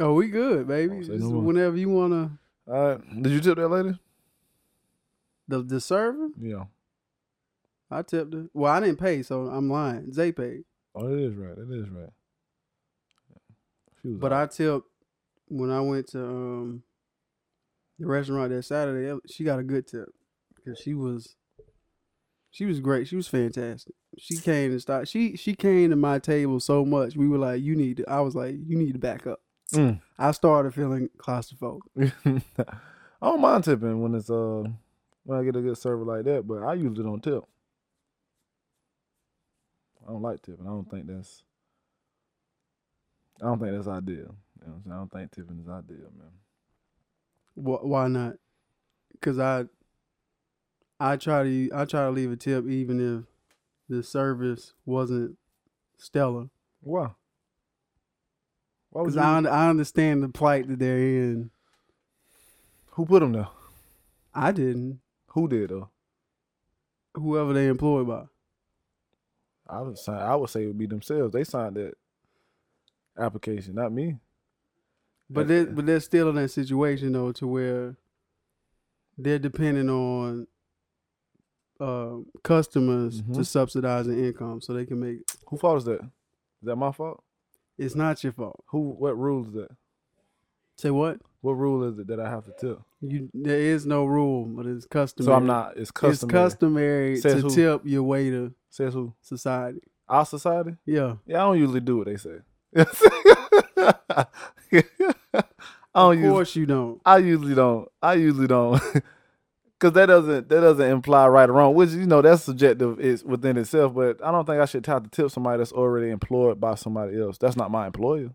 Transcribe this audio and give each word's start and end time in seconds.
Oh, 0.00 0.14
we 0.14 0.28
good, 0.28 0.66
baby. 0.66 1.06
No 1.08 1.28
whenever 1.40 1.76
you 1.76 1.90
wanna 1.90 2.38
All 2.66 2.88
right. 2.88 3.22
Did 3.22 3.32
you 3.32 3.40
tip 3.40 3.56
that 3.56 3.68
lady? 3.68 3.98
the 5.46 5.62
the 5.62 5.80
server, 5.80 6.28
Yeah. 6.40 6.64
I 7.90 8.02
tipped 8.02 8.32
her. 8.32 8.46
Well, 8.54 8.72
I 8.72 8.80
didn't 8.80 9.00
pay, 9.00 9.22
so 9.22 9.48
I'm 9.48 9.68
lying. 9.68 10.12
Zay 10.12 10.30
paid. 10.32 10.62
Oh, 10.94 11.12
it 11.12 11.20
is 11.20 11.34
right. 11.34 11.58
It 11.58 11.70
is 11.70 11.88
right. 11.90 12.10
But 14.04 14.32
all 14.32 14.42
I 14.42 14.46
tipped 14.46 14.86
when 15.48 15.70
I 15.70 15.80
went 15.80 16.06
to 16.08 16.24
um 16.24 16.82
the 17.98 18.06
restaurant 18.06 18.50
that 18.50 18.62
Saturday. 18.62 19.18
She 19.28 19.44
got 19.44 19.58
a 19.58 19.62
good 19.64 19.86
tip 19.86 20.08
because 20.54 20.78
she 20.78 20.94
was 20.94 21.36
she 22.50 22.64
was 22.64 22.80
great. 22.80 23.06
She 23.08 23.16
was 23.16 23.28
fantastic. 23.28 23.94
She 24.18 24.36
came 24.36 24.70
and 24.70 24.80
started. 24.80 25.08
She 25.08 25.36
she 25.36 25.54
came 25.54 25.90
to 25.90 25.96
my 25.96 26.18
table 26.18 26.60
so 26.60 26.84
much. 26.84 27.16
We 27.16 27.28
were 27.28 27.38
like, 27.38 27.62
you 27.62 27.76
need. 27.76 27.98
to 27.98 28.08
I 28.08 28.20
was 28.20 28.34
like, 28.34 28.54
you 28.66 28.78
need 28.78 28.92
to 28.94 28.98
back 28.98 29.26
up. 29.26 29.40
Mm. 29.72 30.00
I 30.18 30.30
started 30.32 30.74
feeling 30.74 31.08
claustrophobic. 31.16 31.80
I 33.22 33.28
don't 33.28 33.40
mind 33.40 33.64
tipping 33.64 34.02
when 34.02 34.14
it's 34.14 34.30
uh 34.30 34.64
when 35.24 35.38
I 35.38 35.44
get 35.44 35.56
a 35.56 35.60
good 35.60 35.78
server 35.78 36.04
like 36.04 36.24
that, 36.24 36.46
but 36.46 36.62
I 36.62 36.74
usually 36.74 37.04
don't 37.04 37.22
tip. 37.22 37.44
I 40.02 40.12
don't 40.12 40.22
like 40.22 40.42
tipping. 40.42 40.66
I 40.66 40.70
don't 40.70 40.90
think 40.90 41.06
that's 41.06 41.42
I 43.40 43.46
don't 43.46 43.58
think 43.58 43.72
that's 43.72 43.88
ideal. 43.88 44.34
You 44.60 44.66
know? 44.66 44.94
I 44.94 44.96
don't 44.98 45.12
think 45.12 45.30
tipping 45.30 45.60
is 45.60 45.68
ideal, 45.68 46.10
man. 46.18 46.30
Why 47.54 48.08
not? 48.08 48.34
Because 49.12 49.38
I 49.38 49.64
I 50.98 51.16
try 51.16 51.44
to 51.44 51.70
I 51.74 51.84
try 51.84 52.04
to 52.04 52.10
leave 52.10 52.32
a 52.32 52.36
tip 52.36 52.66
even 52.68 53.00
if 53.00 53.24
the 53.88 54.02
service 54.02 54.74
wasn't 54.84 55.36
stellar. 55.98 56.48
Why? 56.80 57.10
Because 58.92 59.16
I 59.16 59.36
un- 59.36 59.46
I 59.46 59.68
understand 59.70 60.22
the 60.22 60.28
plight 60.28 60.66
that 60.68 60.78
they're 60.78 60.98
in. 60.98 61.50
who 62.92 63.06
put 63.06 63.20
them 63.20 63.32
there? 63.32 63.48
I 64.34 64.52
didn't. 64.52 65.00
Who 65.28 65.48
did 65.48 65.70
though? 65.70 65.88
Whoever 67.14 67.52
they 67.52 67.68
employed 67.68 68.06
by. 68.08 68.24
I 69.68 69.80
would 69.82 69.98
say 69.98 70.12
I 70.12 70.34
would 70.34 70.50
say 70.50 70.64
it 70.64 70.66
would 70.66 70.78
be 70.78 70.86
themselves. 70.86 71.32
They 71.32 71.44
signed 71.44 71.76
that 71.76 71.94
application, 73.16 73.74
not 73.76 73.92
me. 73.92 74.16
But 75.28 75.46
they 75.46 75.64
but 75.64 75.86
they're 75.86 76.00
still 76.00 76.28
in 76.30 76.34
that 76.36 76.48
situation 76.48 77.12
though 77.12 77.30
to 77.32 77.46
where 77.46 77.96
they're 79.16 79.38
depending 79.38 79.88
on 79.88 80.48
uh, 81.78 82.16
customers 82.42 83.22
Mhm. 83.22 83.34
to 83.34 83.44
subsidize 83.44 84.06
their 84.06 84.18
income 84.18 84.60
so 84.60 84.72
they 84.72 84.84
can 84.84 84.98
make 85.00 85.20
Who 85.48 85.56
fault 85.56 85.78
is 85.78 85.84
that? 85.84 86.00
Is 86.02 86.10
that 86.64 86.76
my 86.76 86.90
fault? 86.92 87.22
It's 87.80 87.94
not 87.94 88.22
your 88.22 88.32
fault. 88.32 88.62
Who? 88.68 88.90
What 88.90 89.18
rule 89.18 89.44
is 89.46 89.52
that? 89.54 89.68
Say 90.78 90.90
what? 90.90 91.18
What 91.40 91.52
rule 91.52 91.84
is 91.84 91.98
it 91.98 92.06
that 92.08 92.20
I 92.20 92.28
have 92.28 92.44
to 92.44 92.52
tip? 92.60 92.80
You 93.00 93.30
there 93.32 93.58
is 93.58 93.86
no 93.86 94.04
rule, 94.04 94.44
but 94.44 94.66
it's 94.66 94.86
customary. 94.86 95.32
So 95.32 95.36
I'm 95.36 95.46
not. 95.46 95.76
It's 95.76 95.90
customary. 95.90 96.12
It's 96.14 96.54
customary 96.54 97.16
Says 97.16 97.34
to 97.36 97.40
who? 97.48 97.50
tip 97.54 97.82
your 97.84 98.02
way 98.02 98.30
to 98.30 98.52
Says 98.68 98.94
who? 98.94 99.14
society. 99.22 99.80
Our 100.08 100.26
society? 100.26 100.76
Yeah. 100.84 101.16
Yeah, 101.26 101.38
I 101.38 101.46
don't 101.46 101.58
usually 101.58 101.80
do 101.80 101.96
what 101.98 102.06
they 102.06 102.16
say. 102.16 102.38
I 102.76 104.26
don't 105.94 106.12
of 106.12 106.14
usually. 106.14 106.30
course 106.30 106.56
you 106.56 106.66
don't. 106.66 107.00
I 107.04 107.18
usually 107.18 107.54
don't. 107.54 107.88
I 108.02 108.14
usually 108.14 108.46
don't. 108.46 108.80
Cause 109.80 109.92
that 109.94 110.06
doesn't 110.06 110.50
that 110.50 110.60
doesn't 110.62 110.90
imply 110.90 111.28
right 111.28 111.50
or 111.50 111.54
wrong, 111.54 111.74
which 111.74 111.90
you 111.90 112.06
know 112.06 112.22
that's 112.22 112.44
subjective 112.44 113.00
is 113.00 113.24
within 113.24 113.58
itself. 113.58 113.94
But 113.94 114.24
I 114.24 114.32
don't 114.32 114.46
think 114.46 114.60
I 114.62 114.66
should 114.66 114.86
have 114.86 115.04
to 115.04 115.10
tip 115.10 115.30
somebody 115.32 115.58
that's 115.58 115.72
already 115.72 116.10
employed 116.10 116.60
by 116.60 116.76
somebody 116.76 117.20
else. 117.20 117.38
That's 117.38 117.56
not 117.56 117.72
my 117.72 117.86
employer. 117.88 118.30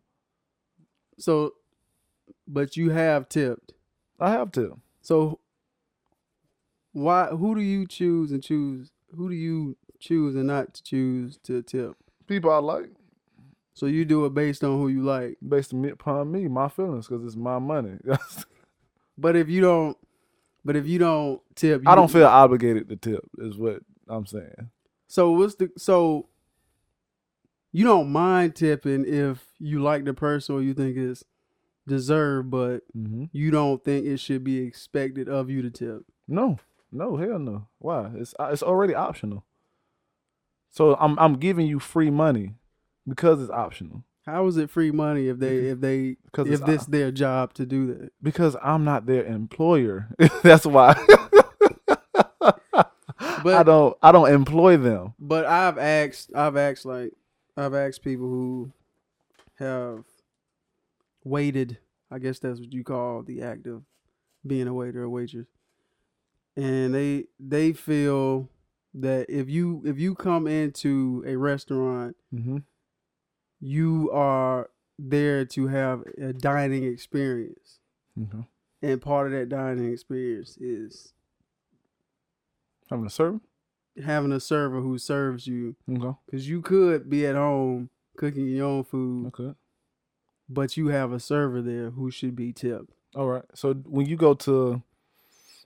So 1.19 1.53
but 2.47 2.77
you 2.77 2.91
have 2.91 3.29
tipped. 3.29 3.73
I 4.19 4.31
have 4.31 4.51
to. 4.53 4.79
So 5.01 5.39
why 6.93 7.27
who 7.27 7.55
do 7.55 7.61
you 7.61 7.87
choose 7.87 8.31
and 8.31 8.43
choose 8.43 8.91
who 9.15 9.29
do 9.29 9.35
you 9.35 9.77
choose 9.99 10.35
and 10.35 10.47
not 10.47 10.75
to 10.75 10.83
choose 10.83 11.37
to 11.43 11.61
tip? 11.63 11.95
People 12.27 12.51
I 12.51 12.57
like 12.59 12.91
So 13.73 13.87
you 13.87 14.05
do 14.05 14.25
it 14.25 14.33
based 14.33 14.63
on 14.63 14.79
who 14.79 14.89
you 14.89 15.03
like. 15.03 15.37
based 15.47 15.73
upon 15.73 16.31
me, 16.31 16.47
my 16.47 16.69
feelings, 16.69 17.07
because 17.07 17.25
it's 17.25 17.35
my 17.37 17.59
money. 17.59 17.97
But 19.17 19.35
if 19.35 19.49
you 19.49 19.61
don't 19.61 19.97
but 20.65 20.75
if 20.75 20.85
you 20.87 20.99
don't 20.99 21.41
tip 21.55 21.83
you 21.83 21.89
I 21.89 21.95
don't 21.95 22.11
feel 22.11 22.25
obligated 22.25 22.89
to 22.89 22.95
tip. 22.97 23.23
Is 23.37 23.57
what 23.57 23.79
I'm 24.09 24.25
saying. 24.25 24.71
So 25.07 25.31
what's 25.31 25.55
the 25.55 25.69
so 25.77 26.27
you 27.71 27.85
don't 27.85 28.09
mind 28.11 28.55
tipping 28.55 29.05
if 29.05 29.45
you 29.59 29.81
like 29.81 30.03
the 30.05 30.13
person 30.13 30.55
or 30.55 30.61
you 30.61 30.73
think 30.73 30.97
it's 30.97 31.23
deserved, 31.87 32.49
but 32.49 32.81
Mm-hmm. 32.97 33.25
you 33.31 33.51
don't 33.51 33.83
think 33.83 34.05
it 34.05 34.17
should 34.17 34.43
be 34.43 34.59
expected 34.59 35.29
of 35.29 35.49
you 35.49 35.61
to 35.61 35.69
tip. 35.69 36.03
No, 36.27 36.57
no, 36.91 37.17
hell 37.17 37.37
no. 37.39 37.67
Why? 37.79 38.11
It's 38.15 38.33
uh, 38.39 38.49
it's 38.51 38.63
already 38.63 38.95
optional. 38.95 39.45
So 40.71 40.95
I'm 40.95 41.17
I'm 41.19 41.35
giving 41.35 41.67
you 41.67 41.79
free 41.79 42.09
money 42.09 42.55
because 43.07 43.41
it's 43.41 43.51
optional. 43.51 44.03
How 44.25 44.47
is 44.47 44.57
it 44.57 44.69
free 44.71 44.91
money 44.91 45.27
if 45.27 45.37
they 45.39 45.57
if 45.67 45.79
they 45.79 46.17
Because 46.25 46.49
if 46.49 46.65
this 46.65 46.85
their 46.85 47.11
job 47.11 47.53
to 47.55 47.65
do 47.65 47.87
that? 47.87 48.11
because 48.23 48.55
I'm 48.61 48.83
not 48.83 49.05
their 49.05 49.23
employer. 49.25 50.09
That's 50.43 50.65
why. 50.65 50.95
I 53.47 53.61
don't 53.63 53.95
I 54.01 54.11
don't 54.11 54.31
employ 54.31 54.77
them. 54.77 55.13
But 55.19 55.45
I've 55.45 55.77
asked 55.77 56.31
I've 56.35 56.57
asked 56.57 56.85
like 56.85 57.13
I've 57.55 57.73
asked 57.75 58.03
people 58.03 58.27
who 58.27 58.71
have 59.59 60.03
waited, 61.23 61.77
I 62.11 62.19
guess 62.19 62.39
that's 62.39 62.59
what 62.59 62.73
you 62.73 62.83
call 62.83 63.23
the 63.23 63.41
act 63.41 63.67
of 63.67 63.83
being 64.45 64.67
a 64.67 64.73
waiter 64.73 65.03
or 65.03 65.09
waitress. 65.09 65.47
And 66.57 66.93
they 66.95 67.25
they 67.39 67.73
feel 67.73 68.49
that 68.95 69.27
if 69.29 69.49
you 69.49 69.83
if 69.85 69.99
you 69.99 70.15
come 70.15 70.47
into 70.47 71.23
a 71.27 71.35
restaurant, 71.35 72.15
Mm-hmm. 72.33 72.57
You 73.65 74.11
are 74.11 74.69
there 74.99 75.43
to 75.43 75.67
have 75.67 76.03
a 76.21 76.31
dining 76.33 76.83
experience. 76.83 77.79
Okay. 78.21 78.45
And 78.83 79.01
part 79.01 79.27
of 79.27 79.33
that 79.33 79.49
dining 79.49 79.91
experience 79.91 80.55
is 80.57 81.13
Having 82.89 83.07
a 83.07 83.09
server. 83.09 83.39
having 84.05 84.31
a 84.31 84.39
server 84.39 84.79
who 84.81 84.97
serves 84.99 85.47
you 85.47 85.75
Okay. 85.91 86.15
Cause 86.29 86.47
you 86.47 86.61
could 86.61 87.09
be 87.09 87.25
at 87.25 87.35
home 87.35 87.89
cooking 88.17 88.47
your 88.47 88.67
own 88.67 88.83
food, 88.83 89.27
Okay. 89.27 89.55
but 90.47 90.77
you 90.77 90.89
have 90.89 91.11
a 91.11 91.19
server 91.19 91.61
there 91.63 91.89
who 91.89 92.11
should 92.11 92.35
be 92.35 92.53
tipped. 92.53 92.91
All 93.15 93.27
right. 93.27 93.43
So 93.55 93.73
when 93.73 94.05
you 94.05 94.15
go 94.15 94.33
to 94.35 94.83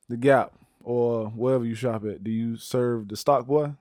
the 0.08 0.16
Gap 0.18 0.54
or 0.82 1.26
wherever 1.28 1.66
you 1.66 1.76
shop 1.76 2.06
at, 2.06 2.24
do 2.24 2.32
you 2.32 2.56
serve 2.56 3.10
the 3.10 3.18
stock 3.18 3.46
boy? 3.48 3.74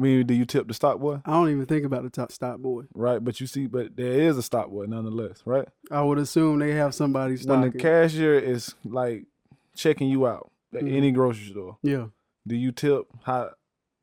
I 0.00 0.02
mean, 0.02 0.26
do 0.26 0.32
you 0.32 0.46
tip 0.46 0.66
the 0.66 0.72
stock 0.72 0.98
boy? 0.98 1.20
I 1.26 1.32
don't 1.32 1.50
even 1.50 1.66
think 1.66 1.84
about 1.84 2.04
the 2.04 2.08
top 2.10 2.32
stop 2.32 2.58
boy. 2.58 2.84
Right, 2.94 3.22
but 3.22 3.38
you 3.38 3.46
see, 3.46 3.66
but 3.66 3.96
there 3.96 4.12
is 4.12 4.38
a 4.38 4.42
stock 4.42 4.70
boy 4.70 4.86
nonetheless, 4.86 5.42
right? 5.44 5.68
I 5.90 6.00
would 6.00 6.16
assume 6.16 6.58
they 6.58 6.72
have 6.72 6.94
somebody 6.94 7.34
When 7.34 7.42
stocking. 7.42 7.72
the 7.72 7.78
cashier 7.78 8.38
is 8.38 8.74
like 8.82 9.26
checking 9.76 10.08
you 10.08 10.26
out 10.26 10.50
at 10.72 10.84
Mhm. 10.84 10.92
any 10.96 11.12
grocery 11.12 11.50
store, 11.50 11.76
yeah, 11.82 12.06
do 12.46 12.56
you 12.56 12.72
tip 12.72 13.08
how 13.24 13.50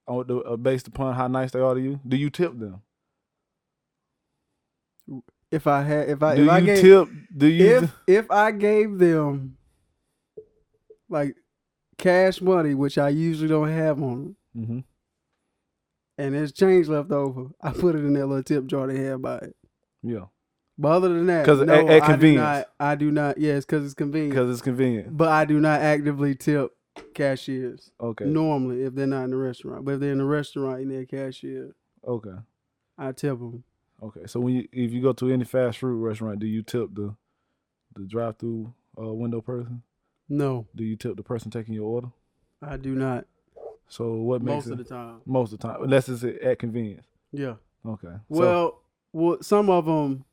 on 0.08 0.28
the, 0.28 0.38
uh, 0.38 0.56
based 0.56 0.88
upon 0.88 1.16
how 1.16 1.28
nice 1.28 1.50
they 1.52 1.60
are 1.60 1.74
to 1.74 1.82
you? 1.82 2.00
Do 2.08 2.16
you 2.16 2.30
tip 2.30 2.58
them? 2.60 2.82
if 5.50 5.66
I 5.66 5.82
had, 5.82 6.10
if 6.10 6.22
I, 6.22 6.36
do 6.36 6.44
if 6.44 6.50
I 6.50 6.62
gave, 6.62 6.82
tip? 6.82 7.10
Do 7.36 7.48
you? 7.48 7.66
if 7.66 7.92
if 8.06 8.30
I 8.32 8.52
gave 8.52 9.00
them 9.00 9.58
like 11.10 11.36
cash 11.98 12.40
money, 12.40 12.76
which 12.76 13.00
I 13.00 13.10
usually 13.10 13.48
don't 13.50 13.70
have 13.72 14.00
on 14.04 14.36
them, 14.54 14.66
hmm 14.66 14.80
and 16.18 16.34
there's 16.36 16.52
change 16.52 16.88
left 16.88 17.12
over, 17.12 17.48
I 17.62 17.72
put 17.72 17.96
it 17.96 18.00
in 18.00 18.14
that 18.14 18.28
little 18.28 18.44
tip 18.44 18.66
jar 18.66 18.88
they 18.88 19.00
have 19.04 19.22
by 19.22 19.38
it. 19.38 19.56
Yeah, 20.04 20.26
But 20.78 20.90
other 20.90 21.10
than 21.10 21.26
that, 21.28 21.46
'Cause 21.46 21.62
no, 21.62 21.74
at- 21.74 21.86
at 21.90 22.04
I 22.04 22.06
do 22.08 22.12
convenience. 22.14 22.44
not. 22.44 22.68
I 22.80 22.96
do 22.96 23.12
not. 23.12 23.38
Yes, 23.38 23.66
because 23.66 23.84
it's 23.86 23.94
convenient. 23.94 24.32
because 24.34 24.50
it's 24.52 24.62
convenient. 24.62 25.16
But 25.18 25.30
I 25.30 25.46
do 25.46 25.60
not 25.60 25.82
actively 25.82 26.36
tip 26.36 26.72
cashiers. 27.14 27.92
Okay. 28.00 28.26
normally 28.26 28.84
if 28.84 28.94
they're 28.96 29.06
not 29.08 29.24
in 29.26 29.30
the 29.32 29.38
restaurant. 29.38 29.86
But 29.86 29.96
if 29.96 30.00
they're 30.00 30.12
in 30.12 30.18
the 30.18 30.26
restaurant 30.26 30.82
and 30.82 30.92
they're 30.92 31.02
a 31.02 31.06
cashier, 31.06 31.76
Okay. 32.06 32.36
I 32.98 33.12
tip 33.12 33.38
them. 33.40 33.64
Okay. 34.02 34.26
So 34.28 34.40
when 34.40 34.56
you 34.56 34.68
if 34.72 34.92
you 34.92 35.02
go 35.02 35.14
to 35.14 35.30
any 35.30 35.44
fast 35.46 35.80
food 35.80 36.02
restaurant, 36.02 36.40
do 36.40 36.48
you 36.48 36.62
tip 36.64 36.94
the 36.94 37.16
the 37.96 38.06
drive 38.06 38.38
through 38.38 38.74
uh, 39.00 39.14
window 39.14 39.42
person? 39.42 39.82
No, 40.30 40.68
Do 40.76 40.84
you 40.84 40.96
tip 40.96 41.16
the 41.18 41.24
person 41.24 41.50
taking 41.52 41.74
your 41.74 41.86
order? 41.86 42.08
I 42.62 42.78
do 42.78 42.94
not. 42.96 43.26
So 43.90 44.14
what 44.16 44.42
makes 44.42 44.66
Most 44.66 44.68
it 44.68 44.72
of 44.74 44.78
the 44.80 44.84
time. 44.84 45.22
most 45.26 45.54
of 45.54 45.60
the 45.60 45.68
time, 45.68 45.84
unless 45.84 46.10
it's 46.10 46.24
at 46.24 46.60
convenience. 46.60 47.06
Yeah. 47.32 47.56
Okay. 47.86 48.08
So- 48.08 48.20
Well, 48.30 48.82
well, 49.14 49.38
some 49.42 49.70
of 49.70 49.86
them 49.86 50.26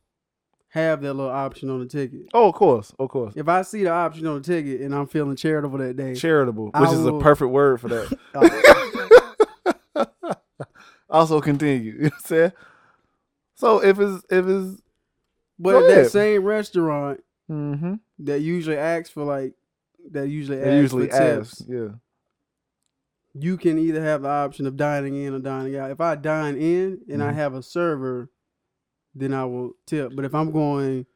have 0.69 1.03
that 1.03 1.15
little 1.15 1.31
option 1.31 1.71
on 1.71 1.79
the 1.81 1.87
ticket. 1.87 2.23
oh, 2.35 2.49
of 2.49 2.55
course, 2.55 2.93
of 2.99 3.09
course. 3.09 3.35
If 3.37 3.49
I 3.49 3.63
see 3.63 3.85
the 3.85 3.91
option 3.91 4.27
on 4.27 4.37
the 4.37 4.41
ticket 4.43 4.81
and 4.81 4.93
I'm 4.95 5.07
feeling 5.07 5.37
charitable 5.37 5.79
that 5.79 5.97
day, 5.97 6.15
Charitable, 6.15 6.73
I 6.75 6.81
which 6.81 6.91
is 6.91 7.07
a 7.07 7.13
perfect 7.19 7.51
word 7.53 7.81
for 7.81 7.89
that. 7.89 8.19
uh, 9.95 10.05
also 11.11 11.41
continue. 11.41 11.93
You 11.93 11.99
know 11.99 12.05
what 12.07 12.13
I'm 12.15 12.21
saying? 12.25 12.53
So 13.55 13.83
if 13.85 14.01
it's 14.01 14.25
if 14.31 14.47
it's 14.49 14.83
But 15.59 15.87
that 15.89 16.11
same 16.11 16.45
restaurant 16.45 17.21
Mm-hmm. 17.51 17.95
that 18.21 18.41
usually 18.41 18.79
asks 18.79 19.11
for 19.11 19.23
like 19.23 19.53
that 20.13 20.29
usually 20.29 20.59
asks 20.61 20.73
usually 20.81 21.07
for 21.09 21.19
tips. 21.19 21.63
Yeah. 21.69 21.89
You 23.35 23.57
can 23.57 23.79
either 23.79 24.01
have 24.03 24.23
the 24.23 24.29
option 24.29 24.67
of 24.67 24.77
dining 24.77 25.17
in 25.17 25.35
or 25.35 25.39
dining 25.41 25.77
out. 25.77 25.91
If 25.91 26.01
I 26.01 26.15
dine 26.15 26.57
in 26.57 27.01
and 27.09 27.23
I 27.23 27.33
Mhm. 27.33 27.35
have 27.35 27.55
a 27.55 27.63
server, 27.63 28.31
then 29.15 29.33
I 29.35 29.45
will 29.45 29.73
tip. 29.87 30.15
But 30.15 30.25
if 30.25 30.35
I'm 30.35 30.51
going 30.53 31.07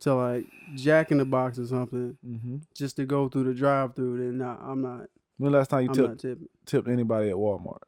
to 0.00 0.14
like 0.14 0.46
Jack 0.74 1.12
in 1.12 1.18
the 1.18 1.24
Box 1.24 1.58
or 1.58 1.66
something 1.66 2.16
Mm-hmm. 2.26 2.56
just 2.74 2.96
to 2.96 3.04
go 3.06 3.28
through 3.28 3.44
the 3.44 3.54
drive-through, 3.54 4.18
then 4.18 4.38
nah, 4.38 4.56
I'm 4.60 4.82
not. 4.82 5.08
When 5.38 5.52
the 5.52 5.58
last 5.58 5.68
time 5.68 5.82
you 5.84 5.90
I'm 5.90 6.16
tipped 6.16 6.44
tipped 6.66 6.88
anybody 6.88 7.30
at 7.30 7.36
Walmart? 7.36 7.82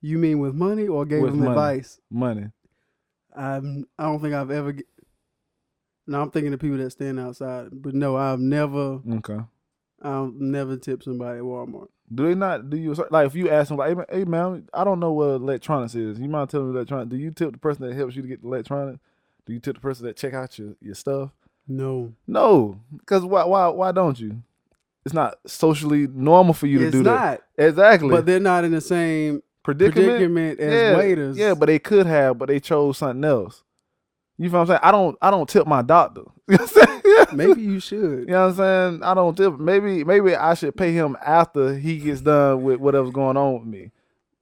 You 0.00 0.18
mean 0.18 0.38
with 0.38 0.54
money 0.54 0.86
or 0.86 1.04
gave 1.06 1.22
With 1.22 1.32
them 1.32 1.40
money. 1.40 1.50
advice? 1.52 2.00
Money. 2.10 2.50
I'm. 3.34 3.86
I 3.98 4.04
don't 4.04 4.20
think 4.20 4.34
I've 4.34 4.50
ever. 4.50 4.72
Get, 4.72 4.86
no, 6.06 6.20
I'm 6.20 6.30
thinking 6.30 6.52
of 6.52 6.60
people 6.60 6.76
that 6.78 6.90
stand 6.90 7.18
outside. 7.18 7.68
But 7.72 7.94
no, 7.94 8.16
I've 8.16 8.38
never. 8.40 9.00
Okay. 9.10 9.40
I've 10.02 10.34
never 10.34 10.76
tipped 10.76 11.04
somebody 11.04 11.38
at 11.38 11.44
Walmart. 11.44 11.88
Do 12.14 12.26
they 12.26 12.34
not 12.34 12.70
do 12.70 12.76
you 12.76 12.94
like 13.10 13.26
if 13.26 13.34
you 13.34 13.50
ask 13.50 13.68
them 13.68 13.78
like, 13.78 13.96
hey 14.10 14.24
man, 14.24 14.52
man, 14.52 14.68
I 14.72 14.84
don't 14.84 15.00
know 15.00 15.12
what 15.12 15.26
electronics 15.26 15.94
is. 15.94 16.18
You 16.18 16.28
mind 16.28 16.50
telling 16.50 16.70
me 16.70 16.76
electronics? 16.76 17.10
Do 17.10 17.16
you 17.16 17.30
tip 17.30 17.52
the 17.52 17.58
person 17.58 17.86
that 17.86 17.94
helps 17.94 18.14
you 18.14 18.22
to 18.22 18.28
get 18.28 18.42
the 18.42 18.48
electronics? 18.48 19.00
Do 19.46 19.52
you 19.52 19.60
tip 19.60 19.74
the 19.74 19.80
person 19.80 20.06
that 20.06 20.16
check 20.16 20.34
out 20.34 20.58
your, 20.58 20.74
your 20.80 20.94
stuff? 20.94 21.30
No, 21.66 22.12
No, 22.26 22.78
because 22.96 23.24
why 23.24 23.44
why 23.44 23.68
why 23.68 23.92
don't 23.92 24.20
you? 24.20 24.42
It's 25.04 25.14
not 25.14 25.36
socially 25.46 26.06
normal 26.06 26.54
for 26.54 26.66
you 26.66 26.78
to 26.78 26.86
it's 26.86 26.92
do 26.92 27.02
not. 27.02 27.20
that. 27.56 27.68
Exactly. 27.68 28.10
But 28.10 28.24
they're 28.26 28.40
not 28.40 28.64
in 28.64 28.72
the 28.72 28.80
same 28.80 29.42
predicament. 29.62 30.06
predicament 30.08 30.60
as 30.60 30.72
yeah, 30.72 30.96
waiters. 30.96 31.36
Yeah, 31.36 31.54
but 31.54 31.66
they 31.66 31.78
could 31.78 32.06
have, 32.06 32.38
but 32.38 32.48
they 32.48 32.60
chose 32.60 32.98
something 32.98 33.24
else. 33.24 33.63
You 34.36 34.50
feel 34.50 34.60
what 34.60 34.62
I'm 34.62 34.66
saying? 34.68 34.80
I 34.82 34.90
don't 34.90 35.16
I 35.22 35.30
don't 35.30 35.48
tip 35.48 35.66
my 35.66 35.82
doctor. 35.82 36.22
You 36.48 36.58
know 36.58 36.64
what 36.64 36.76
I'm 36.88 37.02
saying? 37.02 37.26
maybe 37.36 37.62
you 37.62 37.80
should. 37.80 38.20
You 38.20 38.26
know 38.26 38.48
what 38.48 38.58
I'm 38.60 38.90
saying? 38.92 39.02
I 39.02 39.14
don't 39.14 39.34
tip. 39.36 39.58
Maybe 39.58 40.04
maybe 40.04 40.34
I 40.36 40.54
should 40.54 40.76
pay 40.76 40.92
him 40.92 41.16
after 41.24 41.74
he 41.76 41.98
gets 41.98 42.20
done 42.20 42.62
with 42.62 42.80
whatever's 42.80 43.12
going 43.12 43.36
on 43.38 43.54
with 43.54 43.64
me. 43.66 43.92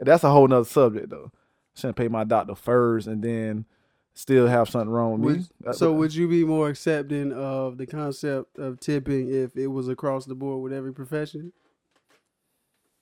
That's 0.01 0.25
a 0.25 0.31
whole 0.31 0.49
nother 0.49 0.65
subject 0.65 1.11
though. 1.11 1.31
Shouldn't 1.75 1.97
pay 1.97 2.09
my 2.09 2.25
doctor 2.25 2.55
first 2.57 3.07
and 3.07 3.23
then 3.23 3.67
still 4.15 4.47
have 4.49 4.69
something 4.69 4.91
wrong 4.91 5.21
with 5.21 5.37
me. 5.37 5.45
Would- 5.65 5.75
so 5.77 5.93
would 5.93 6.15
you 6.15 6.27
be 6.29 6.45
more 6.45 6.69
accepting 6.71 7.33
of 7.33 7.79
the 7.79 7.87
concept 7.87 8.59
of 8.59 8.81
tipping 8.81 9.33
if 9.33 9.57
it 9.57 9.69
was 9.69 9.89
across 9.89 10.25
the 10.27 10.35
board 10.35 10.63
with 10.63 10.73
every 10.73 10.93
profession? 10.93 11.53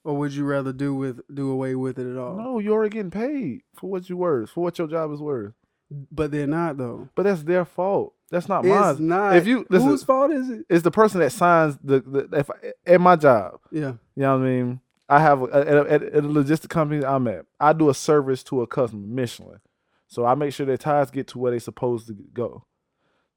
Or 0.04 0.16
would 0.16 0.32
you 0.32 0.44
rather 0.44 0.72
do 0.72 0.94
with 0.94 1.20
do 1.32 1.50
away 1.50 1.74
with 1.74 1.98
it 1.98 2.10
at 2.10 2.16
all? 2.18 2.36
no, 2.36 2.58
you're 2.58 2.72
already 2.74 2.90
getting 2.94 3.10
paid 3.10 3.62
for 3.74 3.90
what 3.90 4.08
you 4.08 4.16
worth, 4.16 4.50
for 4.50 4.62
what 4.62 4.78
your 4.78 4.88
job 4.88 5.12
is 5.12 5.20
worth. 5.20 5.52
But 5.90 6.30
they're 6.30 6.46
not 6.46 6.76
though. 6.76 7.08
But 7.14 7.24
that's 7.24 7.42
their 7.42 7.64
fault. 7.64 8.14
That's 8.30 8.48
not 8.48 8.64
mine. 8.64 8.90
It's 8.90 9.00
mine. 9.00 9.08
not. 9.08 9.36
If 9.36 9.46
you- 9.46 9.66
listen- 9.68 9.88
whose 9.88 10.04
fault 10.04 10.30
is 10.30 10.48
it? 10.50 10.64
It's 10.70 10.84
the 10.84 10.90
person 10.90 11.20
that 11.20 11.30
signs 11.30 11.76
the, 11.82 12.00
the 12.00 12.28
if 12.38 12.50
at 12.86 13.00
my 13.00 13.16
job. 13.16 13.58
Yeah. 13.72 13.94
You 14.14 14.22
know 14.22 14.38
what 14.38 14.46
I 14.46 14.50
mean? 14.50 14.80
I 15.08 15.18
have 15.18 15.42
a, 15.42 15.46
at, 15.46 15.66
a, 15.66 15.92
at 15.92 16.02
a 16.02 16.22
logistic 16.22 16.68
company 16.68 17.04
I'm 17.04 17.26
at. 17.26 17.44
I 17.58 17.72
do 17.72 17.88
a 17.90 17.94
service 17.94 18.44
to 18.44 18.62
a 18.62 18.66
customer, 18.68 19.04
Michelin. 19.04 19.58
So 20.06 20.24
I 20.24 20.36
make 20.36 20.52
sure 20.52 20.66
their 20.66 20.76
tires 20.76 21.10
get 21.10 21.26
to 21.28 21.38
where 21.38 21.50
they 21.50 21.58
supposed 21.58 22.06
to 22.06 22.14
go. 22.32 22.64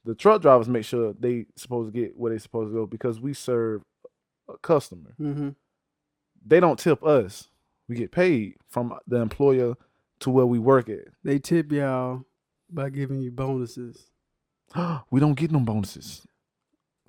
The 0.06 0.14
truck 0.14 0.42
drivers 0.44 0.68
make 0.68 0.86
sure 0.86 1.14
they 1.20 1.48
supposed 1.56 1.92
to 1.92 2.00
get 2.00 2.16
where 2.16 2.32
they 2.32 2.38
supposed 2.38 2.70
to 2.70 2.76
go 2.76 2.86
because 2.86 3.20
we 3.20 3.34
serve 3.34 3.82
a 4.48 4.58
customer. 4.60 5.16
Mm-hmm. 5.20 5.50
They 6.46 6.60
don't 6.60 6.78
tip 6.78 7.04
us. 7.04 7.48
We 7.88 7.96
get 7.96 8.12
paid 8.12 8.56
from 8.70 8.94
the 9.08 9.18
employer 9.18 9.76
to 10.20 10.30
where 10.30 10.46
we 10.46 10.60
work 10.60 10.90
at. 10.90 11.08
They 11.24 11.40
tip 11.40 11.72
y'all 11.72 12.26
by 12.74 12.90
giving 12.90 13.22
you 13.22 13.32
bonuses. 13.32 14.10
we 15.12 15.20
don't 15.20 15.36
get 15.36 15.52
no 15.52 15.60
bonuses. 15.60 16.26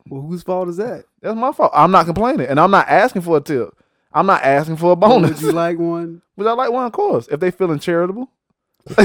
Well, 0.08 0.22
whose 0.22 0.42
fault 0.42 0.68
is 0.68 0.76
that? 0.76 1.04
That's 1.22 1.36
my 1.36 1.52
fault. 1.52 1.72
I'm 1.74 1.90
not 1.90 2.06
complaining, 2.06 2.46
and 2.46 2.60
I'm 2.60 2.70
not 2.70 2.88
asking 2.88 3.22
for 3.22 3.38
a 3.38 3.40
tip. 3.40 3.70
I'm 4.12 4.26
not 4.26 4.44
asking 4.44 4.76
for 4.76 4.92
a 4.92 4.96
bonus. 4.96 5.40
Would 5.42 5.48
you 5.48 5.52
like 5.52 5.78
one? 5.80 6.22
Would 6.36 6.46
I 6.46 6.52
like 6.52 6.70
one? 6.70 6.86
Of 6.86 6.92
course, 6.92 7.26
if 7.28 7.40
they 7.40 7.50
feeling 7.50 7.78
charitable. 7.78 8.30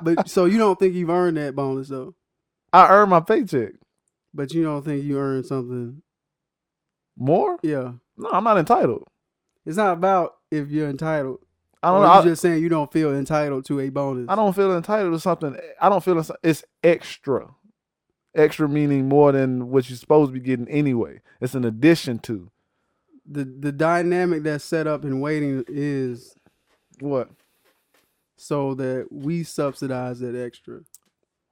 But 0.00 0.28
so 0.28 0.46
you 0.46 0.58
don't 0.58 0.78
think 0.78 0.94
you've 0.94 1.10
earned 1.10 1.36
that 1.36 1.54
bonus 1.54 1.88
though? 1.88 2.14
I 2.72 2.88
earned 2.88 3.10
my 3.10 3.20
paycheck. 3.20 3.72
But 4.32 4.52
you 4.54 4.62
don't 4.62 4.82
think 4.82 5.04
you 5.04 5.18
earned 5.18 5.44
something? 5.44 6.02
More? 7.16 7.58
Yeah. 7.62 7.92
No, 8.16 8.30
I'm 8.30 8.44
not 8.44 8.56
entitled. 8.56 9.04
It's 9.66 9.76
not 9.76 9.92
about 9.92 10.36
if 10.50 10.70
you're 10.70 10.88
entitled. 10.88 11.40
I 11.82 11.88
don't 11.90 11.98
Or 12.02 12.06
know. 12.06 12.12
you 12.14 12.20
I, 12.20 12.22
just 12.24 12.42
saying 12.42 12.62
you 12.62 12.68
don't 12.68 12.92
feel 12.92 13.14
entitled 13.14 13.64
to 13.66 13.80
a 13.80 13.88
bonus. 13.88 14.26
I 14.28 14.36
don't 14.36 14.54
feel 14.54 14.76
entitled 14.76 15.14
to 15.14 15.20
something. 15.20 15.56
I 15.80 15.88
don't 15.88 16.02
feel 16.04 16.22
it's, 16.42 16.64
extra. 16.82 17.48
Extra 18.34 18.68
meaning 18.68 19.08
more 19.08 19.32
than 19.32 19.68
what 19.70 19.90
you're 19.90 19.96
supposed 19.98 20.30
to 20.30 20.32
be 20.32 20.40
getting 20.40 20.68
anyway. 20.68 21.20
It's 21.40 21.54
an 21.54 21.64
addition 21.64 22.18
to 22.20 22.50
the 23.26 23.44
the 23.44 23.70
dynamic 23.72 24.42
that's 24.42 24.64
set 24.64 24.86
up 24.86 25.04
in 25.04 25.20
waiting 25.20 25.64
is 25.68 26.34
what? 27.00 27.28
so 28.36 28.74
that 28.74 29.06
we 29.12 29.44
subsidize 29.44 30.18
that 30.20 30.34
extra. 30.34 30.80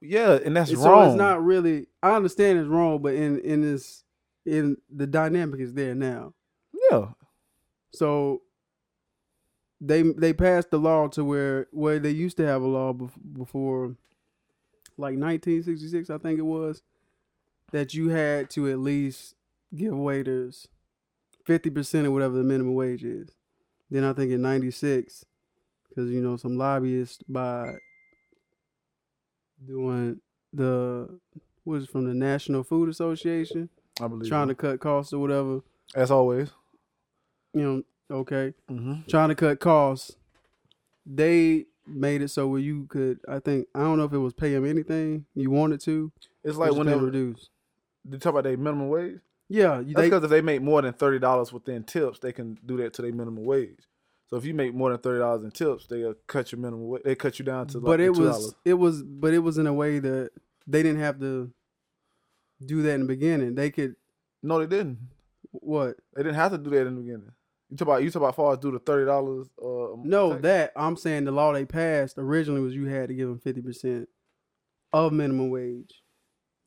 Yeah, 0.01 0.39
and 0.43 0.55
that's 0.57 0.71
And 0.71 0.79
so 0.79 0.89
wrong. 0.91 1.09
it's 1.09 1.17
not 1.17 1.41
really. 1.43 1.87
I 2.03 2.15
understand 2.15 2.59
it's 2.59 2.67
wrong, 2.67 3.01
but 3.01 3.13
in 3.13 3.39
in 3.39 3.61
this 3.61 4.03
in 4.45 4.75
the 4.93 5.07
dynamic 5.07 5.59
is 5.61 5.73
there 5.73 5.93
now. 5.95 6.33
yeah, 6.91 7.09
So 7.93 8.41
they 9.81 10.03
they 10.03 10.31
passed 10.31 10.69
the 10.69 10.77
law 10.77 11.07
to 11.09 11.25
where 11.25 11.67
where 11.71 11.99
they 11.99 12.11
used 12.11 12.37
to 12.37 12.45
have 12.45 12.61
a 12.61 12.67
law 12.67 12.93
bef- 12.93 13.11
before, 13.33 13.95
like 14.97 15.17
1966, 15.17 16.09
I 16.09 16.17
think 16.19 16.37
it 16.39 16.43
was, 16.43 16.83
that 17.71 17.93
you 17.95 18.09
had 18.09 18.49
to 18.51 18.69
at 18.69 18.77
least 18.79 19.33
give 19.75 19.93
waiters 19.97 20.67
fifty 21.45 21.69
percent 21.71 22.05
of 22.05 22.13
whatever 22.13 22.37
the 22.37 22.43
minimum 22.43 22.75
wage 22.75 23.03
is. 23.03 23.29
Then 23.89 24.03
I 24.03 24.13
think 24.13 24.31
in 24.31 24.41
'96, 24.41 25.25
because 25.89 26.09
you 26.11 26.21
know 26.21 26.37
some 26.37 26.57
lobbyists 26.57 27.23
by 27.27 27.73
doing 29.65 30.21
the 30.53 31.19
what 31.63 31.75
is 31.77 31.83
it, 31.85 31.89
from 31.89 32.05
the 32.05 32.13
National 32.13 32.63
Food 32.63 32.89
Association 32.89 33.69
I 33.99 34.07
believe. 34.07 34.29
trying 34.29 34.47
to 34.47 34.55
cut 34.55 34.79
costs 34.79 35.13
or 35.13 35.19
whatever. 35.19 35.61
as 35.95 36.11
always. 36.11 36.49
You 37.53 37.61
know, 37.61 37.83
okay 38.11 38.53
Mm-hmm. 38.69 38.93
trying 39.09 39.29
to 39.29 39.35
cut 39.35 39.59
costs, 39.59 40.15
they 41.05 41.65
made 41.87 42.21
it 42.21 42.29
so 42.29 42.47
where 42.47 42.59
you 42.59 42.85
could. 42.85 43.19
I 43.27 43.39
think 43.39 43.67
I 43.75 43.79
don't 43.79 43.97
know 43.97 44.05
if 44.05 44.13
it 44.13 44.17
was 44.17 44.33
pay 44.33 44.53
them 44.53 44.65
anything 44.65 45.25
you 45.35 45.49
wanted 45.49 45.81
to. 45.81 46.11
It's 46.43 46.57
like 46.57 46.73
when 46.73 46.87
they 46.87 46.95
reduce. 46.95 47.49
they 48.05 48.17
talk 48.17 48.31
about 48.31 48.43
their 48.43 48.57
minimum 48.57 48.89
wage. 48.89 49.19
Yeah, 49.49 49.77
That's 49.81 49.93
they, 49.95 50.03
because 50.03 50.23
if 50.23 50.29
they 50.29 50.41
make 50.41 50.61
more 50.61 50.81
than 50.81 50.93
thirty 50.93 51.19
dollars 51.19 51.51
within 51.51 51.83
tips, 51.83 52.19
they 52.19 52.31
can 52.31 52.57
do 52.65 52.77
that 52.77 52.93
to 52.93 53.01
their 53.01 53.11
minimum 53.11 53.43
wage. 53.43 53.79
So 54.29 54.37
if 54.37 54.45
you 54.45 54.53
make 54.53 54.73
more 54.73 54.89
than 54.91 54.99
thirty 54.99 55.19
dollars 55.19 55.43
in 55.43 55.51
tips, 55.51 55.87
they'll 55.87 56.13
cut 56.27 56.51
your 56.51 56.59
minimum. 56.61 56.87
Wage. 56.87 57.01
They 57.03 57.15
cut 57.15 57.37
you 57.39 57.45
down 57.45 57.67
to 57.67 57.79
like 57.79 57.85
but 57.85 57.99
it 57.99 58.11
$2. 58.13 58.19
was 58.19 58.55
it 58.63 58.73
was 58.75 59.03
but 59.03 59.33
it 59.33 59.39
was 59.39 59.57
in 59.57 59.67
a 59.67 59.73
way 59.73 59.99
that 59.99 60.29
they 60.67 60.81
didn't 60.83 61.01
have 61.01 61.19
to 61.19 61.51
do 62.65 62.81
that 62.83 62.93
in 62.93 63.01
the 63.01 63.07
beginning. 63.07 63.55
They 63.55 63.71
could 63.71 63.95
no, 64.43 64.59
they 64.59 64.67
didn't. 64.67 64.97
what? 65.51 65.97
They 66.15 66.23
didn't 66.23 66.35
have 66.35 66.51
to 66.53 66.57
do 66.57 66.69
that 66.69 66.87
in 66.87 66.95
the 66.95 67.01
beginning. 67.01 67.31
You 67.71 67.77
talk 67.77 67.87
about 67.87 68.03
you 68.03 68.11
talk 68.11 68.21
about 68.21 68.35
far 68.35 68.51
as 68.53 68.59
do 68.59 68.69
the 68.71 68.79
thirty 68.79 69.05
dollars. 69.05 69.47
Uh, 69.61 69.95
No, 70.03 70.31
tax? 70.31 70.41
that 70.43 70.71
I'm 70.75 70.97
saying 70.97 71.23
the 71.25 71.31
law 71.31 71.53
they 71.53 71.65
passed 71.65 72.17
originally 72.17 72.59
was 72.61 72.75
you 72.75 72.85
had 72.85 73.07
to 73.07 73.15
give 73.15 73.29
them 73.29 73.39
fifty 73.39 73.61
percent 73.61 74.09
of 74.91 75.13
minimum 75.13 75.49
wage, 75.49 76.03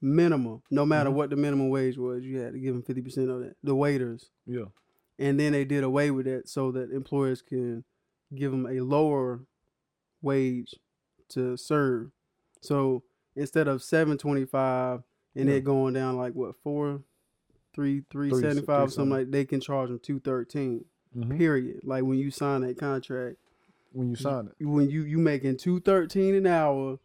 minimum. 0.01 0.63
No 0.71 0.87
matter 0.87 1.11
Mhm. 1.11 1.15
what 1.15 1.29
the 1.31 1.37
minimum 1.37 1.69
wage 1.69 1.99
was, 1.99 2.25
you 2.25 2.39
had 2.39 2.55
to 2.55 2.59
give 2.59 2.73
them 2.75 2.83
fifty 2.83 3.03
percent 3.03 3.29
of 3.31 3.41
that. 3.41 3.57
The 3.63 3.75
waiters. 3.75 4.31
yeah. 4.47 4.65
and 5.17 5.39
then 5.39 5.53
they 5.53 5.65
did 5.65 5.85
away 5.85 6.11
with 6.11 6.27
that 6.27 6.49
so 6.49 6.73
that 6.73 6.91
employers 6.91 7.41
can 7.41 7.85
give 8.35 8.51
them 8.51 8.67
a 8.67 8.81
lower 8.81 9.47
wage 10.23 10.75
to 11.29 11.57
serve. 11.57 12.11
So 12.63 13.05
instead 13.37 13.69
of 13.69 13.81
seven 13.83 14.19
twenty 14.19 14.45
five 14.45 15.03
and 15.37 15.49
Yeah. 15.49 15.57
it 15.57 15.65
going 15.65 15.95
down 15.95 16.17
like 16.17 16.35
what 16.35 16.57
four, 16.63 17.05
three 17.75 18.03
three 18.11 18.31
Three- 18.31 18.41
seventy 18.41 18.63
five 18.63 18.93
something 18.93 19.11
like 19.13 19.31
they 19.31 19.45
can 19.45 19.61
charge 19.61 19.91
them 19.91 19.99
two 20.01 20.19
thirteen. 20.19 20.85
Mhm. 21.17 21.37
Period. 21.39 21.81
Like 21.85 22.05
when 22.05 22.19
you 22.19 22.31
sign 22.31 22.63
that 22.63 22.79
contract, 22.79 23.37
When 23.93 24.09
you 24.11 24.17
sign 24.17 24.49
it, 24.59 24.65
when 24.65 24.91
you 24.91 25.03
you 25.03 25.19
making 25.19 25.57
two 25.59 25.81
thirteen 25.81 26.35
an 26.35 26.47
hour, 26.47 26.99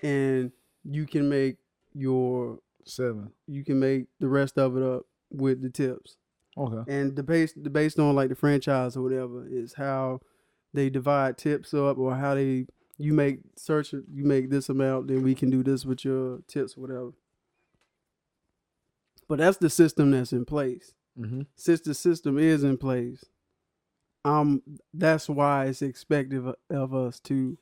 and 0.00 0.52
you 0.84 1.06
can 1.06 1.28
make 1.28 1.56
your 1.94 2.60
seven. 2.84 3.32
you 3.46 3.64
can 3.64 3.78
make 3.80 4.06
the 4.20 4.28
rest 4.28 4.56
of 4.58 4.76
it 4.76 4.82
up 4.82 5.02
with 5.30 5.60
the 5.62 5.70
tips. 5.70 6.16
Okay. 6.56 6.92
and 6.92 7.14
the 7.14 7.22
base 7.22 7.52
the 7.52 7.70
based 7.70 7.98
on 8.00 8.14
like 8.16 8.28
the 8.30 8.34
franchise 8.34 8.96
or 8.96 9.02
whatever 9.02 9.46
is 9.48 9.74
how 9.74 10.20
they 10.74 10.90
divide 10.90 11.38
tips 11.38 11.72
up 11.72 11.98
or 11.98 12.16
how 12.16 12.34
they 12.34 12.66
you 12.96 13.12
make 13.12 13.38
search 13.56 13.92
you 13.92 14.24
make 14.24 14.50
this 14.50 14.68
amount 14.68 15.06
then 15.06 15.22
we 15.22 15.36
can 15.36 15.50
do 15.50 15.62
this 15.62 15.84
with 15.84 16.04
your 16.04 16.40
tips 16.48 16.76
or 16.76 16.80
whatever 16.80 17.10
but 19.28 19.38
that's 19.38 19.58
the 19.58 19.70
system 19.70 20.10
that's 20.10 20.32
in 20.32 20.44
place 20.44 20.94
Mm-hmm. 21.18 21.42
since 21.56 21.80
the 21.80 21.94
system 21.94 22.38
is 22.38 22.62
in 22.62 22.76
place 22.78 23.24
um 24.28 24.62
that's 24.92 25.28
why 25.28 25.66
it's 25.66 25.82
expected 25.82 26.38
of, 26.46 26.54
of 26.70 26.94
us 26.94 27.18
to 27.20 27.56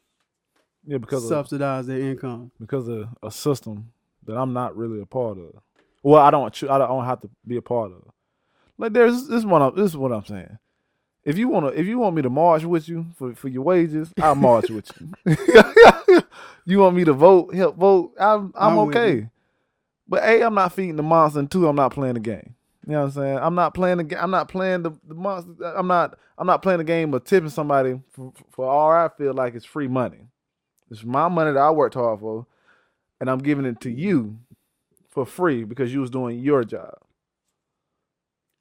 Yeah, 0.87 0.99
because 0.99 1.25
of 1.25 1.29
subsidize 1.29 1.87
their 1.87 2.01
income. 2.01 2.51
because 2.61 2.89
of 2.89 3.09
a 3.23 3.31
system 3.31 3.93
that 4.27 4.37
I'm 4.37 4.53
not 4.53 4.77
really 4.77 5.01
a 5.01 5.07
part 5.07 5.39
of. 5.39 5.63
Well, 6.03 6.21
I 6.21 6.31
don't. 6.31 6.63
I 6.65 6.79
don't 6.79 7.05
have 7.05 7.21
to 7.21 7.31
be 7.47 7.57
a 7.57 7.63
part 7.63 7.93
of. 7.93 8.03
Like 8.79 8.93
there's 8.93 9.29
this 9.29 9.39
is 9.39 9.47
what 9.47 9.63
I'm, 9.63 9.75
this 9.75 9.91
is 9.93 9.97
what 9.97 10.13
I'm 10.13 10.25
saying. 10.25 10.59
If 11.25 11.39
you 11.39 11.49
wanna, 11.49 11.69
if 11.69 11.87
you 11.87 11.99
want 11.99 12.15
me 12.17 12.23
to 12.23 12.31
march 12.31 12.65
with 12.65 12.89
you 12.89 13.07
for, 13.17 13.35
for 13.35 13.49
your 13.49 13.63
wages, 13.63 14.13
I'll 14.21 14.35
march 14.51 14.69
with 14.71 14.91
you. 15.01 15.37
you 16.67 16.79
want 16.81 16.97
me 16.97 17.05
to 17.05 17.13
vote, 17.13 17.55
help 17.55 17.77
vote, 17.77 18.13
I'm 18.19 18.53
I'm, 18.57 18.73
I'm 18.73 18.79
okay. 18.89 19.29
But 20.09 20.23
a, 20.23 20.43
I'm 20.43 20.55
not 20.55 20.73
feeding 20.73 20.97
the 20.97 21.03
monster, 21.03 21.41
and 21.41 21.51
two, 21.51 21.67
I'm 21.67 21.77
not 21.77 21.93
playing 21.93 22.15
the 22.15 22.21
game. 22.21 22.55
You 22.87 22.93
know 22.93 23.01
what 23.01 23.07
I'm 23.07 23.13
saying? 23.13 23.39
I'm 23.39 23.55
not 23.57 23.75
playing 23.75 23.99
the 23.99 24.05
game. 24.05 24.19
I'm 24.23 24.31
not 24.31 24.49
playing 24.49 24.83
the, 24.85 24.93
the 25.07 25.15
monster. 25.15 25.53
Uh, 25.61 25.75
I'm 25.77 25.89
not. 25.89 26.19
I'm 26.39 26.47
not 26.47 26.63
playing 26.63 26.79
the 26.79 26.85
game 26.85 27.13
of 27.15 27.25
tipping 27.25 27.51
somebody 27.51 28.01
for, 28.13 28.33
for 28.53 28.69
all 28.69 28.93
I 28.93 29.09
feel 29.19 29.35
like 29.35 29.55
it's 29.55 29.65
free 29.65 29.89
money. 29.89 30.29
It's 30.91 31.03
my 31.03 31.29
money 31.29 31.53
that 31.53 31.59
I 31.59 31.71
worked 31.73 31.95
hard 31.95 32.21
for, 32.21 32.47
and 33.21 33.29
I'm 33.29 33.41
giving 33.41 33.65
it 33.65 33.81
to 33.81 33.91
you 33.91 34.39
for 35.11 35.27
free 35.27 35.65
because 35.65 35.93
you 35.93 36.01
was 36.01 36.11
doing 36.11 36.39
your 36.39 36.63
job. 36.63 36.95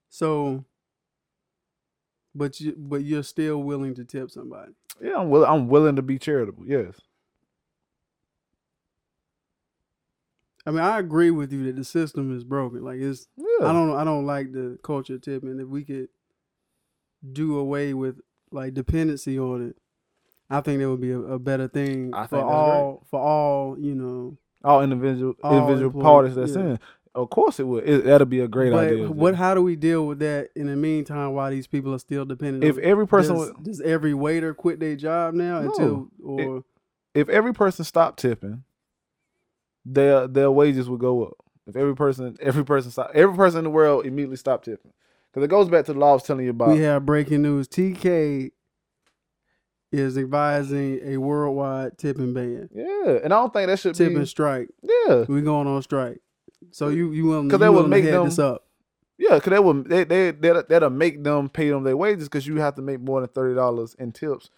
So, 0.09 0.65
but 2.33 2.59
you 2.59 2.73
but 2.75 3.03
you're 3.03 3.21
still 3.21 3.61
willing 3.61 3.93
to 3.93 4.05
tip 4.05 4.31
somebody. 4.31 4.71
Yeah, 4.99 5.17
I'm 5.17 5.29
willing. 5.29 5.49
I'm 5.49 5.67
willing 5.67 5.97
to 5.97 6.01
be 6.01 6.17
charitable. 6.17 6.63
Yes. 6.65 6.99
I 10.65 10.71
mean, 10.71 10.79
I 10.81 10.97
agree 10.99 11.29
with 11.31 11.51
you 11.53 11.63
that 11.65 11.75
the 11.75 11.83
system 11.83 12.35
is 12.35 12.43
broken. 12.43 12.83
Like 12.83 12.99
it's 12.99 13.27
Yeah. 13.37 13.67
I 13.67 13.73
don't 13.73 13.95
I 13.95 14.03
don't 14.03 14.25
like 14.25 14.51
the 14.51 14.77
culture 14.83 15.15
of 15.15 15.21
tipping. 15.21 15.59
If 15.59 15.67
we 15.67 15.83
could 15.83 16.09
do 17.31 17.57
away 17.57 17.93
with 17.93 18.19
like 18.51 18.73
dependency 18.73 19.39
on 19.39 19.69
it, 19.69 19.75
I 20.49 20.61
think 20.61 20.79
that 20.79 20.89
would 20.89 21.01
be 21.01 21.11
a, 21.11 21.19
a 21.19 21.39
better 21.39 21.67
thing 21.67 22.11
for 22.29 22.39
all 22.41 23.05
for 23.09 23.19
all 23.19 23.77
you 23.79 23.95
know. 23.95 24.37
all 24.63 24.81
individual 24.83 25.33
All 25.43 25.53
individual 25.57 25.87
employees, 25.91 26.03
parties 26.03 26.35
that's 26.35 26.55
yeah. 26.55 26.71
in. 26.73 26.79
Of 27.15 27.29
course, 27.29 27.61
it 27.61 27.63
would. 27.67 27.87
It, 27.87 28.03
that'll 28.03 28.25
be 28.27 28.41
a 28.41 28.47
great 28.47 28.71
but 28.71 28.87
idea. 28.89 29.09
what? 29.09 29.35
How 29.35 29.53
do 29.53 29.61
we 29.61 29.77
deal 29.77 30.05
with 30.05 30.19
that 30.19 30.49
in 30.53 30.67
the 30.67 30.75
meantime 30.75 31.31
while 31.33 31.49
these 31.49 31.65
people 31.65 31.93
are 31.93 31.99
still 31.99 32.25
dependent? 32.25 32.65
if 32.65 32.77
every 32.79 33.07
person 33.07 33.37
does, 33.37 33.53
would- 33.53 33.63
does 33.63 33.79
every 33.81 34.13
waiter 34.13 34.53
quit 34.53 34.81
their 34.81 34.97
job 34.97 35.33
now 35.33 35.61
No. 35.61 35.69
until 35.69 36.07
or 36.21 36.63
if 37.13 37.29
every 37.29 37.53
person 37.53 37.85
stopped 37.85 38.19
tipping, 38.19 38.64
their 39.85 40.27
their 40.27 40.51
wages 40.51 40.89
would 40.89 40.99
go 40.99 41.25
up. 41.25 41.33
If 41.67 41.75
every 41.75 41.95
person 41.95 42.35
every 42.41 42.63
person 42.65 42.91
stop, 42.91 43.11
every 43.13 43.35
person 43.35 43.59
in 43.59 43.63
the 43.65 43.69
world 43.69 44.05
immediately 44.05 44.37
stopped 44.37 44.65
tipping, 44.65 44.91
because 45.31 45.43
it 45.45 45.49
goes 45.49 45.69
back 45.69 45.85
to 45.85 45.93
the 45.93 45.99
law 45.99 46.11
I 46.11 46.13
was 46.13 46.23
telling 46.23 46.45
you 46.45 46.51
about. 46.51 46.69
we 46.69 46.79
have 46.79 47.05
breaking 47.05 47.41
news? 47.41 47.67
TK 47.67 48.51
is 49.91 50.17
advising 50.17 50.99
a 51.03 51.17
worldwide 51.17 51.97
tipping 51.97 52.33
ban, 52.33 52.69
yeah, 52.73 53.19
and 53.23 53.33
I 53.33 53.37
don't 53.37 53.53
think 53.53 53.67
that 53.67 53.79
should 53.79 53.93
be 53.93 53.97
tipping 54.05 54.19
be. 54.19 54.25
strike. 54.25 54.69
Yeah, 54.81 55.25
We 55.27 55.41
going 55.41 55.67
on 55.67 55.81
strike. 55.83 56.19
So 56.71 56.89
you 56.89 57.11
you 57.11 57.25
willing? 57.27 57.47
'Cause 57.49 57.55
you 57.55 57.65
that 57.65 57.71
would 57.73 57.87
make 57.89 58.03
them- 58.05 58.25
this 58.25 58.39
up? 58.39 58.63
yeah, 59.17 59.35
because 59.35 59.51
that 59.51 59.63
would 59.63 59.85
they 59.87 60.03
they 60.03 60.31
that'll, 60.31 60.63
that'll 60.67 60.89
make 60.89 61.23
them 61.23 61.47
pay 61.49 61.69
them 61.69 61.83
their 61.83 61.95
wages 61.95 62.27
because 62.27 62.45
you 62.45 62.57
have 62.57 62.75
to 62.75 62.81
make 62.81 62.99
more 62.99 63.21
than 63.21 63.29
thirty 63.29 63.55
dollars 63.55 63.95
in 63.97 64.11
tips, 64.11 64.49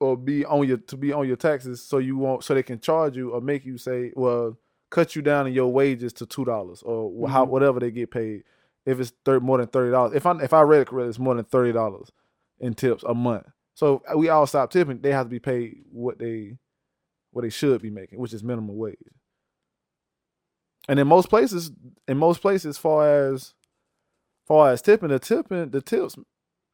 or 0.00 0.16
be 0.16 0.44
on 0.44 0.66
your 0.66 0.78
to 0.78 0.96
be 0.96 1.12
on 1.12 1.26
your 1.26 1.36
taxes, 1.36 1.82
so 1.82 1.98
you 1.98 2.16
won't 2.16 2.44
so 2.44 2.54
they 2.54 2.62
can 2.62 2.80
charge 2.80 3.16
you 3.16 3.30
or 3.30 3.40
make 3.40 3.64
you 3.64 3.78
say 3.78 4.12
well 4.14 4.58
cut 4.90 5.16
you 5.16 5.22
down 5.22 5.46
in 5.46 5.52
your 5.52 5.72
wages 5.72 6.12
to 6.14 6.26
two 6.26 6.44
dollars 6.44 6.82
or 6.82 7.10
wh- 7.10 7.30
how 7.30 7.42
mm-hmm. 7.42 7.52
whatever 7.52 7.80
they 7.80 7.90
get 7.90 8.10
paid. 8.10 8.44
If 8.84 9.00
it's 9.00 9.12
thir- 9.24 9.40
more 9.40 9.58
than 9.58 9.66
thirty 9.68 9.90
dollars, 9.90 10.14
if 10.14 10.26
I 10.26 10.32
if 10.42 10.52
I 10.52 10.60
read 10.62 10.82
it 10.82 10.88
correctly, 10.88 11.08
it's 11.08 11.18
more 11.18 11.34
than 11.34 11.44
thirty 11.44 11.72
dollars 11.72 12.10
in 12.60 12.74
tips 12.74 13.04
a 13.04 13.14
month. 13.14 13.46
So 13.74 14.02
uh, 14.10 14.16
we 14.16 14.28
all 14.28 14.46
stop 14.46 14.70
tipping. 14.70 15.00
They 15.00 15.12
have 15.12 15.26
to 15.26 15.30
be 15.30 15.40
paid 15.40 15.84
what 15.90 16.18
they 16.18 16.56
what 17.32 17.42
they 17.42 17.50
should 17.50 17.82
be 17.82 17.90
making, 17.90 18.18
which 18.18 18.32
is 18.32 18.42
minimum 18.42 18.76
wage. 18.76 18.96
And 20.88 21.00
in 21.00 21.06
most 21.08 21.28
places, 21.28 21.70
in 22.06 22.16
most 22.16 22.40
places, 22.40 22.78
far 22.78 23.28
as 23.28 23.54
far 24.46 24.70
as 24.70 24.80
tipping, 24.80 25.08
the 25.08 25.18
tipping, 25.18 25.70
the 25.70 25.80
tips, 25.80 26.16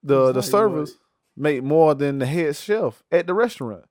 the 0.03 0.29
It's 0.29 0.35
the 0.35 0.43
servers? 0.43 0.99
Make 1.37 1.63
more 1.63 1.95
than 1.95 2.19
the 2.19 2.27
head 2.27 2.57
chef 2.57 3.03
at 3.11 3.27
the 3.27 3.35
restaurant. 3.35 3.85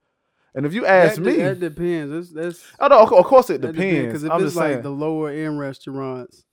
And 0.53 0.65
if 0.65 0.73
you 0.73 0.85
ask 0.85 1.15
that, 1.15 1.21
me, 1.21 1.37
that 1.37 1.59
depends. 1.59 2.11
That's 2.13 2.57
that's 2.59 2.71
oh 2.79 2.87
no, 2.87 2.99
of 3.17 3.25
course 3.25 3.49
it 3.49 3.61
depends. 3.61 4.05
Because 4.07 4.23
if 4.25 4.31
I'm 4.31 4.45
it's 4.45 4.55
like 4.55 4.71
saying. 4.73 4.81
the 4.83 4.89
lower 4.89 5.29
end 5.29 5.57
restaurants, 5.59 6.43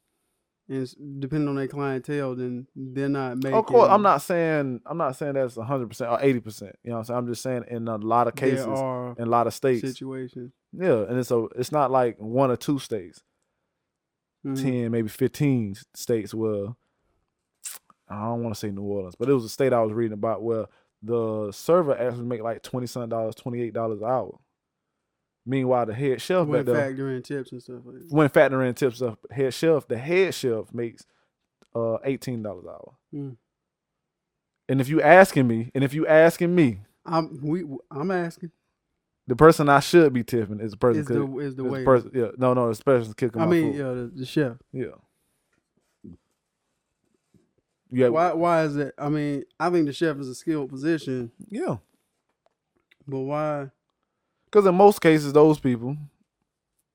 and 0.68 0.88
depending 1.18 1.48
on 1.48 1.56
their 1.56 1.66
clientele, 1.66 2.36
then 2.36 2.68
they're 2.76 3.08
not 3.08 3.38
making. 3.38 3.58
Of 3.58 3.66
course, 3.66 3.88
I'm 3.90 4.02
not 4.02 4.22
saying 4.22 4.80
I'm 4.86 4.98
not 4.98 5.16
saying 5.16 5.32
that's 5.34 5.56
100 5.56 5.88
percent 5.88 6.10
or 6.12 6.18
80 6.22 6.40
percent. 6.40 6.76
You 6.84 6.90
know 6.90 6.96
what 6.96 6.98
I'm 7.00 7.04
saying? 7.06 7.18
I'm 7.18 7.26
just 7.26 7.42
saying 7.42 7.64
in 7.68 7.88
a 7.88 7.96
lot 7.96 8.28
of 8.28 8.36
cases, 8.36 8.66
in 8.66 8.70
a 8.72 9.26
lot 9.26 9.46
of 9.48 9.54
states, 9.54 9.80
situations. 9.80 10.52
yeah, 10.72 11.02
and 11.08 11.18
it's 11.18 11.30
a 11.32 11.46
it's 11.56 11.72
not 11.72 11.90
like 11.90 12.16
one 12.18 12.52
or 12.52 12.56
two 12.56 12.78
states, 12.78 13.22
Mhm. 14.46 14.62
ten 14.62 14.90
maybe 14.92 15.08
15 15.08 15.74
states 15.94 16.32
where 16.32 16.68
I 18.10 18.24
don't 18.24 18.42
want 18.42 18.54
to 18.54 18.58
say 18.58 18.70
New 18.70 18.82
Orleans, 18.82 19.14
but 19.16 19.28
it 19.28 19.34
was 19.34 19.44
a 19.44 19.48
state 19.48 19.72
I 19.72 19.82
was 19.82 19.92
reading 19.92 20.14
about 20.14 20.42
where 20.42 20.66
the 21.02 21.52
server 21.52 21.96
actually 21.96 22.24
make 22.24 22.42
like 22.42 22.62
twenty 22.62 22.86
something 22.86 23.10
dollars, 23.10 23.34
twenty 23.34 23.62
eight 23.62 23.74
dollars 23.74 24.00
an 24.00 24.08
hour. 24.08 24.38
Meanwhile, 25.46 25.86
the 25.86 25.94
head 25.94 26.20
chef 26.20 26.46
When 26.46 26.64
back 26.64 26.66
there, 26.66 26.88
factor 26.88 27.10
in 27.10 27.22
tips 27.22 27.52
and 27.52 27.62
stuff 27.62 27.80
like 27.84 28.02
when 28.10 28.28
factoring 28.28 28.74
tips 28.74 29.00
of 29.00 29.16
head 29.30 29.54
chef, 29.54 29.86
the 29.88 29.96
head 29.96 30.34
chef 30.34 30.72
makes 30.74 31.06
uh 31.74 31.98
eighteen 32.04 32.42
dollars 32.42 32.64
an 32.64 32.70
hour. 32.70 32.94
Mm. 33.14 33.36
And 34.68 34.80
if 34.80 34.88
you 34.88 35.00
asking 35.00 35.46
me, 35.46 35.70
and 35.74 35.82
if 35.84 35.94
you 35.94 36.06
asking 36.06 36.54
me, 36.54 36.80
I'm 37.06 37.38
we 37.42 37.64
I'm 37.90 38.10
asking. 38.10 38.50
the 39.26 39.36
person 39.36 39.68
I 39.70 39.80
should 39.80 40.12
be 40.12 40.22
tipping 40.24 40.60
is 40.60 40.72
the 40.72 40.76
person. 40.76 41.02
Is 41.02 41.08
the 41.08 41.38
is 41.38 41.54
the 41.56 41.64
is 41.64 41.70
way? 41.70 41.84
person, 41.84 42.10
yeah, 42.14 42.28
no, 42.36 42.52
no, 42.52 42.70
the 42.72 42.84
person 42.84 43.14
cooking 43.14 43.40
I 43.40 43.46
my 43.46 43.50
mean, 43.50 43.72
food. 43.72 43.78
yeah, 43.78 43.92
the, 43.92 44.12
the 44.14 44.26
chef. 44.26 44.56
Yeah. 44.72 44.86
Yeah. 47.90 48.08
Why 48.08 48.32
why 48.32 48.62
is 48.64 48.76
it? 48.76 48.94
I 48.98 49.08
mean, 49.08 49.44
I 49.58 49.70
think 49.70 49.86
the 49.86 49.92
chef 49.92 50.16
is 50.18 50.28
a 50.28 50.34
skilled 50.34 50.68
position, 50.70 51.30
Yeah. 51.48 51.76
but 53.06 53.20
why? 53.20 53.70
Because 54.46 54.66
in 54.66 54.74
most 54.74 55.00
cases, 55.00 55.32
those 55.32 55.58
people, 55.60 55.96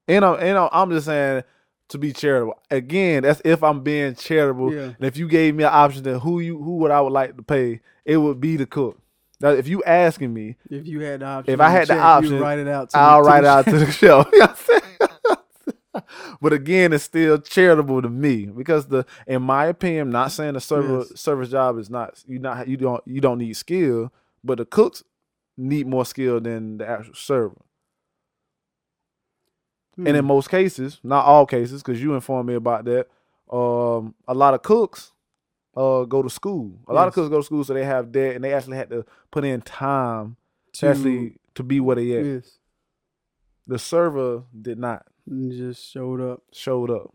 and 0.07 0.25
I'm, 0.25 0.35
and 0.39 0.57
I'm- 0.57 0.69
I'm 0.71 0.89
just 0.91 1.05
saying 1.05 1.43
to 1.89 1.97
be 1.97 2.11
charitable. 2.13 2.59
Again, 2.71 3.23
that's 3.23 3.41
if 3.45 3.63
I'm 3.63 3.81
being 3.81 4.15
charitable. 4.15 4.73
Yeah. 4.73 4.81
And 4.81 5.01
if 5.05 5.17
you 5.17 5.27
gave 5.27 5.55
me 5.55 5.63
an 5.63 5.69
option 5.71 6.03
to 6.05 6.19
who 6.19 6.39
you 6.39 6.61
who 6.61 6.77
would 6.77 6.91
I 6.91 7.01
would 7.01 7.13
like 7.13 7.35
to 7.37 7.43
pay, 7.43 7.81
it 8.05 8.17
would 8.17 8.39
be 8.39 8.57
the 8.57 8.65
cook. 8.65 8.99
Now, 9.39 9.49
if 9.49 9.67
you 9.67 9.83
asking 9.83 10.33
me, 10.33 10.55
If 10.69 10.87
you 10.87 11.01
had 11.01 11.19
the 11.19 11.25
option, 11.25 11.53
If 11.53 11.59
I 11.59 11.69
had 11.69 11.87
the 11.87 11.97
option, 11.99 12.39
write 12.39 12.59
it 12.59 12.67
out. 12.67 12.91
To 12.91 12.97
I'll 12.97 13.21
write 13.21 13.43
it 13.43 13.47
out 13.47 13.65
to 13.65 13.77
the 13.77 13.91
show. 13.91 14.25
You 14.31 14.39
know 14.39 14.45
what 14.45 14.49
I'm 14.49 14.55
saying? 14.55 15.12
but 16.41 16.53
again, 16.53 16.93
it's 16.93 17.03
still 17.03 17.37
charitable 17.39 18.01
to 18.01 18.09
me 18.09 18.45
because 18.45 18.87
the, 18.87 19.05
in 19.27 19.41
my 19.43 19.65
opinion, 19.65 20.07
I'm 20.07 20.11
not 20.11 20.31
saying 20.31 20.53
the 20.53 20.61
server 20.61 20.99
Yes. 20.99 21.19
service 21.19 21.49
job 21.49 21.77
is 21.77 21.89
not 21.89 22.23
you 22.27 22.39
not 22.39 22.67
you 22.67 22.77
don't 22.77 23.03
you 23.05 23.21
don't 23.21 23.37
need 23.37 23.53
skill, 23.53 24.11
but 24.43 24.57
the 24.57 24.65
cooks 24.65 25.03
need 25.57 25.87
more 25.87 26.05
skill 26.05 26.39
than 26.41 26.77
the 26.79 26.87
actual 26.89 27.13
server. 27.13 27.61
And 29.97 30.07
in 30.17 30.23
Hmm. 30.23 30.27
most 30.27 30.49
cases, 30.49 30.99
not 31.03 31.25
all 31.25 31.45
cases, 31.45 31.83
because 31.83 32.01
you 32.01 32.15
informed 32.15 32.47
me 32.47 32.55
about 32.55 32.85
that, 32.85 33.07
um, 33.51 34.15
a 34.27 34.33
lot 34.33 34.53
of 34.53 34.63
cooks 34.63 35.11
uh 35.75 36.03
go 36.05 36.21
to 36.21 36.29
school. 36.29 36.79
A 36.87 36.93
lot 36.93 37.07
of 37.07 37.11
Yes. 37.11 37.15
cooks 37.15 37.29
go 37.29 37.37
to 37.37 37.43
school, 37.43 37.63
so 37.63 37.73
they 37.73 37.85
have 37.85 38.11
debt, 38.11 38.35
and 38.35 38.43
they 38.43 38.53
actually 38.53 38.77
had 38.77 38.89
to 38.89 39.05
put 39.31 39.43
in 39.45 39.61
time 39.61 40.37
to 40.73 40.79
To- 40.81 40.87
actually 40.87 41.39
to 41.55 41.63
be 41.63 41.79
what 41.79 41.97
they 41.97 42.17
at. 42.17 42.25
yes, 42.25 42.57
The 43.67 43.77
server 43.79 44.43
did 44.59 44.77
not 44.79 45.05
and 45.27 45.51
just 45.51 45.89
showed 45.91 46.21
up. 46.21 46.43
showed 46.51 46.89
up. 46.91 47.13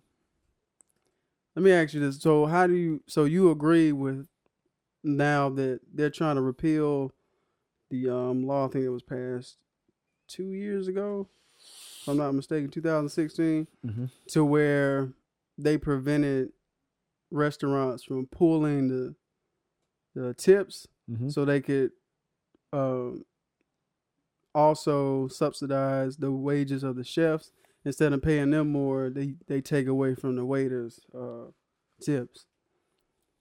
Let 1.57 1.65
me 1.65 1.73
ask 1.73 1.93
you 1.95 2.01
this: 2.01 2.21
So, 2.21 2.47
how 2.47 2.67
do 2.67 2.75
you? 2.75 3.03
So, 3.07 3.25
you 3.25 3.51
agree 3.51 3.93
with 3.93 4.27
now 5.03 5.49
that 5.51 5.81
they're 5.93 6.11
trying 6.11 6.37
to 6.37 6.43
repeal 6.43 7.13
the 7.91 8.09
um, 8.11 8.47
law? 8.47 8.69
thing 8.69 8.85
that 8.85 8.93
was 8.93 9.03
passed 9.03 9.57
two 10.29 10.53
years 10.53 10.89
ago, 10.89 11.29
if 12.03 12.09
I'm 12.09 12.17
not 12.19 12.33
mistaken, 12.33 12.71
2016, 12.71 13.67
Mm-hmm. 13.87 14.05
to 14.29 14.45
where 14.45 15.13
they 15.57 15.77
prevented 15.79 16.51
restaurants 17.31 18.05
from 18.05 18.27
pulling 18.27 18.89
the 18.89 19.15
the 20.15 20.35
tips 20.35 20.87
Mm-hmm. 21.11 21.31
so 21.31 21.45
they 21.47 21.61
could 21.61 21.91
um, 22.73 23.25
also 24.55 25.29
subsidize 25.29 26.17
the 26.19 26.31
wages 26.33 26.83
of 26.83 26.97
the 26.97 27.05
chefs 27.05 27.51
instead 27.85 28.13
of 28.13 28.23
paying 28.23 28.51
them 28.51 28.69
more 28.71 29.11
they 29.11 29.35
they 29.47 29.61
take 29.61 29.87
away 29.87 30.15
from 30.15 30.37
the 30.37 30.45
waiters 30.45 31.01
uh, 31.15 31.47
tips 32.01 32.47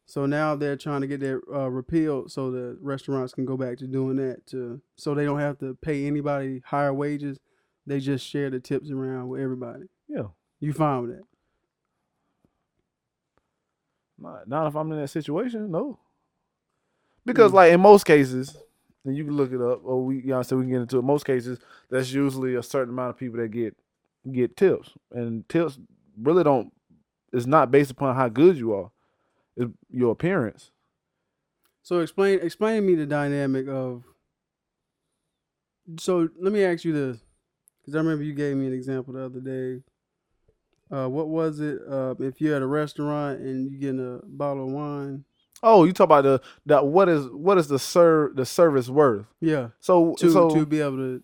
so 0.05 0.25
now 0.25 0.55
they're 0.55 0.77
trying 0.77 1.01
to 1.01 1.07
get 1.07 1.19
that 1.19 1.41
uh, 1.53 1.69
repealed 1.69 2.31
so 2.31 2.49
the 2.49 2.77
restaurants 2.81 3.33
can 3.33 3.45
go 3.45 3.57
back 3.57 3.77
to 3.77 3.87
doing 3.87 4.15
that 4.15 4.45
to 4.47 4.81
so 4.95 5.13
they 5.13 5.25
don't 5.25 5.39
have 5.39 5.57
to 5.57 5.75
pay 5.81 6.05
anybody 6.07 6.61
higher 6.65 6.93
wages 6.93 7.39
they 7.85 7.99
just 7.99 8.25
share 8.25 8.49
the 8.49 8.59
tips 8.59 8.89
around 8.91 9.27
with 9.29 9.41
everybody 9.41 9.83
Yeah. 10.07 10.27
you 10.59 10.71
fine 10.73 11.01
with 11.01 11.11
that 11.17 11.23
Not, 14.19 14.47
not 14.47 14.67
if 14.67 14.75
I'm 14.75 14.91
in 14.91 14.99
that 14.99 15.09
situation, 15.09 15.69
no. 15.71 15.99
Because 17.25 17.51
Mm. 17.51 17.55
like 17.55 17.73
in 17.73 17.79
most 17.81 18.03
cases, 18.05 18.57
and 19.05 19.15
you 19.15 19.23
can 19.25 19.35
look 19.37 19.51
it 19.51 19.61
up. 19.61 19.81
Or 19.83 20.03
we, 20.03 20.17
you 20.21 20.27
know, 20.29 20.41
so 20.41 20.57
we 20.57 20.63
can 20.63 20.71
get 20.71 20.81
into 20.81 20.97
it. 20.97 21.03
Most 21.03 21.23
cases, 21.25 21.59
that's 21.89 22.11
usually 22.11 22.55
a 22.55 22.63
certain 22.63 22.93
amount 22.93 23.11
of 23.11 23.17
people 23.17 23.37
that 23.39 23.49
get 23.49 23.77
get 24.33 24.57
tips, 24.57 24.91
and 25.11 25.47
tips 25.49 25.79
really 26.21 26.43
don't. 26.43 26.71
It's 27.33 27.45
not 27.45 27.71
based 27.71 27.91
upon 27.91 28.15
how 28.15 28.29
good 28.29 28.57
you 28.57 28.73
are. 28.73 28.91
It's 29.55 29.71
your 29.89 30.11
appearance. 30.11 30.71
So 31.83 31.99
explain 31.99 32.39
explain 32.41 32.81
to 32.81 32.87
me 32.87 32.95
the 32.95 33.05
dynamic 33.05 33.67
of. 33.67 34.03
So 35.99 36.27
let 36.39 36.51
me 36.51 36.63
ask 36.63 36.83
you 36.83 36.93
this, 36.93 37.17
because 37.79 37.95
I 37.95 37.99
remember 37.99 38.23
you 38.23 38.33
gave 38.33 38.57
me 38.57 38.67
an 38.67 38.73
example 38.73 39.13
the 39.13 39.25
other 39.25 39.39
day. 39.39 39.83
Uh, 40.89 41.07
what 41.07 41.27
was 41.27 41.59
it? 41.59 41.79
Uh, 41.89 42.15
if 42.19 42.39
you're 42.39 42.55
at 42.55 42.61
a 42.61 42.67
restaurant 42.67 43.39
and 43.39 43.71
you 43.71 43.77
getting 43.77 43.99
a 43.99 44.25
bottle 44.25 44.67
of 44.67 44.71
wine. 44.71 45.25
Oh, 45.63 45.85
you 45.85 45.91
talk 45.91 46.05
about 46.05 46.23
the 46.23 46.41
that 46.65 46.85
what 46.85 47.09
is 47.09 47.27
what 47.27 47.57
is 47.57 47.67
the 47.67 47.79
serve 47.79 48.35
the 48.35 48.45
service 48.45 48.89
worth? 48.89 49.25
Yeah. 49.41 49.69
So 49.79 50.15
To 50.19 50.31
so 50.31 50.49
to 50.53 50.65
be 50.65 50.81
able 50.81 50.97
to 50.97 51.23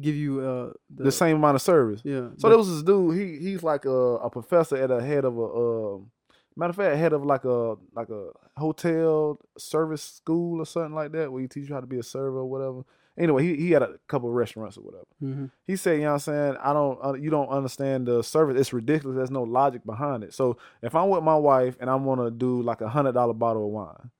give 0.00 0.14
you 0.14 0.40
uh 0.40 0.72
the, 0.94 1.04
the 1.04 1.12
same 1.12 1.36
amount 1.36 1.56
of 1.56 1.62
service. 1.62 2.00
Yeah. 2.04 2.28
So 2.38 2.48
there 2.48 2.58
was 2.58 2.68
this 2.68 2.82
dude. 2.82 3.16
He 3.16 3.38
he's 3.38 3.62
like 3.62 3.84
a, 3.84 3.90
a 3.90 4.30
professor 4.30 4.76
at 4.76 4.90
a 4.90 5.02
head 5.02 5.24
of 5.24 5.36
a 5.36 5.42
uh, 5.44 5.98
matter 6.56 6.70
of 6.70 6.76
fact, 6.76 6.96
head 6.96 7.12
of 7.12 7.24
like 7.24 7.44
a 7.44 7.76
like 7.94 8.08
a 8.08 8.28
hotel 8.56 9.38
service 9.58 10.02
school 10.02 10.60
or 10.60 10.66
something 10.66 10.94
like 10.94 11.12
that, 11.12 11.30
where 11.32 11.42
you 11.42 11.48
teach 11.48 11.68
you 11.68 11.74
how 11.74 11.80
to 11.80 11.86
be 11.86 11.98
a 11.98 12.02
server 12.02 12.38
or 12.38 12.46
whatever. 12.46 12.82
Anyway, 13.18 13.42
he, 13.42 13.56
he 13.56 13.70
had 13.72 13.82
a 13.82 13.98
couple 14.08 14.26
of 14.30 14.34
restaurants 14.34 14.78
or 14.78 14.80
whatever. 14.80 15.04
hmm 15.20 15.44
He 15.66 15.76
said, 15.76 15.96
you 15.96 16.04
know 16.04 16.06
what 16.06 16.12
I'm 16.14 16.18
saying? 16.20 16.56
I 16.62 16.72
don't, 16.72 16.98
uh, 17.04 17.12
you 17.12 17.28
don't 17.28 17.48
understand 17.50 18.06
the 18.06 18.22
service. 18.22 18.58
It's 18.58 18.72
ridiculous. 18.72 19.16
There's 19.18 19.30
no 19.30 19.42
logic 19.42 19.84
behind 19.84 20.24
it. 20.24 20.32
So 20.32 20.56
if 20.80 20.94
I'm 20.94 21.10
with 21.10 21.22
my 21.22 21.36
wife 21.36 21.76
and 21.78 21.90
I 21.90 21.94
want 21.96 22.22
to 22.22 22.30
do 22.30 22.62
like 22.62 22.80
a 22.80 22.88
hundred 22.88 23.12
dollar 23.12 23.34
bottle 23.34 23.66
of 23.66 23.70
wine, 23.70 24.10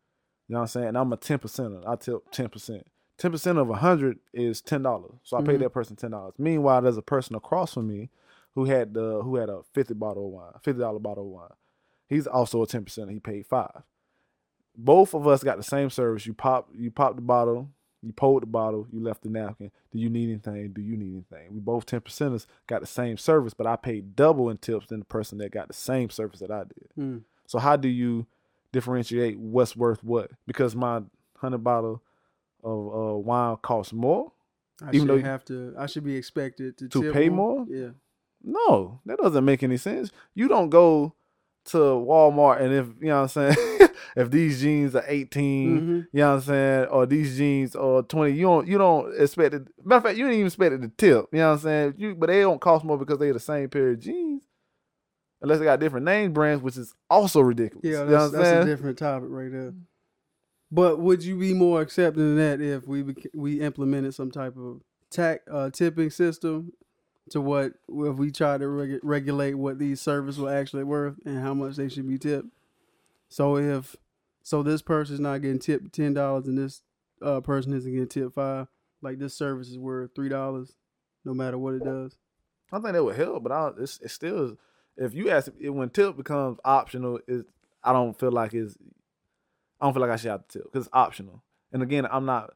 you 0.46 0.52
know 0.52 0.58
what 0.58 0.62
I'm 0.64 0.68
saying? 0.68 0.88
And 0.88 0.98
I'm 0.98 1.10
a 1.10 1.16
10 1.16 1.38
percenter. 1.38 1.82
I 1.88 1.96
tip 1.96 2.30
10 2.32 2.50
10 3.22 3.30
percent 3.30 3.56
of 3.56 3.70
a 3.70 3.74
hundred 3.74 4.18
is 4.32 4.60
ten 4.60 4.82
dollars. 4.82 5.12
So 5.22 5.36
I 5.36 5.42
pay 5.42 5.54
Mhm. 5.54 5.60
that 5.60 5.70
person 5.70 5.94
ten 5.94 6.10
dollars. 6.10 6.34
Meanwhile, 6.38 6.82
there's 6.82 6.96
a 6.96 7.02
person 7.02 7.36
across 7.36 7.74
from 7.74 7.86
me 7.86 8.10
who 8.56 8.64
had 8.64 8.94
the 8.94 9.22
who 9.22 9.36
had 9.36 9.48
a 9.48 9.62
fifty 9.72 9.94
bottle 9.94 10.26
of 10.26 10.32
wine, 10.32 10.52
fifty 10.60 10.80
dollar 10.80 10.98
bottle 10.98 11.26
of 11.26 11.30
wine. 11.30 11.52
He's 12.08 12.26
also 12.26 12.62
a 12.62 12.66
ten 12.66 12.82
percent. 12.84 13.10
He 13.12 13.20
paid 13.20 13.46
five. 13.46 13.84
Both 14.76 15.14
of 15.14 15.28
us 15.28 15.44
got 15.44 15.56
the 15.56 15.62
same 15.62 15.88
service. 15.88 16.26
You 16.26 16.34
pop, 16.34 16.68
you 16.74 16.90
pop 16.90 17.14
the 17.14 17.22
bottle, 17.22 17.68
you 18.02 18.12
pulled 18.12 18.42
the 18.42 18.46
bottle, 18.46 18.88
you 18.90 19.00
left 19.00 19.22
the 19.22 19.28
napkin. 19.28 19.70
Do 19.92 20.00
you 20.00 20.10
need 20.10 20.28
anything? 20.30 20.72
Do 20.72 20.80
you 20.82 20.96
need 20.96 21.12
anything? 21.12 21.54
We 21.54 21.60
both 21.60 21.86
ten 21.86 22.00
percenters 22.00 22.46
got 22.66 22.80
the 22.80 22.88
same 22.88 23.18
service, 23.18 23.54
but 23.54 23.68
I 23.68 23.76
paid 23.76 24.16
double 24.16 24.50
in 24.50 24.56
tips 24.58 24.88
than 24.88 24.98
the 24.98 25.04
person 25.04 25.38
that 25.38 25.52
got 25.52 25.68
the 25.68 25.74
same 25.74 26.10
service 26.10 26.40
that 26.40 26.50
I 26.50 26.64
did. 26.64 26.88
Mm. 26.98 27.22
So 27.46 27.60
how 27.60 27.76
do 27.76 27.86
you 27.88 28.26
differentiate 28.72 29.38
what's 29.38 29.76
worth 29.76 30.02
what? 30.02 30.32
Because 30.44 30.74
my 30.74 31.02
hundred 31.36 31.58
bottle 31.62 32.02
of 32.62 32.78
uh, 33.14 33.16
wine 33.18 33.56
costs 33.62 33.92
more. 33.92 34.32
I 34.82 34.88
Even 34.88 35.00
should 35.00 35.08
though 35.08 35.14
you- 35.16 35.24
have 35.24 35.44
to. 35.46 35.74
I 35.78 35.86
should 35.86 36.04
be 36.04 36.16
expected 36.16 36.78
to 36.78 36.88
To 36.88 37.02
tip 37.02 37.12
pay 37.12 37.28
more? 37.28 37.66
Yeah. 37.68 37.90
No, 38.42 39.00
that 39.06 39.18
doesn't 39.18 39.44
make 39.44 39.62
any 39.62 39.76
sense. 39.76 40.10
You 40.34 40.48
don't 40.48 40.68
go 40.70 41.14
to 41.66 41.76
Walmart 41.78 42.60
and 42.60 42.72
if 42.74 42.86
you 43.00 43.06
know 43.08 43.22
what 43.22 43.36
I'm 43.36 43.54
saying, 43.54 43.90
if 44.16 44.30
these 44.32 44.60
jeans 44.60 44.96
are 44.96 45.04
18, 45.06 45.78
hmm 45.78 46.00
you 46.12 46.20
know 46.20 46.30
what 46.30 46.34
I'm 46.34 46.40
saying, 46.42 46.84
or 46.86 47.06
these 47.06 47.36
jeans 47.38 47.76
are 47.76 48.02
20, 48.02 48.32
you 48.34 48.42
don't 48.42 48.66
you 48.66 48.78
don't 48.78 49.14
expect 49.20 49.54
it. 49.54 49.68
Matter 49.84 49.98
of 49.98 50.02
fact, 50.02 50.18
you 50.18 50.24
didn't 50.24 50.34
even 50.40 50.46
expect 50.46 50.74
it 50.74 50.82
to 50.82 50.88
tip. 50.88 51.26
You 51.32 51.38
know 51.38 51.48
what 51.50 51.52
I'm 51.54 51.58
saying? 51.60 51.94
You 51.98 52.14
but 52.16 52.26
they 52.26 52.40
don't 52.40 52.60
cost 52.60 52.84
more 52.84 52.98
because 52.98 53.18
they're 53.18 53.32
the 53.32 53.38
same 53.40 53.68
pair 53.68 53.90
of 53.90 54.00
jeans. 54.00 54.42
Unless 55.40 55.58
they 55.60 55.64
got 55.64 55.80
different 55.80 56.04
name 56.06 56.32
brands, 56.32 56.62
which 56.62 56.76
is 56.76 56.92
also 57.08 57.40
ridiculous. 57.40 57.84
Yeah, 57.84 58.00
you 58.04 58.10
know 58.10 58.28
that's, 58.28 58.32
that's 58.32 58.66
a 58.66 58.70
different 58.70 58.98
topic 58.98 59.28
right 59.30 59.50
there. 59.52 59.72
But 60.72 60.98
would 61.00 61.22
you 61.22 61.36
be 61.36 61.52
more 61.52 61.82
accepting 61.82 62.30
of 62.30 62.36
that 62.36 62.62
if 62.62 62.88
we 62.88 63.04
we 63.34 63.60
implemented 63.60 64.14
some 64.14 64.30
type 64.30 64.56
of 64.56 64.80
tax 65.10 65.44
uh, 65.50 65.68
tipping 65.68 66.08
system 66.08 66.72
to 67.28 67.42
what 67.42 67.74
if 67.90 68.16
we 68.16 68.30
try 68.30 68.56
to 68.56 68.66
reg- 68.66 69.00
regulate 69.02 69.54
what 69.54 69.78
these 69.78 70.00
services 70.00 70.40
were 70.40 70.52
actually 70.52 70.84
worth 70.84 71.16
and 71.26 71.40
how 71.40 71.52
much 71.52 71.76
they 71.76 71.90
should 71.90 72.08
be 72.08 72.16
tipped? 72.16 72.48
So 73.28 73.58
if 73.58 73.96
so, 74.42 74.62
this 74.62 74.80
person's 74.80 75.20
not 75.20 75.42
getting 75.42 75.58
tipped 75.58 75.92
ten 75.94 76.14
dollars 76.14 76.46
and 76.46 76.56
this 76.56 76.80
uh, 77.20 77.40
person 77.42 77.74
isn't 77.74 77.92
getting 77.92 78.08
tipped 78.08 78.34
five. 78.34 78.66
Like 79.02 79.18
this 79.18 79.34
service 79.34 79.68
is 79.68 79.78
worth 79.78 80.14
three 80.14 80.30
dollars, 80.30 80.74
no 81.22 81.34
matter 81.34 81.58
what 81.58 81.74
it 81.74 81.84
does. 81.84 82.16
I 82.72 82.78
think 82.78 82.94
that 82.94 83.04
would 83.04 83.16
help, 83.16 83.42
but 83.42 83.52
I, 83.52 83.72
it's, 83.78 84.00
still 84.06 84.56
if 84.96 85.12
you 85.12 85.28
ask 85.28 85.52
it, 85.60 85.68
when 85.68 85.90
tip 85.90 86.16
becomes 86.16 86.58
optional, 86.64 87.20
it 87.28 87.44
I 87.84 87.92
don't 87.92 88.18
feel 88.18 88.32
like 88.32 88.54
it's 88.54 88.74
I 89.82 89.86
don't 89.86 89.94
feel 89.94 90.02
like 90.02 90.12
I 90.12 90.16
should 90.16 90.30
have 90.30 90.46
to 90.46 90.58
tip 90.58 90.72
because 90.72 90.86
it's 90.86 90.94
optional. 90.94 91.42
And 91.72 91.82
again, 91.82 92.06
I'm 92.10 92.24
not 92.24 92.54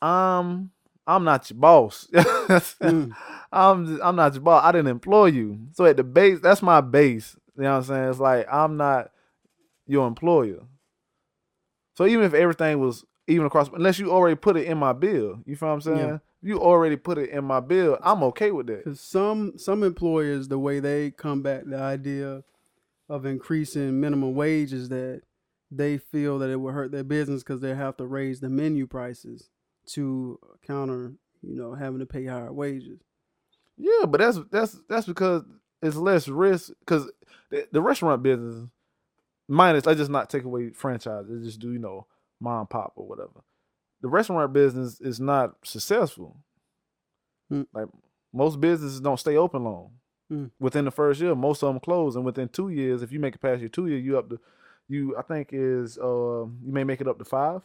um 0.00 0.70
I'm 1.06 1.24
not 1.24 1.48
your 1.50 1.58
boss. 1.58 2.08
Mm. 2.16 3.12
I'm 3.52 3.86
just, 3.86 4.02
I'm 4.02 4.16
not 4.16 4.34
your 4.34 4.42
boss. 4.42 4.64
I 4.64 4.72
didn't 4.72 4.86
employ 4.86 5.26
you. 5.26 5.58
So 5.72 5.84
at 5.84 5.96
the 5.96 6.04
base, 6.04 6.40
that's 6.40 6.62
my 6.62 6.80
base. 6.80 7.36
You 7.56 7.64
know 7.64 7.72
what 7.72 7.76
I'm 7.78 7.82
saying? 7.84 8.10
It's 8.10 8.18
like 8.20 8.46
I'm 8.50 8.76
not 8.76 9.10
your 9.86 10.06
employer. 10.06 10.62
So 11.96 12.06
even 12.06 12.24
if 12.24 12.34
everything 12.34 12.80
was 12.80 13.04
even 13.26 13.46
across, 13.46 13.68
unless 13.68 13.98
you 13.98 14.10
already 14.12 14.36
put 14.36 14.56
it 14.56 14.66
in 14.66 14.78
my 14.78 14.92
bill, 14.92 15.40
you 15.44 15.56
feel 15.56 15.68
what 15.68 15.74
I'm 15.74 15.80
saying? 15.80 15.98
Yeah. 15.98 16.18
You 16.42 16.60
already 16.60 16.96
put 16.96 17.18
it 17.18 17.30
in 17.30 17.44
my 17.44 17.60
bill. 17.60 17.98
I'm 18.02 18.22
okay 18.24 18.52
with 18.52 18.68
that. 18.68 18.84
Because 18.84 19.00
some 19.00 19.58
some 19.58 19.82
employers, 19.82 20.48
the 20.48 20.58
way 20.58 20.80
they 20.80 21.10
combat 21.10 21.68
the 21.68 21.78
idea 21.78 22.44
of 23.08 23.26
increasing 23.26 24.00
minimum 24.00 24.34
wage 24.34 24.72
is 24.72 24.88
that 24.90 25.22
they 25.70 25.98
feel 25.98 26.38
that 26.38 26.50
it 26.50 26.56
will 26.56 26.72
hurt 26.72 26.92
their 26.92 27.04
business 27.04 27.42
because 27.42 27.60
they 27.60 27.74
have 27.74 27.96
to 27.96 28.06
raise 28.06 28.40
the 28.40 28.48
menu 28.48 28.86
prices 28.86 29.50
to 29.86 30.38
counter, 30.66 31.14
you 31.42 31.56
know, 31.56 31.74
having 31.74 31.98
to 32.00 32.06
pay 32.06 32.26
higher 32.26 32.52
wages. 32.52 33.00
Yeah, 33.76 34.06
but 34.06 34.18
that's 34.18 34.38
that's 34.50 34.78
that's 34.88 35.06
because 35.06 35.42
it's 35.82 35.96
less 35.96 36.28
risk. 36.28 36.72
Because 36.80 37.10
the, 37.50 37.66
the 37.72 37.82
restaurant 37.82 38.22
business, 38.22 38.68
minus, 39.48 39.86
let's 39.86 39.98
just 39.98 40.10
not 40.10 40.30
take 40.30 40.44
away 40.44 40.70
franchise. 40.70 41.24
Let's 41.28 41.44
just 41.44 41.60
do 41.60 41.72
you 41.72 41.78
know 41.78 42.06
mom 42.40 42.66
pop 42.66 42.92
or 42.96 43.06
whatever. 43.06 43.44
The 44.02 44.08
restaurant 44.08 44.52
business 44.52 45.00
is 45.00 45.20
not 45.20 45.56
successful. 45.64 46.36
Mm. 47.52 47.66
Like 47.72 47.88
most 48.32 48.60
businesses 48.60 49.00
don't 49.00 49.20
stay 49.20 49.36
open 49.36 49.64
long. 49.64 49.90
Mm. 50.32 50.50
Within 50.58 50.84
the 50.84 50.90
first 50.90 51.20
year, 51.20 51.34
most 51.34 51.62
of 51.62 51.68
them 51.68 51.80
close, 51.80 52.16
and 52.16 52.24
within 52.24 52.48
two 52.48 52.68
years, 52.68 53.02
if 53.02 53.12
you 53.12 53.20
make 53.20 53.34
it 53.34 53.40
past 53.40 53.60
your 53.60 53.68
two 53.68 53.86
year, 53.86 53.98
you 53.98 54.18
up 54.18 54.28
to 54.30 54.40
you. 54.88 55.16
I 55.16 55.22
think 55.22 55.50
is 55.52 55.98
uh 55.98 56.44
you 56.46 56.72
may 56.72 56.84
make 56.84 57.00
it 57.00 57.08
up 57.08 57.18
to 57.18 57.24
five. 57.24 57.62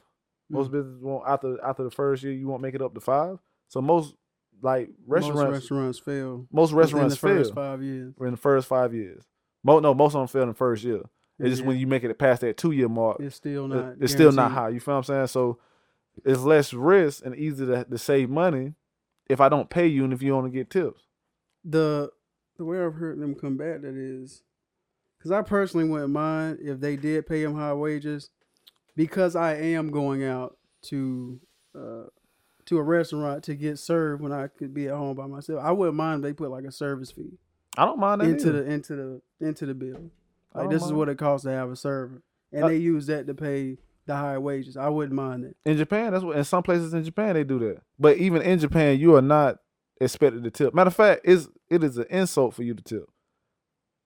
Most 0.49 0.69
Mm. 0.69 0.71
businesses 0.73 1.01
won't 1.03 1.27
after 1.27 1.63
after 1.63 1.83
the 1.83 1.91
first 1.91 2.23
year, 2.23 2.33
you 2.33 2.47
won't 2.47 2.61
make 2.61 2.75
it 2.75 2.81
up 2.81 2.93
to 2.93 2.99
five. 3.01 3.39
So 3.67 3.81
most 3.81 4.15
like 4.61 4.89
restaurants, 5.07 5.39
Most 5.41 5.51
restaurants 5.51 5.99
fail. 5.99 6.47
most 6.51 6.71
restaurants 6.73 7.15
fail 7.17 7.31
in 7.31 7.37
the 7.37 7.43
first 7.43 7.53
five 7.55 7.81
years. 7.81 8.13
in 8.19 8.31
the 8.31 8.37
first 8.37 8.67
five 8.67 8.93
years. 8.93 9.23
Mo, 9.63 9.79
no, 9.79 9.93
most 9.93 10.13
of 10.15 10.19
them 10.21 10.27
fail 10.27 10.43
in 10.43 10.49
the 10.49 10.53
first 10.55 10.83
year. 10.83 11.01
It's 11.39 11.49
just 11.55 11.65
when 11.65 11.77
you 11.77 11.87
make 11.87 12.03
it 12.03 12.19
past 12.19 12.41
that 12.41 12.57
two 12.57 12.71
year 12.71 12.87
mark, 12.89 13.19
It's 13.19 13.35
still 13.35 13.65
it- 13.65 13.75
not. 13.75 13.95
it's 13.99 14.13
still 14.13 14.31
not 14.31 14.51
high. 14.51 14.69
You 14.69 14.79
feel 14.79 14.93
what 14.93 14.97
I'm 14.99 15.03
saying? 15.05 15.27
So 15.27 15.57
it's 16.23 16.41
less 16.41 16.71
risk 16.73 17.25
and 17.25 17.35
easy 17.35 17.65
to, 17.65 17.83
to 17.85 17.97
save 17.97 18.29
money 18.29 18.75
if 19.27 19.39
I 19.41 19.49
don't 19.49 19.69
pay 19.69 19.87
you 19.87 20.03
and 20.03 20.13
if 20.13 20.21
you 20.21 20.35
only 20.35 20.51
get 20.51 20.69
tips. 20.69 21.07
the 21.63 22.11
the 22.57 22.65
way 22.65 22.83
I've 22.83 22.95
heard 22.95 23.19
them 23.19 23.33
combat 23.33 23.81
that 23.81 23.95
is 23.95 24.43
because 25.21 25.31
I 25.31 25.41
personally 25.43 25.87
wouldn't 25.87 26.09
mind 26.11 26.59
if 26.61 26.79
they 26.79 26.95
did 26.95 27.27
pay 27.27 27.43
him 27.43 27.53
high 27.55 27.73
wages 27.73 28.29
because 28.95 29.35
I 29.35 29.53
am 29.55 29.91
going 29.91 30.23
out 30.23 30.57
to 30.83 31.39
uh 31.75 32.05
to 32.65 32.77
a 32.77 32.83
restaurant 32.83 33.43
to 33.43 33.55
get 33.55 33.77
served 33.79 34.21
when 34.21 34.31
I 34.31 34.47
could 34.47 34.73
be 34.73 34.87
at 34.87 34.95
home 34.95 35.15
by 35.15 35.27
myself. 35.27 35.61
I 35.63 35.71
wouldn't 35.71 35.97
mind 35.97 36.23
if 36.23 36.29
they 36.29 36.33
put 36.33 36.49
like 36.51 36.63
a 36.65 36.71
service 36.71 37.11
fee 37.11 37.37
I 37.77 37.85
don't 37.85 37.99
mind 37.99 38.21
that 38.21 38.29
into 38.29 38.49
either. 38.49 38.63
the 38.63 38.71
into 38.71 38.95
the 39.39 39.45
into 39.47 39.65
the 39.65 39.73
bill. 39.73 40.11
Like 40.53 40.69
this 40.69 40.83
is 40.83 40.91
what 40.91 41.07
it 41.09 41.17
costs 41.17 41.45
to 41.45 41.51
have 41.51 41.69
a 41.71 41.75
server, 41.75 42.21
and 42.51 42.65
Uh, 42.65 42.67
they 42.67 42.77
use 42.77 43.05
that 43.07 43.27
to 43.27 43.33
pay 43.33 43.77
the 44.05 44.15
high 44.15 44.37
wages. 44.37 44.75
I 44.75 44.89
wouldn't 44.89 45.13
mind 45.15 45.45
it. 45.45 45.55
in 45.65 45.77
Japan. 45.77 46.11
That's 46.11 46.23
what 46.25 46.35
in 46.35 46.43
some 46.43 46.63
places 46.63 46.93
in 46.93 47.03
Japan 47.05 47.35
they 47.35 47.43
do 47.45 47.59
that. 47.59 47.81
But 47.99 48.17
even 48.17 48.41
in 48.41 48.59
Japan, 48.59 48.99
you 48.99 49.15
are 49.15 49.21
not 49.21 49.59
expected 50.01 50.43
to 50.43 50.51
tip. 50.51 50.73
Matter 50.73 50.89
of 50.89 50.95
fact, 50.95 51.21
is 51.23 51.47
it 51.69 51.83
is 51.83 51.97
an 51.97 52.07
insult 52.09 52.53
for 52.53 52.63
you 52.63 52.73
to 52.73 52.83
tip. 52.83 53.09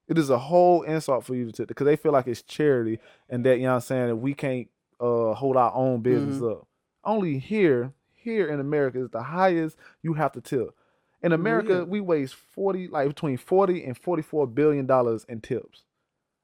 It 0.08 0.18
is 0.18 0.30
a 0.30 0.38
whole 0.38 0.84
insult 0.84 1.26
for 1.26 1.34
you 1.36 1.46
to 1.46 1.52
tip 1.52 1.68
because 1.68 1.86
they 1.86 1.96
feel 1.96 2.12
like 2.12 2.28
it's 2.28 2.42
charity 2.44 3.00
and 3.30 3.46
that 3.46 3.58
you 3.58 3.64
know 3.64 3.70
what 3.70 3.76
I'm 3.76 3.82
saying 3.82 4.08
that 4.08 4.16
we 4.18 4.34
can't 4.34 4.68
uh 5.00 5.34
hold 5.34 5.58
our 5.58 5.74
own 5.74 6.02
business 6.02 6.42
up. 6.42 6.68
Only 7.04 7.40
here, 7.40 7.92
here 8.14 8.48
in 8.48 8.60
America 8.60 9.00
is 9.04 9.10
the 9.10 9.24
highest 9.24 9.78
you 10.02 10.14
have 10.14 10.32
to 10.34 10.42
tip. 10.42 10.70
In 11.22 11.32
America, 11.32 11.74
Yeah. 11.74 11.82
we 11.84 12.02
waste 12.02 12.36
forty 12.36 12.88
like 12.88 13.08
between 13.08 13.38
forty 13.38 13.84
and 13.84 13.98
forty 13.98 14.22
four 14.22 14.46
billion 14.48 14.86
dollars 14.86 15.26
in 15.28 15.42
tips. 15.42 15.84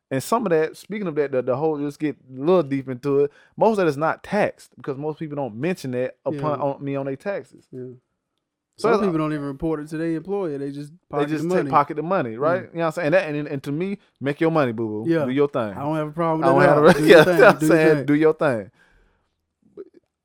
And 0.09 0.21
some 0.21 0.45
of 0.45 0.49
that, 0.49 0.75
speaking 0.75 1.07
of 1.07 1.15
that, 1.15 1.31
the, 1.31 1.41
the 1.41 1.55
whole 1.55 1.77
just 1.79 1.97
get 1.99 2.17
a 2.17 2.39
little 2.39 2.63
deep 2.63 2.89
into 2.89 3.19
it. 3.21 3.31
Most 3.55 3.71
of 3.73 3.77
that 3.77 3.87
is 3.87 3.95
not 3.95 4.23
taxed 4.23 4.75
because 4.75 4.97
most 4.97 5.19
people 5.19 5.37
don't 5.37 5.55
mention 5.55 5.91
that 5.91 6.17
upon 6.25 6.59
Yeah. 6.59 6.65
on 6.65 6.83
me 6.83 6.95
on 6.97 7.05
their 7.05 7.15
taxes. 7.15 7.67
Yeah. 7.71 7.91
So 8.81 8.91
Some 8.91 9.01
people 9.01 9.17
don't 9.17 9.33
even 9.33 9.45
report 9.45 9.79
it 9.81 9.87
to 9.89 9.97
their 9.97 10.15
employer. 10.15 10.57
They 10.57 10.71
just 10.71 10.91
pocket 11.09 11.27
they 11.27 11.33
just 11.35 11.43
the 11.43 11.49
take 11.49 11.57
money. 11.63 11.69
pocket 11.69 11.95
the 11.97 12.03
money, 12.03 12.37
right? 12.37 12.63
You 12.63 12.79
know 12.79 12.79
what 12.79 12.85
I'm 12.85 12.91
saying? 12.93 13.05
And, 13.07 13.13
that, 13.15 13.29
and, 13.35 13.47
and 13.47 13.63
to 13.63 13.71
me, 13.71 13.97
make 14.19 14.41
your 14.41 14.51
money, 14.51 14.71
boo 14.71 15.03
boo. 15.03 15.09
Yeah. 15.09 15.25
Do 15.25 15.31
your 15.31 15.47
thing. 15.47 15.61
I 15.61 15.75
don't 15.81 15.95
have 15.95 16.07
a 16.07 16.11
problem 16.11 16.43
I 16.43 16.65
don't 16.65 16.85
have 16.85 16.95
a, 16.95 16.99
Do 16.99 17.05
yeah, 17.13 17.23
thing. 17.23 17.43
I'm 17.43 17.59
Do 17.59 17.67
saying 17.67 18.05
do 18.05 18.13
your 18.13 18.33
thing. 18.33 18.71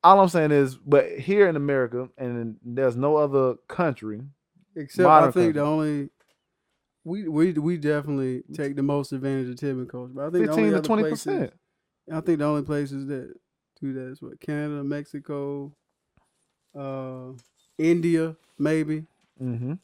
all 0.03 0.21
I'm 0.21 0.29
saying 0.29 0.53
is, 0.53 0.77
but 0.77 1.19
here 1.19 1.49
in 1.49 1.57
America, 1.57 2.09
and 2.17 2.57
there's 2.65 2.97
no 2.97 3.17
other 3.17 3.57
country. 3.69 4.23
Except 4.75 5.09
I 5.09 5.31
think 5.31 5.55
the 5.55 5.63
only 5.63 6.11
we 7.05 7.29
we 7.29 7.53
we 7.53 7.77
definitely 7.77 8.43
take 8.53 8.77
the 8.77 8.83
most 8.83 9.13
advantage 9.13 9.49
of 9.49 9.57
tipping 9.57 9.87
culture. 9.87 10.13
But 10.15 10.27
I 10.27 10.31
think 10.31 10.47
the 10.47 10.53
Fifteen 10.53 10.65
only 10.67 10.77
to 10.81 10.83
twenty 10.83 11.03
percent. 11.05 11.53
I 12.13 12.21
think 12.21 12.39
the 12.39 12.45
only 12.45 12.63
places 12.63 13.07
that 13.07 13.33
do 13.81 13.93
that 13.95 14.09
is 14.13 14.23
what 14.23 14.39
Canada, 14.41 14.85
Mexico, 14.85 15.73
uh, 16.79 17.33
India, 17.79 18.37
maybe. 18.59 19.07
Mm-hmm. 19.43 19.75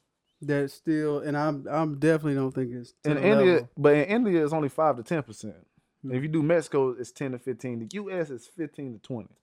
That 0.45 0.71
still, 0.73 1.21
and 1.21 1.37
I'm 1.37 1.67
I'm 1.71 1.99
definitely 2.01 2.35
don't 2.35 2.53
think 2.53 2.73
it's 2.73 2.95
In 3.05 3.17
India, 3.17 3.53
level. 3.55 3.69
but 3.79 3.95
in 3.95 4.05
India, 4.07 4.43
it's 4.43 4.53
only 4.53 4.69
five 4.69 4.97
to 4.97 5.05
ten 5.05 5.23
percent. 5.23 5.55
Hmm. 6.03 6.13
If 6.15 6.23
you 6.23 6.29
do 6.29 6.43
Mexico, 6.43 6.91
it's 6.99 7.13
ten 7.13 7.31
to 7.31 7.39
fifteen. 7.39 7.79
The 7.79 7.89
U.S. 7.93 8.29
is 8.31 8.49
fifteen 8.49 8.93
to 8.95 8.99
twenty 8.99 9.37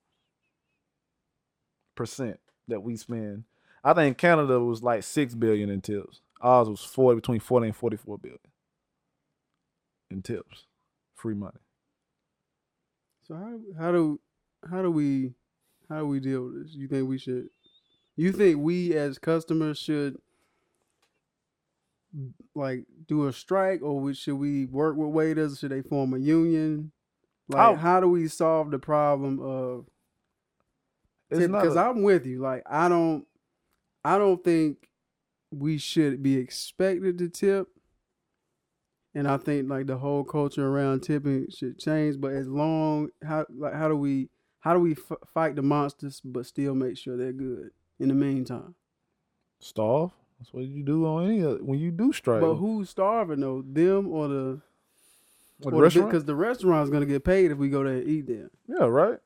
percent 1.96 2.40
that 2.68 2.82
we 2.82 2.98
spend. 2.98 3.46
I 3.82 3.94
think 3.94 4.18
Canada 4.18 4.60
was 4.60 4.84
like 4.84 5.04
six 5.04 5.34
billion 5.36 5.70
in 5.70 5.80
tips. 5.80 6.20
Ours 6.42 6.68
was 6.70 6.84
forty 6.84 7.16
between 7.16 7.40
forty 7.40 7.68
and 7.68 7.76
forty-four 7.76 8.18
billion 8.18 8.40
in 10.12 10.22
tips, 10.22 10.66
free 11.16 11.34
money. 11.36 11.60
So 13.26 13.36
how 13.36 13.60
how 13.80 13.92
do 13.94 14.20
how 14.70 14.82
do 14.82 14.92
we 14.92 15.34
how 15.88 16.00
do 16.00 16.08
we 16.08 16.20
deal 16.20 16.44
with 16.46 16.64
this? 16.64 16.74
You 16.76 16.90
think 16.90 17.08
we 17.08 17.18
should? 17.18 17.50
You 18.20 18.32
think 18.34 18.60
we 18.60 18.94
as 18.96 19.18
customers 19.18 19.78
should 19.78 20.18
like 22.56 22.86
do 23.08 23.28
a 23.28 23.34
strike, 23.34 23.82
or 23.82 24.00
we, 24.00 24.14
should 24.14 24.36
we 24.36 24.66
work 24.66 24.96
with 24.98 25.10
waiters? 25.10 25.60
Should 25.60 25.72
they 25.72 25.82
form 25.82 26.14
a 26.14 26.18
union? 26.18 26.92
Like, 27.48 27.60
I'll- 27.62 27.76
how 27.78 28.00
do 28.00 28.10
we 28.10 28.28
solve 28.28 28.72
the 28.72 28.80
problem 28.80 29.40
of 29.40 29.88
It's 31.30 31.48
not 31.48 31.62
because 31.62 31.78
I'm 31.78 32.02
with 32.04 32.26
you. 32.26 32.40
Like 32.40 32.64
I 32.66 32.90
don't 32.90 33.28
I 34.04 34.18
don't 34.18 34.44
think 34.44 34.90
we 35.52 35.78
should 35.78 36.22
be 36.24 36.38
expected 36.38 37.18
to 37.20 37.30
tip. 37.30 37.68
And 39.16 39.28
I 39.28 39.38
think 39.38 39.70
like 39.70 39.88
the 39.88 39.98
whole 39.98 40.24
culture 40.24 40.68
around 40.68 41.02
tipping 41.02 41.50
should 41.50 41.80
change. 41.80 42.20
But 42.20 42.34
as 42.34 42.48
long 42.48 43.10
how 43.24 43.46
like 43.50 43.74
how 43.74 43.88
do 43.88 43.96
we 43.96 44.30
how 44.60 44.74
do 44.74 44.80
we 44.80 44.92
f- 44.94 45.18
fight 45.28 45.56
the 45.56 45.62
monsters 45.64 46.22
but 46.24 46.46
still 46.46 46.76
make 46.76 46.98
sure 46.98 47.18
they're 47.18 47.34
good 47.34 47.72
in 48.00 48.08
the 48.10 48.14
meantime? 48.16 48.76
starve. 49.62 50.12
That's 50.40 50.54
what 50.54 50.64
you 50.64 50.84
do 50.84 51.06
on 51.06 51.26
any 51.26 51.44
other, 51.44 51.58
when 51.62 51.80
you 51.80 51.92
do 51.92 52.14
strike. 52.14 52.40
But 52.40 52.56
who's 52.56 52.90
starving 52.90 53.42
though? 53.42 53.62
Them 53.62 54.08
or 54.08 54.28
the 54.30 54.62
What, 55.60 55.72
the 55.72 55.82
restaurant? 55.82 56.10
because 56.12 56.24
the 56.24 56.36
restaurant's 56.36 56.90
gonna 56.90 57.06
get 57.06 57.26
paid 57.26 57.52
if 57.52 57.58
we 57.58 57.68
go 57.70 57.84
there 57.84 57.96
and 57.96 58.08
eat 58.08 58.28
there. 58.28 58.50
yeah, 58.68 58.86
right. 58.86 59.20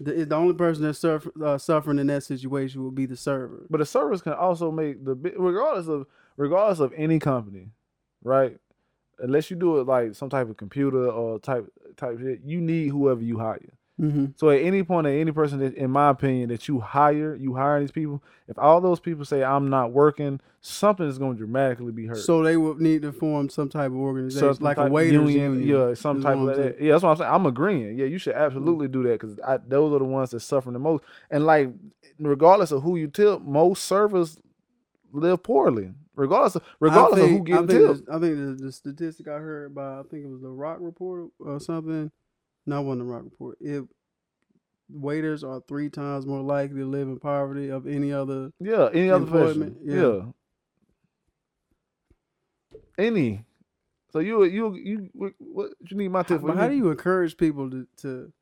The, 0.00 0.24
the 0.24 0.34
only 0.34 0.54
person 0.54 0.82
that's 0.84 0.98
suffer, 0.98 1.30
uh, 1.44 1.56
suffering 1.58 1.98
in 2.00 2.06
that 2.08 2.24
situation 2.24 2.82
will 2.82 2.90
be 2.90 3.06
the 3.06 3.16
server. 3.16 3.64
But 3.70 3.78
the 3.78 3.86
service 3.86 4.22
can 4.22 4.32
also 4.32 4.72
make 4.72 5.04
the 5.04 5.14
regardless 5.14 5.86
of 5.86 6.06
regardless 6.36 6.80
of 6.80 6.92
any 6.96 7.18
company, 7.20 7.68
right? 8.24 8.58
Unless 9.20 9.50
you 9.50 9.56
do 9.56 9.78
it 9.78 9.86
like 9.86 10.14
some 10.16 10.30
type 10.30 10.48
of 10.48 10.56
computer 10.56 11.06
or 11.06 11.38
type 11.38 11.66
type 11.96 12.18
shit, 12.18 12.40
you 12.44 12.60
need 12.60 12.88
whoever 12.88 13.22
you 13.22 13.38
hire. 13.38 13.60
Mm-hmm. 14.00 14.26
So 14.36 14.48
at 14.50 14.62
any 14.62 14.82
point, 14.82 15.06
at 15.06 15.12
any 15.12 15.30
person 15.30 15.58
that, 15.58 15.74
in 15.74 15.90
my 15.90 16.08
opinion, 16.08 16.48
that 16.48 16.66
you 16.68 16.80
hire, 16.80 17.34
you 17.34 17.54
hire 17.54 17.80
these 17.80 17.90
people. 17.90 18.22
If 18.48 18.58
all 18.58 18.80
those 18.80 18.98
people 18.98 19.24
say 19.24 19.44
I'm 19.44 19.68
not 19.68 19.92
working, 19.92 20.40
something 20.60 21.06
is 21.06 21.18
going 21.18 21.32
to 21.34 21.38
dramatically 21.38 21.92
be 21.92 22.06
hurt. 22.06 22.18
So 22.18 22.42
they 22.42 22.56
would 22.56 22.80
need 22.80 23.02
to 23.02 23.12
form 23.12 23.48
some 23.50 23.68
type 23.68 23.90
of 23.90 23.96
organization, 23.96 24.54
Some 24.54 24.64
like 24.64 24.78
a 24.78 24.86
waiters 24.88 25.32
union. 25.34 25.66
yeah, 25.66 25.94
some 25.94 26.22
type 26.22 26.38
of 26.38 26.46
that. 26.56 26.80
Yeah, 26.80 26.92
that's 26.92 27.02
what 27.02 27.10
I'm 27.10 27.16
saying. 27.18 27.30
I'm 27.30 27.46
agreeing. 27.46 27.98
Yeah, 27.98 28.06
you 28.06 28.18
should 28.18 28.34
absolutely 28.34 28.88
do 28.88 29.02
that 29.04 29.20
because 29.20 29.36
those 29.68 29.92
are 29.92 29.98
the 29.98 30.04
ones 30.04 30.30
that 30.30 30.40
suffering 30.40 30.72
the 30.72 30.78
most. 30.78 31.04
And 31.30 31.44
like, 31.44 31.70
regardless 32.18 32.72
of 32.72 32.82
who 32.82 32.96
you 32.96 33.08
tip, 33.08 33.42
most 33.42 33.84
servers 33.84 34.38
live 35.12 35.42
poorly. 35.42 35.92
Regardless 36.16 36.56
of 36.56 36.62
regardless 36.80 37.20
I 37.20 37.24
of 37.24 37.30
who 37.30 37.44
getting 37.44 37.64
I 37.64 37.66
think, 37.66 37.96
tipped. 37.96 38.08
I 38.10 38.18
think 38.18 38.36
the, 38.36 38.64
the 38.64 38.72
statistic 38.72 39.28
I 39.28 39.38
heard 39.38 39.74
by 39.74 40.00
I 40.00 40.02
think 40.10 40.24
it 40.24 40.28
was 40.28 40.42
the 40.42 40.48
ROC 40.50 40.78
Report 40.80 41.30
or 41.38 41.60
something. 41.60 42.10
No, 42.66 42.82
one 42.82 42.98
the 42.98 43.04
ROC 43.04 43.24
Report. 43.24 43.58
If 43.60 43.84
waiters 44.92 45.44
are 45.44 45.60
three 45.68 45.88
times 45.88 46.26
more 46.26 46.40
likely 46.42 46.80
to 46.80 46.86
live 46.86 47.08
in 47.08 47.18
poverty 47.18 47.68
of 47.70 47.86
any 47.86 48.12
other. 48.12 48.52
Yeah, 48.60 48.88
any 48.92 49.10
other 49.10 49.26
profession. 49.26 49.62
employment, 49.62 49.78
Yeah. 49.84 50.02
yeah. 50.02 50.22
Any. 52.98 53.44
So 54.12 54.18
you 54.18 54.44
you 54.44 54.74
you 54.74 55.10
what, 55.12 55.32
what 55.38 55.70
you 55.88 55.96
need 55.96 56.08
my 56.08 56.22
tip 56.22 56.40
for? 56.40 56.54
How 56.54 56.68
do 56.68 56.74
you 56.74 56.90
encourage 56.90 57.36
people 57.36 57.70
to 57.70 57.86
to 57.98 58.32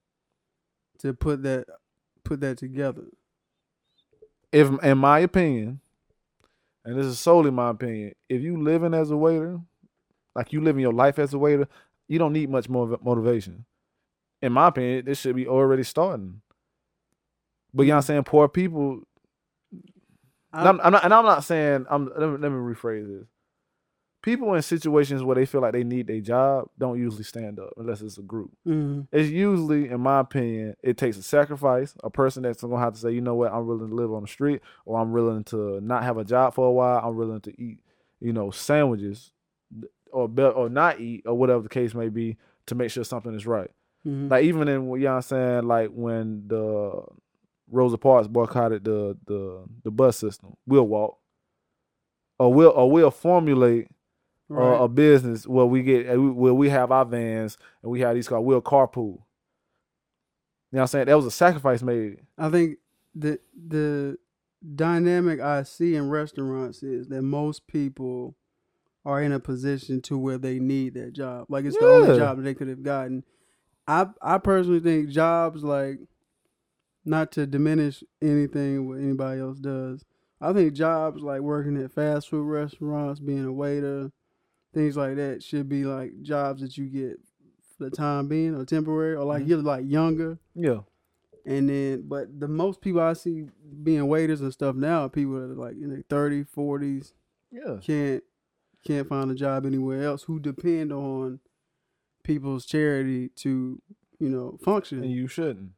to 0.99 1.15
put 1.15 1.43
that 1.43 1.67
put 2.25 2.41
that 2.41 2.59
together? 2.59 3.05
if 4.51 4.67
in 4.83 4.97
my 4.97 5.19
opinion, 5.19 5.79
and 6.83 6.99
this 6.99 7.05
is 7.05 7.21
solely 7.21 7.51
my 7.51 7.69
opinion, 7.69 8.15
if 8.31 8.41
you 8.41 8.61
living 8.63 8.95
as 8.95 9.11
a 9.11 9.17
waiter, 9.17 9.61
like 10.35 10.55
you 10.55 10.63
living 10.63 10.81
your 10.81 10.95
life 10.95 11.19
as 11.19 11.35
a 11.35 11.39
waiter, 11.39 11.69
you 12.09 12.19
don't 12.19 12.33
need 12.33 12.49
much 12.49 12.67
more 12.69 12.99
motivation. 13.03 13.67
In 14.43 14.53
my 14.53 14.69
opinion, 14.69 15.05
this 15.05 15.19
should 15.21 15.37
be 15.37 15.47
already 15.49 15.83
starting. 15.83 16.41
But 17.75 17.83
you 17.85 17.89
know 17.89 17.95
what 17.95 17.99
I'm 17.99 18.03
saying? 18.07 18.25
Poor 18.25 18.49
people. 18.49 19.01
and 20.53 20.69
I'm, 20.69 20.81
I'm 20.83 20.93
not, 20.93 21.05
and 21.05 21.15
I'm 21.15 21.25
not 21.25 21.45
saying. 21.45 21.87
I'm. 21.91 22.07
Let 22.07 22.21
me, 22.31 22.37
let 22.39 22.51
me 22.53 22.59
rephrase 22.59 23.07
this. 23.07 23.27
People 24.23 24.53
in 24.55 24.63
situations 24.63 25.23
where 25.23 25.37
they 25.37 25.47
feel 25.47 25.61
like 25.61 25.73
they 25.73 25.85
need 25.85 26.09
their 26.09 26.21
job 26.21 26.69
don't 26.77 26.99
usually 26.99 27.23
stand 27.23 27.61
up 27.61 27.71
unless 27.77 28.01
it's 28.03 28.19
a 28.19 28.23
group. 28.23 28.51
Mhm. 28.67 29.07
It's 29.13 29.31
usually, 29.31 29.89
in 29.89 30.01
my 30.01 30.21
opinion, 30.21 30.75
it 30.83 30.97
takes 30.99 31.17
a 31.19 31.23
sacrifice. 31.23 31.95
A 32.03 32.11
person 32.11 32.43
that's 32.43 32.63
gonna 32.63 32.79
have 32.79 32.95
to 32.95 32.99
say, 32.99 33.13
you 33.13 33.21
know 33.21 33.37
what, 33.37 33.53
I'm 33.53 33.67
willing 33.67 33.91
to 33.91 33.95
live 33.95 34.13
on 34.13 34.23
the 34.23 34.29
street, 34.29 34.61
or 34.85 34.99
I'm 35.01 35.13
willing 35.13 35.45
to 35.45 35.81
not 35.83 36.03
have 36.03 36.19
a 36.19 36.25
job 36.25 36.55
for 36.55 36.67
a 36.67 36.73
while. 36.73 37.01
I'm 37.03 37.17
willing 37.17 37.41
to 37.43 37.63
eat, 37.63 37.79
you 38.21 38.33
know, 38.33 38.51
sandwiches, 38.51 39.33
or 40.11 40.29
be, 40.29 40.43
or 40.43 40.69
not 40.69 41.01
eat, 41.01 41.23
or 41.25 41.35
whatever 41.35 41.63
the 41.63 41.69
case 41.69 41.95
may 41.95 42.09
be, 42.09 42.37
to 42.67 42.75
make 42.75 42.91
sure 42.91 43.05
something 43.05 43.35
is 43.35 43.47
right. 43.47 43.71
Mhm. 44.07 44.31
Like 44.31 44.45
even 44.45 44.69
in, 44.69 44.75
you 44.75 44.99
know, 44.99 45.11
what 45.11 45.17
I'm 45.17 45.23
saying, 45.23 45.65
like 45.65 45.91
when 45.91 46.45
the 46.49 47.03
Rosa 47.71 47.99
Parks 47.99 48.29
boycotted 48.29 48.85
the 48.85 49.17
the 49.27 49.65
the 49.85 49.91
bus 49.91 50.17
system, 50.17 50.57
we'll 50.67 50.87
walk, 50.87 51.19
or 52.39 52.53
we'll 52.53 52.71
or 52.71 52.91
we'll 52.91 53.11
formulate 53.11 53.89
Right. 54.51 54.63
or 54.65 54.85
a 54.85 54.89
business 54.89 55.47
where 55.47 55.67
we 55.67 55.83
get 55.83 56.09
uh, 56.09 56.19
where 56.23 56.55
we 56.55 56.71
have 56.71 56.91
our 56.91 57.05
vans 57.05 57.59
and 57.83 57.93
we 57.93 58.01
have 58.01 58.15
these 58.15 58.27
cars. 58.29 58.43
We'll 58.43 58.63
carpool. 58.63 59.19
You 60.71 60.77
know 60.77 60.79
what 60.79 60.81
I'm 60.83 60.87
saying? 60.87 61.07
That 61.07 61.17
was 61.17 61.27
a 61.27 61.31
sacrifice 61.31 61.83
made. 61.83 62.21
I 62.39 62.49
think 62.49 62.79
the 63.15 63.39
the 63.55 64.17
dynamic 64.75 65.41
I 65.41 65.65
see 65.65 65.95
in 65.97 66.09
restaurants 66.09 66.83
is 66.83 67.09
that 67.09 67.21
most 67.23 67.67
people 67.67 68.37
are 69.05 69.21
in 69.23 69.33
a 69.33 69.41
position 69.41 70.01
to 70.03 70.17
where 70.17 70.39
they 70.39 70.59
need 70.59 70.95
that 70.95 71.13
job. 71.13 71.47
Like 71.51 71.67
it's 71.67 71.77
the 71.77 71.87
only 71.87 72.17
job 72.17 72.39
that 72.39 72.43
they 72.43 72.55
could 72.55 72.69
have 72.69 72.83
gotten. 72.83 73.25
I 73.89 74.07
I 74.23 74.39
personally 74.39 74.81
think 74.81 75.09
jobs 75.09 75.65
like 75.65 75.99
not 77.05 77.33
to 77.33 77.47
diminish 77.47 78.05
anything 78.21 78.87
what 78.89 78.99
anybody 78.99 79.41
else 79.41 79.59
does. 79.59 80.05
I 80.41 80.53
think 80.53 80.75
jobs 80.75 81.23
like 81.23 81.41
working 81.41 81.77
at 81.83 81.91
fast 81.91 82.29
food 82.29 82.45
restaurants, 82.45 83.19
being 83.19 83.45
a 83.45 83.53
waiter, 83.53 84.13
things 84.75 84.97
like 84.97 85.17
that 85.17 85.43
should 85.43 85.69
be 85.69 85.85
like 85.85 86.23
jobs 86.23 86.61
that 86.63 86.77
you 86.77 86.87
get 86.87 87.19
for 87.77 87.85
the 87.85 87.91
time 87.91 88.29
being 88.29 88.55
or 88.55 88.65
temporary 88.65 89.15
or 89.17 89.25
like 89.25 89.45
Mhm. 89.45 89.49
you're 89.49 89.63
like 89.63 89.89
younger 89.89 90.39
Yeah. 90.55 90.81
and 91.47 91.69
then, 91.71 92.03
but 92.07 92.39
the 92.39 92.49
most 92.49 92.81
people 92.83 93.01
I 93.01 93.15
see 93.15 93.47
being 93.83 94.07
waiters 94.07 94.43
and 94.43 94.53
stuff 94.53 94.77
now 94.77 95.05
are 95.07 95.09
people 95.09 95.35
that 95.35 95.51
are 95.51 95.55
like 95.55 95.77
in 95.77 95.89
their 95.89 96.03
30s, 96.03 96.47
40s, 96.51 97.15
Yeah. 97.51 97.79
can't 97.81 98.23
can't 98.85 99.09
find 99.09 99.31
a 99.31 99.35
job 99.35 99.65
anywhere 99.67 100.03
else, 100.05 100.25
who 100.25 100.39
depend 100.39 100.93
on 100.93 101.41
people's 102.29 102.65
charity 102.65 103.31
to, 103.31 103.83
you 104.21 104.29
know, 104.29 104.59
function. 104.63 105.03
And 105.03 105.11
you 105.11 105.27
shouldn't. 105.27 105.73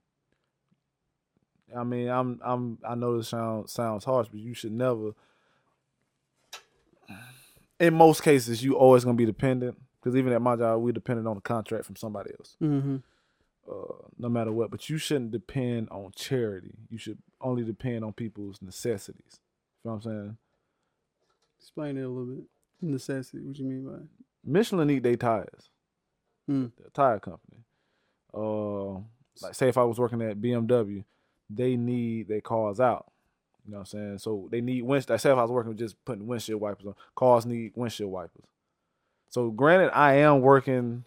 I 1.74 1.84
mean, 1.84 2.08
I'm 2.08 2.40
I'm 2.44 2.78
I 2.86 2.94
know 2.96 3.16
this 3.16 3.28
sounds 3.28 3.72
sounds 3.72 4.04
harsh, 4.04 4.28
but 4.28 4.40
you 4.40 4.52
should 4.52 4.72
never 4.72 5.12
in 7.80 7.94
most 7.94 8.22
cases 8.22 8.62
you 8.62 8.76
always 8.76 9.04
gonna 9.04 9.16
be 9.16 9.24
dependent. 9.24 9.76
Because 9.98 10.16
even 10.16 10.32
at 10.32 10.42
my 10.42 10.56
job, 10.56 10.82
we 10.82 10.92
dependent 10.92 11.28
on 11.28 11.36
a 11.36 11.40
contract 11.40 11.84
from 11.84 11.96
somebody 11.96 12.30
else. 12.38 12.56
mm-hmm. 12.62 12.96
uh, 13.70 14.06
no 14.18 14.28
matter 14.28 14.50
what. 14.50 14.70
But 14.70 14.88
you 14.88 14.98
shouldn't 14.98 15.30
depend 15.30 15.88
on 15.90 16.12
charity. 16.16 16.72
You 16.88 16.98
should 16.98 17.18
only 17.40 17.64
depend 17.64 18.04
on 18.04 18.12
people's 18.12 18.62
necessities. 18.62 19.40
You 19.84 19.90
know 19.90 19.96
what 19.96 20.06
I'm 20.06 20.12
saying? 20.12 20.36
Explain 21.58 21.98
it 21.98 22.02
a 22.02 22.08
little 22.08 22.34
bit. 22.34 22.44
Necessity. 22.80 23.44
What 23.44 23.58
you 23.58 23.66
mean 23.66 23.84
by? 23.84 23.96
it? 23.96 24.08
Michelin 24.44 24.88
need 24.88 25.02
their 25.02 25.16
tires. 25.16 25.68
They're 26.78 26.86
a 26.86 26.90
tire 26.90 27.18
company. 27.18 27.58
Uh, 28.32 29.00
like 29.42 29.54
say 29.54 29.68
if 29.68 29.78
I 29.78 29.84
was 29.84 29.98
working 29.98 30.22
at 30.22 30.40
BMW, 30.40 31.04
they 31.48 31.76
need 31.76 32.28
their 32.28 32.40
cars 32.40 32.80
out. 32.80 33.10
You 33.64 33.72
know 33.72 33.78
what 33.78 33.80
I'm 33.82 33.86
saying? 33.86 34.18
So 34.18 34.48
they 34.50 34.60
need 34.60 34.82
windshield. 34.82 35.12
I 35.12 35.16
say 35.16 35.30
if 35.30 35.38
I 35.38 35.42
was 35.42 35.50
working 35.50 35.70
with 35.70 35.78
just 35.78 36.02
putting 36.04 36.26
windshield 36.26 36.60
wipers 36.60 36.86
on, 36.86 36.94
cars 37.14 37.46
need 37.46 37.72
windshield 37.74 38.10
wipers. 38.10 38.44
So 39.28 39.50
granted, 39.50 39.90
I 39.96 40.14
am 40.14 40.40
working 40.40 41.04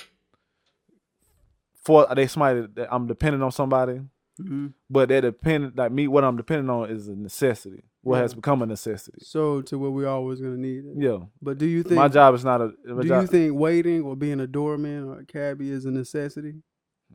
for 1.84 2.08
they 2.16 2.28
somebody 2.28 2.68
that 2.76 2.94
I'm 2.94 3.08
dependent 3.08 3.44
on 3.44 3.52
somebody 3.52 4.02
hmm 4.38 4.68
But 4.90 5.10
that 5.10 5.22
depend 5.22 5.74
like 5.78 5.92
me, 5.92 6.08
what 6.08 6.24
I'm 6.24 6.38
depending 6.38 6.70
on 6.70 6.90
is 6.90 7.08
a 7.08 7.16
necessity. 7.16 7.84
What 8.04 8.22
has 8.22 8.34
become 8.34 8.62
a 8.62 8.66
necessity. 8.66 9.20
So 9.22 9.62
to 9.64 9.80
what 9.80 9.94
we 9.94 10.06
always 10.06 10.42
gonna 10.42 10.58
need 10.58 10.86
it. 10.86 10.96
Yeah, 10.98 11.20
But 11.42 11.58
do 11.58 11.66
you 11.66 11.84
think 11.84 11.96
my 11.96 12.10
job 12.10 12.36
is 12.36 12.44
not 12.44 12.60
a. 12.62 12.74
Do 12.86 13.04
job, 13.08 13.22
you 13.22 13.28
think 13.28 13.58
waiting 13.58 14.02
or 14.02 14.18
being 14.18 14.42
a 14.42 14.48
doorman 14.48 15.06
or 15.06 15.20
a 15.20 15.26
cabbie 15.26 15.72
is 15.72 15.86
a 15.86 15.92
necessity? 15.92 16.56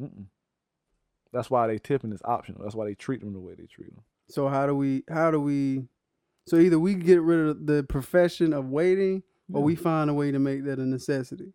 Mm-mm. 0.00 0.24
That's 1.30 1.50
why 1.50 1.66
they 1.66 1.78
tipping 1.78 2.12
is 2.12 2.22
optional. 2.24 2.62
That's 2.62 2.74
why 2.74 2.86
they 2.86 2.94
treat 2.94 3.20
them 3.20 3.34
the 3.34 3.38
way 3.38 3.54
they 3.54 3.66
treat 3.66 3.94
them. 3.94 4.02
So 4.30 4.48
how 4.48 4.66
do 4.66 4.74
we 4.74 5.04
how 5.10 5.30
do 5.30 5.40
we 5.40 5.84
so 6.46 6.56
either 6.56 6.78
we 6.78 6.94
get 6.94 7.20
rid 7.20 7.48
of 7.48 7.66
the 7.66 7.82
profession 7.82 8.54
of 8.54 8.70
waiting 8.70 9.22
or 9.52 9.62
we 9.62 9.76
find 9.76 10.08
a 10.08 10.14
way 10.14 10.30
to 10.30 10.38
make 10.38 10.64
that 10.64 10.78
a 10.78 10.86
necessity. 10.86 11.52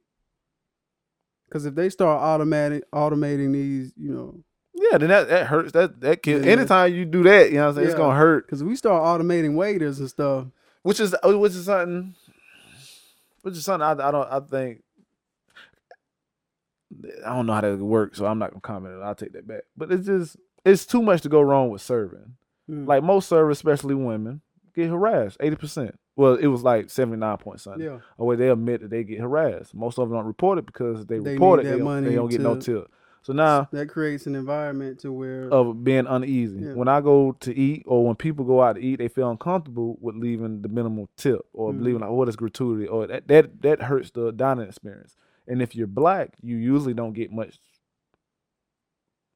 Cause 1.51 1.65
if 1.65 1.75
they 1.75 1.89
start 1.89 2.21
automatic 2.21 2.83
automating 2.91 3.53
these, 3.53 3.93
you 3.95 4.11
know, 4.11 4.43
Yeah, 4.75 4.97
then 4.97 5.09
that, 5.09 5.27
that 5.29 5.47
hurts. 5.47 5.71
That 5.73 6.01
that 6.01 6.23
kills. 6.23 6.45
Yeah. 6.45 6.53
Anytime 6.53 6.93
you 6.93 7.05
do 7.05 7.23
that, 7.23 7.49
you 7.49 7.55
know 7.57 7.63
what 7.63 7.69
I'm 7.69 7.75
saying, 7.75 7.87
it's 7.87 7.95
gonna 7.95 8.15
hurt. 8.17 8.47
cause 8.47 8.63
we 8.63 8.75
start 8.75 9.03
automating 9.03 9.55
waiters 9.55 9.99
and 9.99 10.09
stuff. 10.09 10.47
Which 10.81 10.99
is 10.99 11.15
uh, 11.23 11.37
which 11.37 11.53
is 11.53 11.65
something. 11.65 12.15
Which 13.43 13.55
is 13.55 13.65
something 13.65 13.85
I, 13.85 13.91
I 13.91 14.11
don't 14.11 14.27
I 14.31 14.39
think. 14.39 14.81
I 17.25 17.35
don't 17.35 17.45
know 17.45 17.53
how 17.53 17.61
that 17.61 17.77
works, 17.77 18.17
so 18.17 18.25
I'm 18.25 18.39
not 18.39 18.51
gonna 18.51 18.61
comment. 18.61 18.95
on 18.95 19.01
it. 19.01 19.03
I'll 19.03 19.15
take 19.15 19.33
that 19.33 19.47
back. 19.47 19.63
But 19.75 19.91
it's 19.91 20.05
just 20.05 20.37
it's 20.65 20.85
too 20.85 21.01
much 21.01 21.21
to 21.21 21.29
go 21.29 21.41
wrong 21.41 21.69
with 21.69 21.81
serving. 21.81 22.35
Mm. 22.69 22.87
Like 22.87 23.03
most 23.03 23.27
servers, 23.29 23.57
especially 23.57 23.95
women, 23.95 24.41
get 24.75 24.89
harassed. 24.89 25.37
Eighty 25.39 25.55
percent. 25.55 25.99
Well, 26.15 26.35
it 26.35 26.47
was 26.47 26.63
like 26.63 26.89
seventy 26.89 27.17
nine 27.17 27.37
point 27.37 27.59
something. 27.61 27.83
yeah, 27.83 27.99
Or 28.17 28.27
where 28.27 28.37
they 28.37 28.49
admit 28.49 28.81
that 28.81 28.89
they 28.91 29.03
get 29.03 29.19
harassed. 29.19 29.73
Most 29.73 29.97
of 29.97 30.07
them 30.09 30.17
don't 30.17 30.27
report 30.27 30.59
it 30.59 30.65
because 30.65 31.05
they, 31.05 31.17
They 31.19 31.33
report 31.33 31.59
it, 31.61 31.63
they 31.63 31.77
don't, 31.77 32.03
they 32.03 32.15
don't 32.15 32.29
get 32.29 32.41
no 32.41 32.59
tip. 32.59 32.91
So 33.23 33.31
now 33.33 33.67
that 33.71 33.87
creates 33.89 34.27
an 34.27 34.35
environment 34.35 34.99
to 34.99 35.11
where 35.11 35.49
of 35.49 35.83
being 35.83 36.05
uneasy. 36.07 36.59
Yeah. 36.59 36.73
When 36.73 36.87
I 36.89 36.99
go 37.01 37.31
to 37.39 37.57
eat 37.57 37.83
or 37.87 38.05
when 38.05 38.15
people 38.15 38.43
go 38.45 38.61
out 38.61 38.73
to 38.75 38.81
eat, 38.81 38.97
they 38.97 39.07
feel 39.07 39.29
uncomfortable 39.31 39.97
with 40.01 40.15
leaving 40.15 40.61
the 40.61 40.67
minimal 40.67 41.09
tip 41.17 41.41
or 41.53 41.71
Mhm. 41.71 41.81
leaving 41.83 42.01
like, 42.01 42.09
oh, 42.09 42.25
that's 42.25 42.35
gratuity 42.35 42.85
or 42.87 43.07
that, 43.07 43.27
that 43.29 43.61
that 43.61 43.81
hurts 43.83 44.11
the 44.11 44.31
dining 44.31 44.67
experience. 44.67 45.15
And 45.47 45.61
if 45.61 45.73
you're 45.75 45.87
black, 45.87 46.35
you 46.41 46.57
usually 46.57 46.93
don't 46.93 47.13
get 47.13 47.31
much 47.31 47.59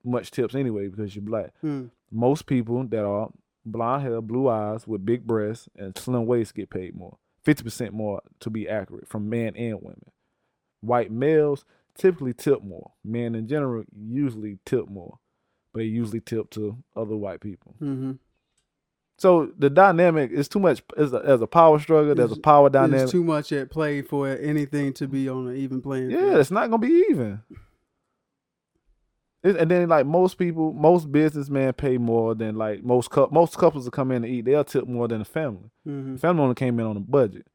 much 0.03 0.31
tips 0.31 0.55
anyway 0.55 0.87
because 0.87 1.15
you're 1.15 1.23
black. 1.25 1.53
Hmm. 1.61 1.85
Most 2.11 2.45
people 2.45 2.85
that 2.87 3.03
are 3.05 3.29
blonde 3.65 4.03
hair, 4.03 4.21
blue 4.21 4.47
eyes 4.47 4.87
with 4.87 5.05
big 5.05 5.25
breasts 5.25 5.67
and 5.75 5.97
slim 5.97 6.25
waist 6.25 6.55
get 6.55 6.69
paid 6.69 6.95
more. 6.95 7.17
Fifty 7.43 7.63
percent 7.63 7.93
more 7.93 8.21
to 8.41 8.49
be 8.49 8.67
accurate 8.69 9.07
from 9.07 9.29
men 9.29 9.55
and 9.55 9.81
women. 9.81 10.11
White 10.81 11.11
males 11.11 11.65
typically 11.97 12.33
tip 12.33 12.63
more. 12.63 12.91
Men 13.03 13.35
in 13.35 13.47
general 13.47 13.83
usually 13.95 14.59
tip 14.65 14.87
more, 14.89 15.19
but 15.73 15.79
they 15.79 15.85
usually 15.85 16.21
tip 16.21 16.49
to 16.51 16.77
other 16.95 17.15
white 17.15 17.41
people. 17.41 17.75
hmm 17.79 18.13
So 19.17 19.51
the 19.57 19.69
dynamic 19.69 20.31
is 20.31 20.47
too 20.47 20.59
much. 20.59 20.81
As 20.95 21.13
a, 21.13 21.17
as 21.25 21.41
a 21.41 21.47
power 21.47 21.79
struggle, 21.79 22.13
there's 22.15 22.31
a 22.31 22.39
power 22.39 22.69
there's 22.69 22.89
dynamic. 22.91 23.09
too 23.11 23.23
much 23.23 23.51
at 23.51 23.69
play 23.71 24.01
for 24.01 24.27
anything 24.29 24.93
to 24.93 25.07
be 25.07 25.27
on 25.27 25.47
an 25.47 25.55
even 25.55 25.81
playing 25.81 26.09
field. 26.11 26.21
Yeah, 26.21 26.39
it's 26.39 26.51
not 26.51 26.69
gonna 26.69 26.79
be 26.87 27.03
even. 27.09 27.41
It- 29.43 29.55
and 29.57 29.69
then 29.71 29.87
like 29.89 30.05
most 30.05 30.37
people, 30.37 30.73
most 30.73 31.11
businessmen 31.11 31.73
pay 31.73 31.97
more 31.97 32.35
than 32.35 32.55
like 32.55 32.83
most 32.83 33.09
cou- 33.11 33.29
most 33.31 33.57
couples 33.57 33.85
that 33.85 33.91
come 33.91 34.11
in 34.11 34.23
to 34.23 34.27
eat. 34.27 34.45
They'll 34.45 34.63
tip 34.63 34.87
more 34.87 35.07
than 35.07 35.21
a 35.21 35.25
family. 35.25 35.69
hmm 35.83 36.15
Family 36.17 36.43
only 36.43 36.55
came 36.55 36.79
in 36.79 36.85
on 36.85 36.97
a 36.97 37.01
budget. 37.01 37.45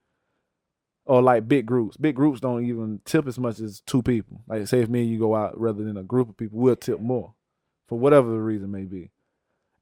Or 1.05 1.21
like 1.21 1.49
big 1.49 1.67
groups. 1.67 1.97
Big 1.97 2.15
groups 2.15 2.41
don't 2.41 2.65
even 2.65 3.01
tip 3.05 3.27
as 3.27 3.39
much 3.39 3.59
as 3.59 3.81
two 3.81 4.03
people. 4.03 4.41
Like 4.47 4.67
say 4.69 4.81
if 4.81 4.89
me 4.89 5.03
and 5.03 5.11
you 5.11 5.19
go 5.19 5.35
out 5.35 5.59
rather 5.59 5.83
than 5.83 5.97
a 5.97 6.03
group 6.03 6.29
of 6.29 6.37
people, 6.37 6.59
we'll 6.59 6.77
tip 6.77 7.01
more. 7.01 7.35
For 7.89 7.99
whatever 7.99 8.31
the 8.31 8.41
reason 8.41 8.71
may 8.71 8.85
be. 8.85 9.11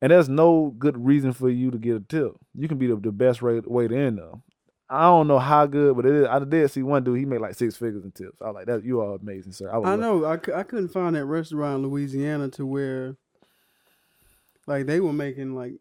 And 0.02 0.10
there's 0.10 0.28
no 0.28 0.74
good 0.78 0.96
reason 1.04 1.32
for 1.32 1.50
you 1.50 1.70
to 1.70 1.78
get 1.78 1.96
a 1.96 2.00
tip. 2.00 2.32
You 2.54 2.68
can 2.68 2.78
be 2.78 2.86
the, 2.86 2.96
the 2.96 3.12
best 3.12 3.42
rate, 3.42 3.70
way 3.70 3.86
to 3.86 3.96
end 3.96 4.18
though. 4.18 4.42
I 4.88 5.02
don't 5.02 5.28
know 5.28 5.38
how 5.38 5.66
good, 5.66 5.94
but 5.94 6.04
it 6.04 6.14
is. 6.14 6.26
I 6.26 6.40
did 6.40 6.68
see 6.70 6.82
one 6.82 7.04
dude. 7.04 7.18
He 7.18 7.24
made 7.24 7.40
like 7.40 7.54
six 7.54 7.76
figures 7.76 8.02
in 8.02 8.10
tips. 8.10 8.42
I 8.42 8.46
was 8.46 8.54
like, 8.54 8.66
"That 8.66 8.82
you 8.82 9.00
are 9.00 9.14
amazing, 9.14 9.52
sir." 9.52 9.70
would 9.78 9.88
I 9.88 9.94
know. 9.94 10.24
I, 10.24 10.32
I 10.32 10.64
couldn't 10.64 10.88
find 10.88 11.14
that 11.14 11.26
restaurant 11.26 11.76
in 11.76 11.88
Louisiana 11.88 12.48
to 12.48 12.66
where, 12.66 13.16
like, 14.66 14.86
they 14.86 14.98
were 14.98 15.12
making 15.12 15.54
like 15.54 15.74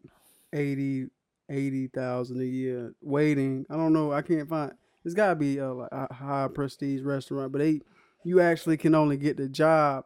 80 0.52 1.08
80,000 1.48 2.40
a 2.40 2.44
year 2.44 2.94
waiting. 3.02 3.66
I 3.68 3.74
don't 3.74 3.92
know. 3.92 4.12
I 4.12 4.22
can't 4.22 4.48
find. 4.48 4.72
It's 5.04 5.14
got 5.14 5.30
to 5.30 5.34
be 5.36 5.58
a, 5.58 5.70
a 5.70 6.12
high 6.12 6.48
prestige 6.52 7.02
restaurant, 7.02 7.52
but 7.52 7.58
they, 7.60 7.80
you 8.24 8.40
actually 8.40 8.76
can 8.76 8.94
only 8.94 9.16
get 9.16 9.36
the 9.36 9.48
job. 9.48 10.04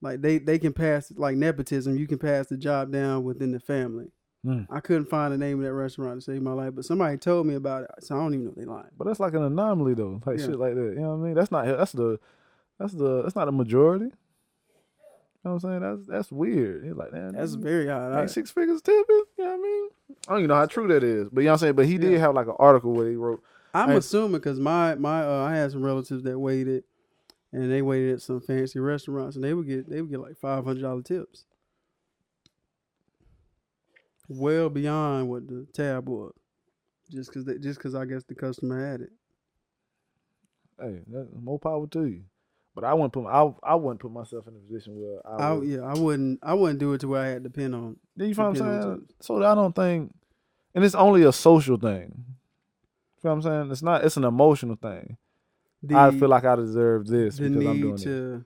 Like 0.00 0.20
they, 0.20 0.38
they 0.38 0.58
can 0.60 0.72
pass 0.72 1.12
like 1.16 1.36
nepotism. 1.36 1.96
You 1.96 2.06
can 2.06 2.18
pass 2.18 2.46
the 2.46 2.56
job 2.56 2.92
down 2.92 3.24
within 3.24 3.50
the 3.50 3.58
family. 3.58 4.12
Hmm. 4.44 4.62
I 4.70 4.78
couldn't 4.78 5.06
find 5.10 5.32
the 5.32 5.38
name 5.38 5.58
of 5.58 5.64
that 5.64 5.72
restaurant 5.72 6.20
to 6.20 6.24
save 6.24 6.40
my 6.42 6.52
life, 6.52 6.72
but 6.76 6.84
somebody 6.84 7.16
told 7.16 7.46
me 7.48 7.56
about 7.56 7.82
it, 7.82 7.90
so 8.00 8.14
I 8.14 8.18
don't 8.20 8.34
even 8.34 8.44
know 8.44 8.50
if 8.52 8.56
they 8.56 8.64
lying. 8.64 8.86
But 8.96 9.08
that's 9.08 9.18
like 9.18 9.34
an 9.34 9.42
anomaly 9.42 9.94
though, 9.94 10.20
like 10.26 10.38
Yeah. 10.38 10.46
shit 10.46 10.58
like 10.60 10.74
that. 10.76 10.92
You 10.94 11.00
know 11.00 11.16
what 11.16 11.22
I 11.24 11.26
mean? 11.26 11.34
That's 11.34 11.50
not. 11.50 11.66
That's 11.66 11.90
the. 11.92 12.20
That's 12.78 12.92
the. 12.92 13.22
That's 13.22 13.34
not 13.34 13.48
a 13.48 13.52
majority. 13.52 14.04
You 14.04 14.12
know 15.44 15.54
what 15.54 15.64
I'm 15.64 15.70
saying? 15.70 15.80
That's 15.80 16.06
that's 16.06 16.32
weird. 16.32 16.84
It's 16.84 16.96
like 16.96 17.12
man, 17.12 17.32
That's 17.32 17.54
very 17.54 17.88
odd. 17.90 18.12
Like 18.12 18.28
six 18.28 18.50
figures 18.52 18.82
tipping. 18.82 19.04
You 19.38 19.44
know 19.44 19.44
what 19.46 19.54
I 19.54 19.56
mean? 19.56 19.88
I 20.10 20.30
don't 20.32 20.38
even 20.40 20.48
know 20.48 20.54
how 20.56 20.66
true 20.66 20.86
that 20.88 21.02
is, 21.02 21.28
but 21.32 21.40
you 21.40 21.46
know 21.46 21.52
what 21.52 21.54
I'm 21.54 21.58
saying. 21.58 21.74
But 21.74 21.86
he 21.86 21.98
did 21.98 22.12
Yeah. 22.12 22.18
have 22.18 22.34
like 22.34 22.46
an 22.46 22.56
article 22.58 22.92
where 22.92 23.08
he 23.08 23.16
wrote. 23.16 23.42
I'm 23.74 23.90
Hey. 23.90 23.96
assuming 23.96 24.32
because 24.32 24.58
my 24.60 24.94
my 24.96 25.22
uh, 25.24 25.44
I 25.44 25.54
had 25.56 25.70
some 25.72 25.82
relatives 25.84 26.22
that 26.24 26.38
waited, 26.38 26.84
and 27.52 27.70
they 27.70 27.82
waited 27.82 28.14
at 28.14 28.22
some 28.22 28.40
fancy 28.40 28.78
restaurants, 28.80 29.36
and 29.36 29.44
they 29.44 29.54
would 29.54 29.66
get 29.66 29.88
they 29.88 30.00
would 30.00 30.10
get 30.10 30.20
like 30.20 30.36
five 30.38 30.64
hundred 30.64 30.82
dollar 30.82 31.02
tips, 31.02 31.44
well 34.28 34.68
beyond 34.68 35.28
what 35.28 35.46
the 35.48 35.66
tab 35.72 36.08
was, 36.08 36.32
just 37.10 37.32
because 37.32 37.44
just 37.60 37.78
because 37.78 37.94
I 37.94 38.04
guess 38.04 38.24
the 38.24 38.34
customer 38.34 38.84
had 38.90 39.00
it. 39.02 39.10
Hey, 40.80 41.00
that, 41.08 41.28
more 41.40 41.58
power 41.58 41.86
to 41.88 42.04
you. 42.06 42.22
But 42.74 42.84
I 42.84 42.94
wouldn't 42.94 43.12
put. 43.12 43.24
my- 43.24 43.30
I 43.32 43.52
I 43.64 43.74
wouldn't 43.74 44.00
put 44.00 44.12
myself 44.12 44.46
in 44.46 44.54
a 44.54 44.58
position 44.58 44.94
where 45.00 45.20
I. 45.26 45.48
I, 45.48 45.52
would- 45.52 45.68
yeah, 45.68 45.80
I 45.80 45.94
wouldn't 45.98 46.38
I 46.42 46.54
wouldn't 46.54 46.78
do 46.78 46.92
it 46.92 47.00
to 47.00 47.08
where 47.08 47.20
I 47.22 47.26
had 47.28 47.42
to 47.42 47.48
depend 47.48 47.74
on. 47.74 47.96
Do 48.16 48.24
you 48.26 48.34
feel 48.34 48.46
what 48.50 48.60
I'm 48.62 48.82
saying? 48.82 49.06
So 49.20 49.42
I 49.42 49.54
don't 49.54 49.74
think, 49.74 50.14
and 50.74 50.84
it's 50.84 50.94
only 50.94 51.22
a 51.24 51.32
social 51.32 51.76
thing. 51.76 52.24
You 53.18 53.22
feel 53.22 53.30
what 53.30 53.36
I'm 53.36 53.42
saying? 53.42 53.70
It's 53.72 53.82
not. 53.82 54.04
It's 54.04 54.16
an 54.16 54.24
emotional 54.24 54.76
thing. 54.76 55.16
The, 55.82 55.96
I 55.96 56.10
feel 56.10 56.28
like 56.28 56.44
I 56.44 56.56
deserve 56.56 57.06
this 57.06 57.36
the 57.36 57.48
because 57.48 57.66
I'm 57.66 57.80
doing 57.80 57.94
need 57.94 58.00
it. 58.00 58.04
to, 58.04 58.44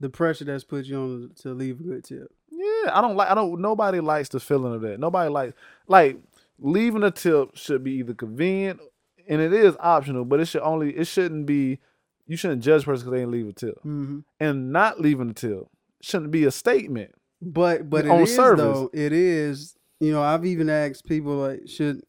the 0.00 0.08
pressure 0.10 0.44
that's 0.44 0.64
put 0.64 0.84
you 0.86 0.96
on 0.96 1.30
to 1.42 1.54
leave 1.54 1.80
a 1.80 1.82
good 1.82 2.04
tip. 2.04 2.28
Yeah, 2.50 2.90
I 2.92 3.00
don't 3.00 3.16
like. 3.16 3.30
I 3.30 3.34
don't. 3.34 3.60
Nobody 3.60 4.00
likes 4.00 4.28
the 4.28 4.40
feeling 4.40 4.74
of 4.74 4.80
that. 4.82 5.00
Nobody 5.00 5.28
likes 5.30 5.54
like 5.88 6.18
leaving 6.58 7.02
a 7.02 7.10
tip 7.10 7.56
should 7.56 7.82
be 7.82 7.92
either 7.94 8.14
convenient 8.14 8.80
and 9.28 9.40
it 9.40 9.52
is 9.52 9.74
optional, 9.80 10.24
but 10.24 10.40
it 10.40 10.46
should 10.46 10.62
only. 10.62 10.96
It 10.96 11.06
shouldn't 11.06 11.46
be. 11.46 11.78
You 12.26 12.36
shouldn't 12.36 12.62
judge 12.62 12.82
a 12.82 12.86
person 12.86 13.04
because 13.06 13.10
they 13.12 13.18
didn't 13.18 13.32
leave 13.32 13.48
a 13.48 13.52
tip, 13.52 13.78
Mm-hmm. 13.84 14.20
and 14.40 14.72
not 14.72 15.00
leaving 15.00 15.30
a 15.30 15.34
tip 15.34 15.66
shouldn't 16.00 16.30
be 16.30 16.44
a 16.44 16.50
statement. 16.52 17.12
But 17.40 17.90
but 17.90 18.04
it 18.06 18.10
on 18.10 18.22
is 18.22 18.34
service. 18.34 18.62
though. 18.62 18.90
It 18.92 19.12
is. 19.12 19.76
You 19.98 20.12
know, 20.12 20.22
I've 20.22 20.44
even 20.46 20.68
asked 20.70 21.06
people 21.06 21.34
like, 21.36 21.68
should 21.68 22.02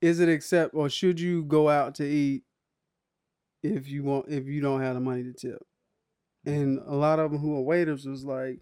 is 0.00 0.20
it 0.20 0.28
accept 0.28 0.74
or 0.74 0.88
should 0.88 1.20
you 1.20 1.44
go 1.44 1.68
out 1.68 1.94
to 1.96 2.04
eat 2.04 2.42
if 3.62 3.88
you 3.88 4.02
want 4.02 4.26
if 4.28 4.46
you 4.46 4.60
don't 4.60 4.80
have 4.80 4.94
the 4.94 5.00
money 5.00 5.22
to 5.22 5.32
tip? 5.32 5.66
Mm. 6.46 6.52
And 6.52 6.78
a 6.86 6.94
lot 6.94 7.18
of 7.18 7.30
them 7.30 7.40
who 7.40 7.56
are 7.56 7.62
waiters 7.62 8.06
was 8.06 8.24
like, 8.24 8.60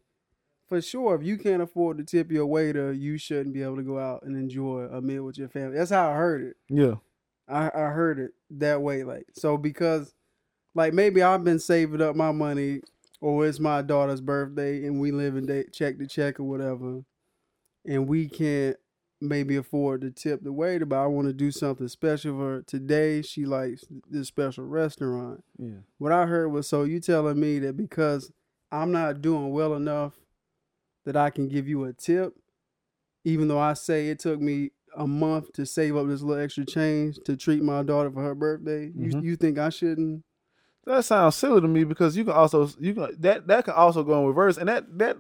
for 0.67 0.83
sure, 0.83 1.15
if 1.15 1.23
you 1.23 1.39
can't 1.39 1.63
afford 1.63 1.99
to 1.99 2.05
tip 2.05 2.31
your 2.31 2.47
waiter, 2.47 2.93
you 2.93 3.17
shouldn't 3.17 3.55
be 3.55 3.63
able 3.63 3.77
to 3.77 3.83
go 3.83 3.99
out 3.99 4.23
and 4.25 4.37
enjoy 4.37 4.89
a 4.93 5.01
meal 5.01 5.25
with 5.25 5.39
your 5.39 5.49
family. 5.49 5.79
That's 5.79 5.91
how 5.91 6.11
I 6.11 6.15
heard 6.15 6.43
it. 6.43 6.57
Yeah, 6.69 6.97
I, 7.49 7.71
I 7.75 7.89
heard 7.91 8.19
it 8.19 8.33
that 8.51 8.83
way. 8.83 9.05
Like 9.05 9.27
so 9.33 9.57
because 9.57 10.13
like 10.75 10.93
maybe 10.93 11.23
I've 11.23 11.45
been 11.45 11.59
saving 11.59 12.03
up 12.03 12.17
my 12.17 12.33
money 12.33 12.81
or 13.21 13.47
it's 13.47 13.61
my 13.61 13.83
daughter's 13.83 14.21
birthday 14.21 14.85
and 14.85 15.01
we 15.01 15.11
live 15.11 15.37
in 15.37 15.47
day 15.47 15.65
check 15.73 15.99
to 15.99 16.07
check 16.07 16.39
or 16.39 16.45
whatever 16.45 17.03
and 17.85 18.07
we 18.07 18.29
can't 18.29 18.77
maybe 19.21 19.57
afford 19.57 20.01
to 20.03 20.11
tip 20.11 20.43
the 20.43 20.53
waiter 20.53 20.87
but 20.87 20.99
I 20.99 21.07
want 21.07 21.27
to 21.27 21.33
do 21.33 21.51
something 21.51 21.89
special 21.89 22.37
for 22.37 22.51
her. 22.57 22.63
Today 22.63 23.23
she 23.23 23.45
likes 23.45 23.85
this 24.09 24.29
special 24.29 24.65
restaurant. 24.65 25.43
yeah. 25.59 25.79
What 25.99 26.13
I 26.13 26.27
heard 26.27 26.49
was 26.49 26.69
so 26.69 26.85
you 26.85 27.01
telling 27.01 27.41
me 27.41 27.59
that 27.61 27.77
because 27.77 28.31
I'm 28.71 28.93
not 28.93 29.21
doing 29.21 29.51
well 29.51 29.75
enough 29.75 30.15
that 31.05 31.17
I 31.17 31.31
can 31.31 31.49
give 31.49 31.67
you 31.67 31.85
a 31.85 31.93
tip, 31.93 32.35
even 33.25 33.49
though 33.49 33.59
I 33.59 33.73
say 33.75 34.09
it 34.09 34.19
took 34.21 34.41
me 34.41 34.71
a 34.97 35.07
month 35.07 35.53
to 35.55 35.67
save 35.67 35.97
up 35.97 36.07
this 36.07 36.23
little 36.23 36.43
extra 36.43 36.65
change 36.65 37.19
to 37.25 37.37
treat 37.37 37.63
my 37.63 37.83
daughter 37.83 38.11
for 38.11 38.23
her 38.23 38.35
birthday. 38.35 38.93
You 38.95 39.11
Mhm. 39.11 39.23
you 39.23 39.37
think 39.37 39.59
I 39.59 39.69
shouldn't? 39.71 40.23
That 40.85 41.05
sounds 41.05 41.35
silly 41.37 41.61
to 41.61 41.69
me 41.69 41.85
because 41.85 42.17
you 42.17 42.25
can 42.25 42.33
also 42.35 42.69
you 42.79 42.95
can 42.95 43.09
that 43.21 43.47
that 43.49 43.65
can 43.65 43.75
also 43.75 44.03
go 44.05 44.21
in 44.21 44.27
reverse, 44.29 44.57
and 44.57 44.69
that 44.69 44.99
that 44.99 45.17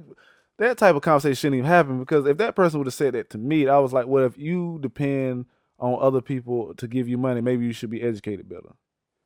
that 0.58 0.76
type 0.78 0.94
of 0.96 1.02
conversation 1.02 1.34
shouldn't 1.34 1.58
even 1.58 1.70
happen 1.70 1.98
because 1.98 2.26
if 2.26 2.36
that 2.38 2.54
person 2.56 2.78
would 2.78 2.86
have 2.86 2.94
said 2.94 3.14
that 3.14 3.30
to 3.30 3.38
me, 3.38 3.68
I 3.68 3.78
was 3.78 3.92
like, 3.92 4.06
well, 4.06 4.24
if 4.24 4.36
you 4.36 4.78
depend 4.80 5.46
on 5.78 5.96
other 6.00 6.20
people 6.20 6.74
to 6.74 6.88
give 6.88 7.08
you 7.08 7.16
money, 7.16 7.40
maybe 7.40 7.64
you 7.64 7.72
should 7.72 7.90
be 7.90 8.02
educated 8.02 8.48
better. 8.48 8.70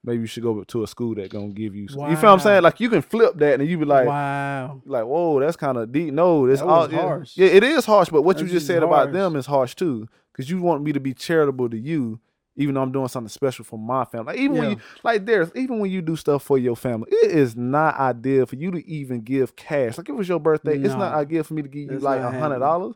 maybe 0.05 0.21
you 0.21 0.27
should 0.27 0.43
go 0.43 0.63
to 0.65 0.83
a 0.83 0.87
school 0.87 1.15
that 1.15 1.31
gonna 1.31 1.49
give 1.49 1.75
you. 1.75 1.89
Some, 1.89 2.01
You 2.11 2.17
feel 2.17 2.31
what 2.31 2.35
I'm 2.35 2.41
saying? 2.41 2.63
Like 2.63 2.81
you 2.81 2.91
can 2.91 3.03
flip 3.03 3.37
that 3.37 3.61
and 3.61 3.69
you 3.69 3.79
be 3.79 3.85
like, 3.85 4.07
wow. 4.07 4.83
like, 4.85 5.05
whoa, 5.05 5.41
that's 5.41 5.57
kind 5.57 5.79
of 5.79 5.93
deep. 5.93 6.13
No, 6.13 6.47
it's 6.47 6.61
That 6.61 6.69
all 6.69 6.89
harsh. 6.89 7.37
Yeah, 7.37 7.49
it 7.49 7.63
is 7.65 7.85
harsh. 7.87 8.09
But 8.11 8.23
what 8.23 8.37
you 8.39 8.45
That's 8.45 8.53
just 8.53 8.67
just 8.67 8.67
said 8.67 8.83
about 8.83 9.13
them 9.13 9.37
is 9.37 9.47
harsh 9.47 9.75
too, 9.75 10.09
because 10.33 10.51
you 10.51 10.61
want 10.61 10.83
me 10.83 10.93
to 10.93 11.01
be 11.01 11.15
charitable 11.15 11.71
to 11.71 11.79
you, 11.79 12.21
even 12.57 12.75
though 12.75 12.83
I'm 12.83 12.93
doing 12.93 13.09
something 13.09 13.29
special 13.29 13.65
for 13.65 13.79
my 13.79 14.05
family. 14.05 14.27
Like, 14.33 14.39
even 14.39 14.57
when 14.59 14.71
you 14.71 14.77
like, 15.03 15.25
there's 15.25 15.51
even 15.55 15.79
when 15.79 15.91
you 15.91 16.03
do 16.03 16.17
stuff 16.17 16.43
for 16.43 16.59
your 16.59 16.77
family, 16.77 17.09
it 17.11 17.31
is 17.31 17.57
not 17.57 17.97
ideal 17.99 18.47
for 18.47 18.57
you 18.57 18.71
to 18.71 18.87
even 18.89 19.21
give 19.23 19.57
cash. 19.57 19.97
Like, 19.99 20.09
if 20.09 20.15
it 20.15 20.19
was 20.19 20.29
your 20.29 20.41
birthday, 20.41 20.77
it's 20.77 20.95
not 20.95 21.13
No. 21.13 21.19
ideal 21.19 21.43
for 21.45 21.55
me 21.55 21.63
to 21.63 21.69
give 21.69 21.91
you 21.91 21.99
like 21.99 22.21
a 22.21 22.31
hundred 22.31 22.59
dollars. 22.61 22.95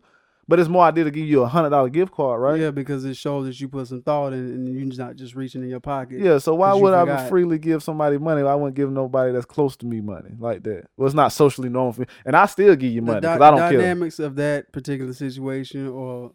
But 0.49 0.61
it's 0.61 0.69
more 0.69 0.85
ideal 0.85 1.07
to 1.07 1.11
give 1.11 1.27
you 1.27 1.43
a 1.43 1.49
hundred 1.49 1.71
dollar 1.71 1.89
gift 1.89 2.13
card, 2.13 2.41
right? 2.41 2.61
Yeah, 2.61 2.71
because 2.71 3.05
it 3.05 3.17
shows 3.17 3.47
that 3.47 3.59
you 3.61 3.69
put 3.69 3.89
some 3.89 4.03
thought 4.03 4.33
in 4.33 4.39
and 4.39 4.69
you're 4.69 4.97
not 4.97 5.17
just 5.17 5.35
reaching 5.35 5.61
in 5.63 5.69
your 5.69 5.81
pocket. 5.81 6.21
Yeah, 6.21 6.39
so 6.39 6.55
why 6.55 6.73
would 6.73 6.95
I 6.95 7.29
freely 7.29 7.59
give 7.59 7.83
somebody 7.83 8.17
money? 8.17 8.43
I 8.43 8.55
wouldn't 8.55 8.77
give 8.77 8.93
nobody 8.93 9.33
that's 9.33 9.45
close 9.45 9.75
to 9.79 9.87
me 9.87 10.01
money 10.01 10.31
like 10.39 10.63
that. 10.63 10.85
Well, 10.97 11.07
it's 11.07 11.17
not 11.17 11.33
socially 11.33 11.69
normal 11.69 11.95
for 11.95 12.03
me, 12.03 12.07
and 12.25 12.37
I 12.37 12.47
still 12.47 12.77
give 12.77 12.93
you 12.93 13.03
money 13.03 13.23
because 13.23 13.41
I 13.41 13.51
don't 13.51 13.59
care. 13.59 13.79
dynamics 13.81 14.21
of 14.21 14.37
that 14.37 14.73
particular 14.73 15.13
situation, 15.15 15.89
or 15.89 16.31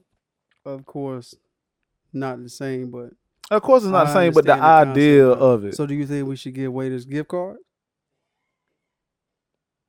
of 0.65 0.85
course, 0.85 1.33
not 2.13 2.41
the 2.41 2.49
same. 2.49 2.89
But 2.91 3.11
Of 3.49 3.61
course, 3.61 3.83
it's 3.83 3.91
not 3.91 4.05
the 4.07 4.13
same, 4.13 4.33
but 4.33 4.45
the 4.45 4.55
the 4.55 4.61
idea 4.61 5.23
concept, 5.25 5.41
of 5.41 5.65
it. 5.65 5.75
so, 5.75 5.85
do 5.85 5.93
you 5.93 6.05
think 6.05 6.27
we 6.27 6.35
should 6.35 6.53
give 6.53 6.71
waiters 6.73 7.05
gift 7.05 7.29
cards? 7.29 7.59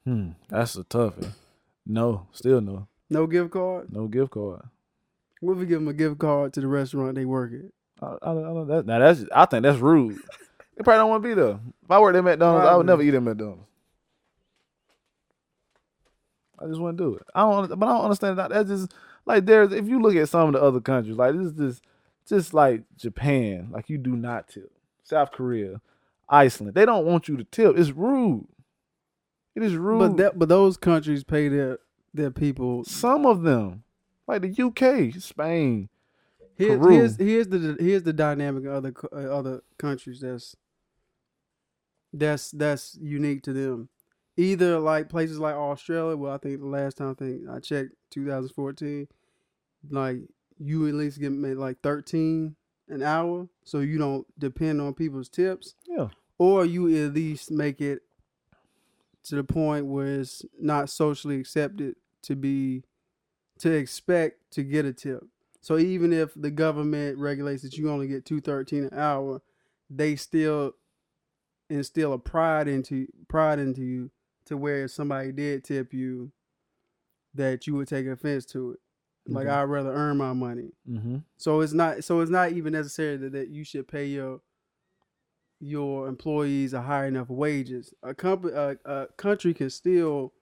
Hmm, 0.05 0.31
that's 0.49 0.77
a 0.77 0.85
toughie. 0.85 1.31
No, 1.87 2.27
still 2.33 2.61
no, 2.61 2.89
No 3.11 3.27
gift 3.27 3.51
card. 3.53 3.93
no 3.93 4.07
gift 4.09 4.33
card. 4.33 4.63
What 5.41 5.55
if 5.55 5.59
we 5.59 5.67
give 5.67 5.81
them 5.81 5.89
a 5.89 5.93
gift 5.93 6.19
card 6.19 6.53
to 6.55 6.61
the 6.61 6.67
restaurant 6.69 7.15
they 7.17 7.25
work 7.25 7.53
at? 7.53 7.71
I, 8.01 8.07
I, 8.23 8.31
I 8.31 8.35
don't, 8.35 8.67
that, 8.69 8.87
now 8.87 8.99
that's 8.99 9.25
I 9.35 9.45
think 9.47 9.63
that's 9.65 9.79
rude. 9.79 10.17
they 10.77 10.83
probably 10.85 10.99
don't 10.99 11.11
want 11.11 11.23
to 11.23 11.29
be 11.29 11.35
there. 11.35 11.59
If 11.85 11.91
I 11.91 11.99
worked 12.01 12.17
at 12.17 12.25
McDonald's, 12.25 12.67
I 12.69 12.77
would 12.77 12.87
never 12.87 13.03
eat 13.03 13.15
at 13.15 13.23
McDonald's. 13.23 13.63
I 16.59 16.67
just 16.67 16.81
wouldn't 16.81 16.99
do 16.99 17.17
it. 17.17 17.23
I 17.35 17.41
don't, 17.43 17.69
but 17.79 17.87
I 17.89 17.93
don't 17.93 18.05
understand 18.05 18.39
that. 18.39 18.51
That's 18.51 18.69
just 18.69 18.95
like 19.27 19.45
there's 19.47 19.73
if 19.73 19.89
you 19.89 20.01
look 20.01 20.15
at 20.15 20.29
some 20.29 20.49
of 20.49 20.53
the 20.55 20.63
other 20.63 20.81
countries, 20.81 21.17
like 21.17 21.35
this 21.35 21.47
is 21.47 21.53
just 21.55 21.83
just 22.27 22.55
like 22.55 22.85
Japan, 22.97 23.69
like 23.73 23.89
you 23.89 23.99
do 23.99 24.17
not 24.17 24.49
tip. 24.49 24.73
South 25.05 25.33
Korea, 25.33 25.81
Iceland, 26.29 26.75
they 26.75 26.87
don't 26.87 27.05
want 27.05 27.29
you 27.29 27.37
to 27.37 27.45
tip. 27.45 27.77
It's 27.77 27.91
rude. 27.91 28.47
It 29.55 29.63
is 29.63 29.77
rude. 29.77 29.99
But 29.99 30.17
that, 30.17 30.39
but 30.39 30.49
those 30.49 30.77
countries 30.77 31.25
pay 31.25 31.49
their 31.49 31.79
their 32.15 32.31
people. 32.31 32.85
some 32.85 33.27
of 33.27 33.43
them, 33.43 33.85
like 34.27 34.43
the 34.43 34.63
UK, 34.65 35.21
Spain, 35.21 35.89
Here, 36.57 36.79
Peru. 36.79 36.93
here's 36.95 37.17
here's 37.17 37.49
the 37.49 37.77
here's 37.79 38.03
the 38.03 38.13
dynamic 38.13 38.65
of 38.65 38.73
other 38.73 38.95
uh, 39.13 39.17
other 39.37 39.63
countries 39.79 40.21
that's 40.21 40.57
that's 42.13 42.51
that's 42.53 42.97
unique 43.01 43.43
to 43.43 43.53
them. 43.53 43.89
Either 44.37 44.79
like 44.79 45.11
places 45.11 45.39
like 45.39 45.55
Australia, 45.55 46.17
well, 46.17 46.33
I 46.33 46.39
think 46.39 46.61
the 46.61 46.67
last 46.67 46.97
time 46.97 47.11
I 47.11 47.15
think 47.15 47.43
I 47.51 47.59
checked, 47.59 47.91
2014, 48.11 49.07
like 49.91 50.21
you 50.63 50.87
at 50.89 50.95
least 50.95 51.21
get 51.21 51.33
made 51.33 51.57
like 51.57 51.81
13 51.83 52.57
an 52.89 53.03
hour, 53.03 53.49
so 53.65 53.81
you 53.81 53.99
don't 53.99 54.27
depend 54.39 54.81
on 54.81 54.95
people's 54.95 55.29
tips, 55.29 55.75
yeah. 55.87 56.09
or 56.39 56.65
you 56.65 57.07
at 57.07 57.15
least 57.15 57.51
make 57.51 57.81
it 57.81 58.03
to 59.25 59.37
the 59.37 59.45
point 59.45 59.87
where 59.87 60.21
it's 60.21 60.45
not 60.61 60.91
socially 60.91 61.41
accepted 61.41 61.97
to 62.23 62.37
be 62.37 62.83
to 63.59 63.71
expect 63.71 64.51
to 64.53 64.63
get 64.63 64.85
a 64.85 64.93
tip. 64.93 65.25
So 65.61 65.79
even 65.79 66.13
if 66.13 66.33
the 66.35 66.51
government 66.51 67.19
regulates 67.19 67.63
that 67.63 67.79
you 67.79 67.91
only 67.91 68.09
get 68.09 68.25
two 68.25 68.41
thirteen 68.41 68.85
an 68.85 68.99
hour, 68.99 69.41
they 69.89 70.17
still 70.17 70.75
instill 71.71 72.13
a 72.13 72.19
pride 72.19 72.69
into 72.69 73.07
pride 73.29 73.59
into 73.59 73.83
you 73.83 74.11
to 74.47 74.57
where 74.57 74.85
if 74.85 74.91
somebody 74.91 75.33
did 75.33 75.65
tip 75.65 75.95
you, 75.95 76.33
that 77.35 77.67
you 77.67 77.75
would 77.77 77.89
take 77.89 78.07
offense 78.07 78.45
to 78.47 78.73
it. 78.73 78.81
Like 79.27 79.47
Mhm. 79.47 79.51
I'd 79.53 79.63
rather 79.65 79.93
earn 79.93 80.17
my 80.17 80.33
money. 80.33 80.73
Mm-hmm. 80.89 81.19
So 81.37 81.61
it's 81.61 81.73
not 81.73 82.03
so 82.05 82.21
it's 82.21 82.31
not 82.31 82.53
even 82.53 82.73
necessary 82.73 83.17
that, 83.19 83.33
that 83.33 83.49
you 83.49 83.65
should 83.65 83.87
pay 83.89 84.07
your 84.07 84.41
your 85.61 86.09
employees 86.09 86.73
a 86.73 86.83
high 86.83 87.07
enough 87.07 87.29
wages. 87.31 87.95
A 88.03 88.15
company 88.15 88.53
a, 88.55 88.77
a 88.85 89.07
country 89.17 89.55
can 89.55 89.71
still 89.71 90.33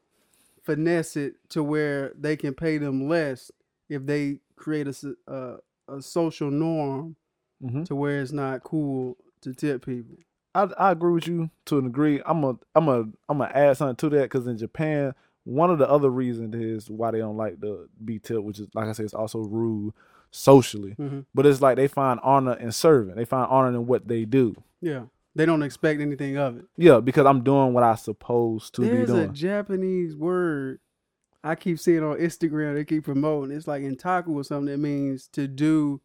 finesse 0.63 1.17
it 1.17 1.35
to 1.51 1.63
where 1.63 2.13
they 2.19 2.37
can 2.37 2.55
pay 2.55 2.79
them 2.79 3.09
less 3.09 3.51
if 3.89 4.07
they 4.07 4.39
create 4.57 4.87
a 4.89 5.57
a 5.89 6.01
social 6.03 6.51
norm 6.51 7.17
Mm-hmm. 7.63 7.83
to 7.83 7.95
where 7.95 8.23
it's 8.23 8.33
not 8.33 8.63
cool 8.65 9.19
to 9.43 9.53
tip 9.53 9.85
people. 9.85 10.17
I 10.55 10.63
I 10.79 10.93
agree 10.93 11.13
with 11.13 11.29
you 11.29 11.51
to 11.67 11.77
a 11.77 11.83
degree. 11.83 12.23
I'm 12.25 12.43
a 12.43 12.57
I'm 12.75 12.89
a 12.89 13.01
I'm 13.29 13.37
gonna 13.37 13.51
add 13.55 13.77
something 13.77 13.97
to 13.97 14.17
that 14.17 14.23
because 14.23 14.47
in 14.47 14.57
Japan, 14.57 15.15
one 15.51 15.71
of 15.71 15.79
the 15.79 15.89
other 15.91 16.09
reasons 16.11 16.55
is 16.55 16.89
why 16.89 17.11
they 17.11 17.19
don't 17.19 17.37
like 17.37 17.59
the 17.61 17.89
be 18.05 18.19
tipped, 18.21 18.43
which 18.45 18.61
is 18.61 18.69
like 18.75 18.87
I 18.87 18.93
said, 18.93 19.05
it's 19.05 19.15
also 19.15 19.41
rude 19.41 19.93
socially. 20.31 20.95
Mhm. 20.99 21.25
But 21.35 21.45
it's 21.47 21.61
like 21.61 21.77
they 21.77 21.89
find 21.89 22.21
honor 22.23 22.55
in 22.55 22.71
serving. 22.71 23.17
They 23.17 23.25
find 23.25 23.51
honor 23.51 23.69
in 23.69 23.87
what 23.87 24.07
they 24.07 24.25
do. 24.25 24.55
Yeah, 24.81 25.07
they 25.35 25.47
don't 25.47 25.63
expect 25.65 26.01
anything 26.01 26.37
of 26.37 26.57
it. 26.59 26.65
Yeah, 26.77 27.01
because 27.01 27.27
I'm 27.27 27.43
doing 27.43 27.73
what 27.73 27.83
I 27.83 27.97
supposed 27.97 28.75
to 28.77 28.83
There's 28.83 28.97
be 28.97 29.03
a 29.03 29.07
doing. 29.25 29.35
Japanese 29.35 30.15
word 30.15 30.79
I 31.43 31.55
keep 31.55 31.79
seeing 31.81 32.05
on 32.05 32.19
Instagram. 32.19 32.75
They 32.75 32.85
keep 32.85 33.05
promoting. 33.05 33.57
It's 33.57 33.67
like 33.67 33.83
intaku 33.83 34.29
or 34.29 34.45
something 34.45 34.67
that 34.71 34.79
means 34.79 35.27
to 35.29 35.49
do 35.49 36.01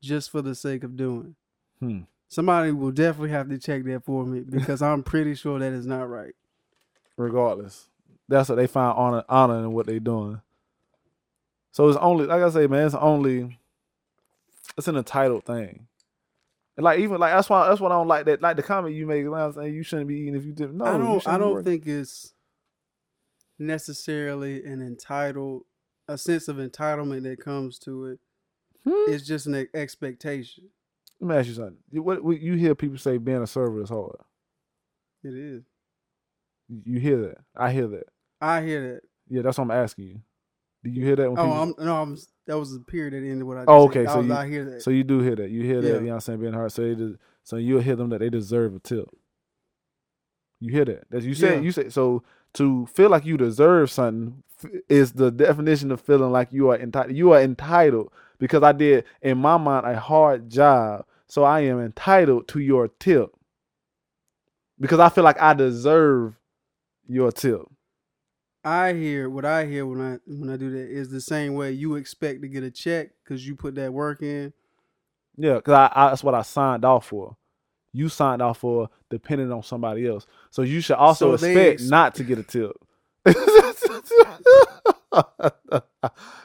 just 0.00 0.30
for 0.30 0.40
the 0.42 0.54
sake 0.54 0.82
of 0.82 0.96
doing. 0.96 1.36
Hmm. 1.78 2.00
Somebody 2.28 2.72
will 2.72 2.90
definitely 2.90 3.30
have 3.30 3.48
to 3.50 3.58
check 3.58 3.84
that 3.84 4.04
for 4.04 4.24
me 4.24 4.40
because 4.40 4.80
I'm 4.82 5.02
pretty 5.02 5.34
sure 5.34 5.58
that 5.58 5.72
is 5.72 5.86
not 5.86 6.08
right. 6.08 6.34
Regardless, 7.16 7.89
that's 8.30 8.48
what 8.48 8.56
they 8.56 8.66
find 8.66 8.96
honor 8.96 9.24
honor 9.28 9.58
in 9.58 9.72
what 9.72 9.86
they're 9.86 10.00
doing. 10.00 10.40
So 11.72 11.88
it's 11.88 11.98
only 11.98 12.26
like 12.26 12.42
I 12.42 12.50
say, 12.50 12.66
man. 12.66 12.86
It's 12.86 12.94
only 12.94 13.58
it's 14.78 14.88
an 14.88 14.96
entitled 14.96 15.44
thing. 15.44 15.86
And 16.76 16.84
like 16.84 17.00
even 17.00 17.18
like 17.18 17.32
that's 17.32 17.50
why 17.50 17.68
that's 17.68 17.80
what 17.80 17.92
I 17.92 17.96
don't 17.96 18.08
like 18.08 18.26
that 18.26 18.40
like 18.40 18.56
the 18.56 18.62
comment 18.62 18.94
you 18.94 19.06
made. 19.06 19.28
When 19.28 19.40
I 19.40 19.46
was 19.46 19.56
saying 19.56 19.74
you 19.74 19.82
shouldn't 19.82 20.08
be 20.08 20.16
eating 20.20 20.36
if 20.36 20.44
you 20.44 20.52
didn't. 20.52 20.78
No, 20.78 20.84
I 20.84 20.98
don't. 20.98 21.28
I 21.28 21.38
don't 21.38 21.64
think 21.64 21.86
it's 21.86 22.32
necessarily 23.58 24.64
an 24.64 24.80
entitled 24.80 25.64
a 26.08 26.18
sense 26.18 26.48
of 26.48 26.56
entitlement 26.56 27.22
that 27.22 27.40
comes 27.40 27.78
to 27.80 28.06
it. 28.06 28.20
Hmm? 28.84 29.12
It's 29.12 29.26
just 29.26 29.46
an 29.46 29.68
expectation. 29.74 30.64
Let 31.20 31.28
me 31.28 31.36
ask 31.36 31.48
you 31.48 31.54
something. 31.54 31.76
What, 32.02 32.24
what 32.24 32.40
you 32.40 32.54
hear 32.54 32.74
people 32.74 32.98
say 32.98 33.18
being 33.18 33.42
a 33.42 33.46
server 33.46 33.82
is 33.82 33.90
hard. 33.90 34.16
It 35.22 35.34
is. 35.34 35.62
You 36.84 36.98
hear 36.98 37.18
that? 37.18 37.38
I 37.54 37.72
hear 37.72 37.86
that. 37.88 38.08
I 38.40 38.62
hear 38.62 38.94
that. 38.94 39.00
Yeah, 39.28 39.42
that's 39.42 39.58
what 39.58 39.64
I'm 39.64 39.70
asking 39.70 40.04
you. 40.06 40.20
Do 40.82 40.90
you 40.90 41.04
hear 41.04 41.16
that? 41.16 41.30
When 41.30 41.38
Oh, 41.38 41.44
people, 41.44 41.58
I'm 41.80 41.86
no. 41.86 42.02
I'm. 42.02 42.16
That 42.46 42.58
was 42.58 42.72
the 42.72 42.80
period 42.80 43.14
at 43.14 43.20
the 43.22 43.30
end 43.30 43.42
of 43.42 43.48
what 43.48 43.58
I. 43.58 43.64
Oh, 43.68 43.88
said. 43.90 43.98
okay, 43.98 44.06
I, 44.10 44.12
so 44.12 44.18
was, 44.18 44.26
you- 44.26 44.34
I 44.34 44.48
hear 44.48 44.64
that. 44.70 44.82
so 44.82 44.90
you 44.90 45.04
do 45.04 45.20
hear 45.20 45.36
that. 45.36 45.50
You 45.50 45.62
hear 45.62 45.80
that. 45.82 45.86
Yeah. 45.88 45.94
You 45.94 46.00
know 46.00 46.06
what 46.08 46.14
I'm 46.14 46.20
saying? 46.20 46.40
Being 46.40 46.52
hard. 46.54 46.72
So, 46.72 46.94
they 46.94 47.14
so 47.44 47.56
you'll 47.56 47.80
hear 47.82 47.96
them 47.96 48.08
that 48.10 48.20
they 48.20 48.30
deserve 48.30 48.74
a 48.74 48.78
tip. 48.78 49.06
You 50.58 50.72
hear 50.72 50.84
that? 50.86 51.10
That 51.10 51.22
you 51.22 51.34
said. 51.34 51.56
Yeah. 51.56 51.60
You 51.60 51.72
said 51.72 51.92
so. 51.92 52.22
To 52.54 52.86
feel 52.86 53.10
like 53.10 53.24
you 53.24 53.36
deserve 53.36 53.92
something 53.92 54.42
f- 54.64 54.70
is 54.88 55.12
the 55.12 55.30
definition 55.30 55.92
of 55.92 56.00
feeling 56.00 56.32
like 56.32 56.52
you 56.52 56.70
are 56.70 56.76
entitled. 56.76 57.14
You 57.16 57.32
are 57.32 57.40
entitled 57.40 58.10
because 58.40 58.64
I 58.64 58.72
did 58.72 59.04
in 59.22 59.38
my 59.38 59.56
mind 59.56 59.86
a 59.86 59.96
hard 60.00 60.50
job, 60.50 61.04
so 61.28 61.44
I 61.44 61.60
am 61.60 61.78
entitled 61.78 62.48
to 62.48 62.58
your 62.58 62.88
tip 62.88 63.30
because 64.80 64.98
I 64.98 65.10
feel 65.10 65.22
like 65.22 65.40
I 65.40 65.54
deserve 65.54 66.34
your 67.06 67.30
tip. 67.30 67.60
I 68.64 68.92
hear 68.92 69.30
what 69.30 69.44
I 69.44 69.66
hear 69.66 69.86
when 69.86 70.00
I 70.00 70.18
when 70.26 70.50
I 70.50 70.56
do 70.56 70.70
that 70.70 70.90
is 70.90 71.10
the 71.10 71.20
same 71.20 71.54
way 71.54 71.72
you 71.72 71.96
expect 71.96 72.42
to 72.42 72.48
get 72.48 72.62
a 72.62 72.70
check 72.70 73.10
because 73.24 73.46
you 73.46 73.56
put 73.56 73.74
that 73.76 73.92
work 73.92 74.22
in. 74.22 74.52
Yeah, 75.36 75.54
because 75.54 75.72
I, 75.72 75.90
I 75.94 76.08
that's 76.10 76.22
what 76.22 76.34
I 76.34 76.42
signed 76.42 76.84
off 76.84 77.06
for. 77.06 77.36
You 77.92 78.08
signed 78.08 78.42
off 78.42 78.58
for 78.58 78.90
depending 79.08 79.50
on 79.50 79.62
somebody 79.62 80.06
else, 80.06 80.26
so 80.50 80.62
you 80.62 80.80
should 80.80 80.96
also 80.96 81.30
So 81.30 81.46
expect 81.46 81.80
ex- 81.80 81.90
not 81.90 82.14
to 82.16 82.24
get 82.24 82.38
a 82.38 82.42
tip. 82.42 82.72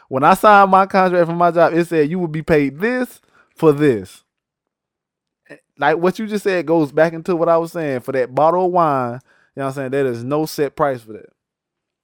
when 0.08 0.24
I 0.24 0.34
signed 0.34 0.72
my 0.72 0.86
contract 0.86 1.28
for 1.28 1.36
my 1.36 1.52
job, 1.52 1.74
it 1.74 1.86
said 1.86 2.10
you 2.10 2.20
would 2.20 2.32
be 2.32 2.42
paid 2.42 2.80
this 2.80 3.22
for 3.56 3.74
this. 3.74 4.24
Eh, 5.50 5.58
like 5.78 5.98
what 5.98 6.18
you 6.18 6.28
just 6.28 6.44
said 6.44 6.66
goes 6.66 6.92
back 6.92 7.14
into 7.14 7.36
what 7.36 7.50
I 7.50 7.58
was 7.58 7.74
saying 7.74 8.02
for 8.02 8.12
that 8.14 8.34
bottle 8.34 8.66
of 8.66 8.72
wine. 8.72 9.20
You 9.56 9.62
know 9.62 9.66
what 9.66 9.66
I'm 9.66 9.74
saying? 9.74 9.92
There 9.92 10.06
is 10.08 10.24
no 10.24 10.46
set 10.46 10.76
price 10.76 11.02
for 11.02 11.14
that. 11.14 11.30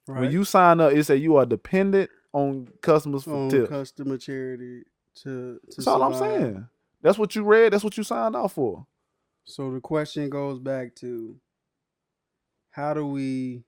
Right. 0.08 0.22
When 0.22 0.32
you 0.32 0.44
sign 0.44 0.80
up, 0.80 0.92
it 0.92 1.04
said 1.04 1.20
you 1.20 1.36
are 1.36 1.46
dependent 1.46 2.10
on 2.32 2.68
customers 2.80 3.24
for 3.24 3.34
on 3.34 3.50
tips. 3.50 3.68
customer 3.68 4.18
charity 4.18 4.82
to. 5.22 5.60
to 5.70 5.76
That's 5.76 5.86
all 5.86 6.02
I'm 6.02 6.14
saying. 6.14 6.66
That's 7.02 7.18
what 7.18 7.34
you 7.34 7.44
read. 7.44 7.72
That's 7.72 7.84
what 7.84 7.96
you 7.96 8.02
signed 8.02 8.36
off 8.36 8.54
for. 8.54 8.86
So 9.44 9.70
the 9.72 9.80
question 9.80 10.28
goes 10.30 10.58
back 10.58 10.94
to 10.96 11.36
how 12.70 12.94
do 12.94 13.06
we 13.06 13.64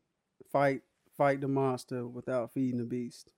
fight 0.50 0.82
fight 1.16 1.40
the 1.40 1.48
monster 1.48 2.06
without 2.06 2.52
feeding 2.52 2.78
the 2.78 2.84
beast? 2.84 3.30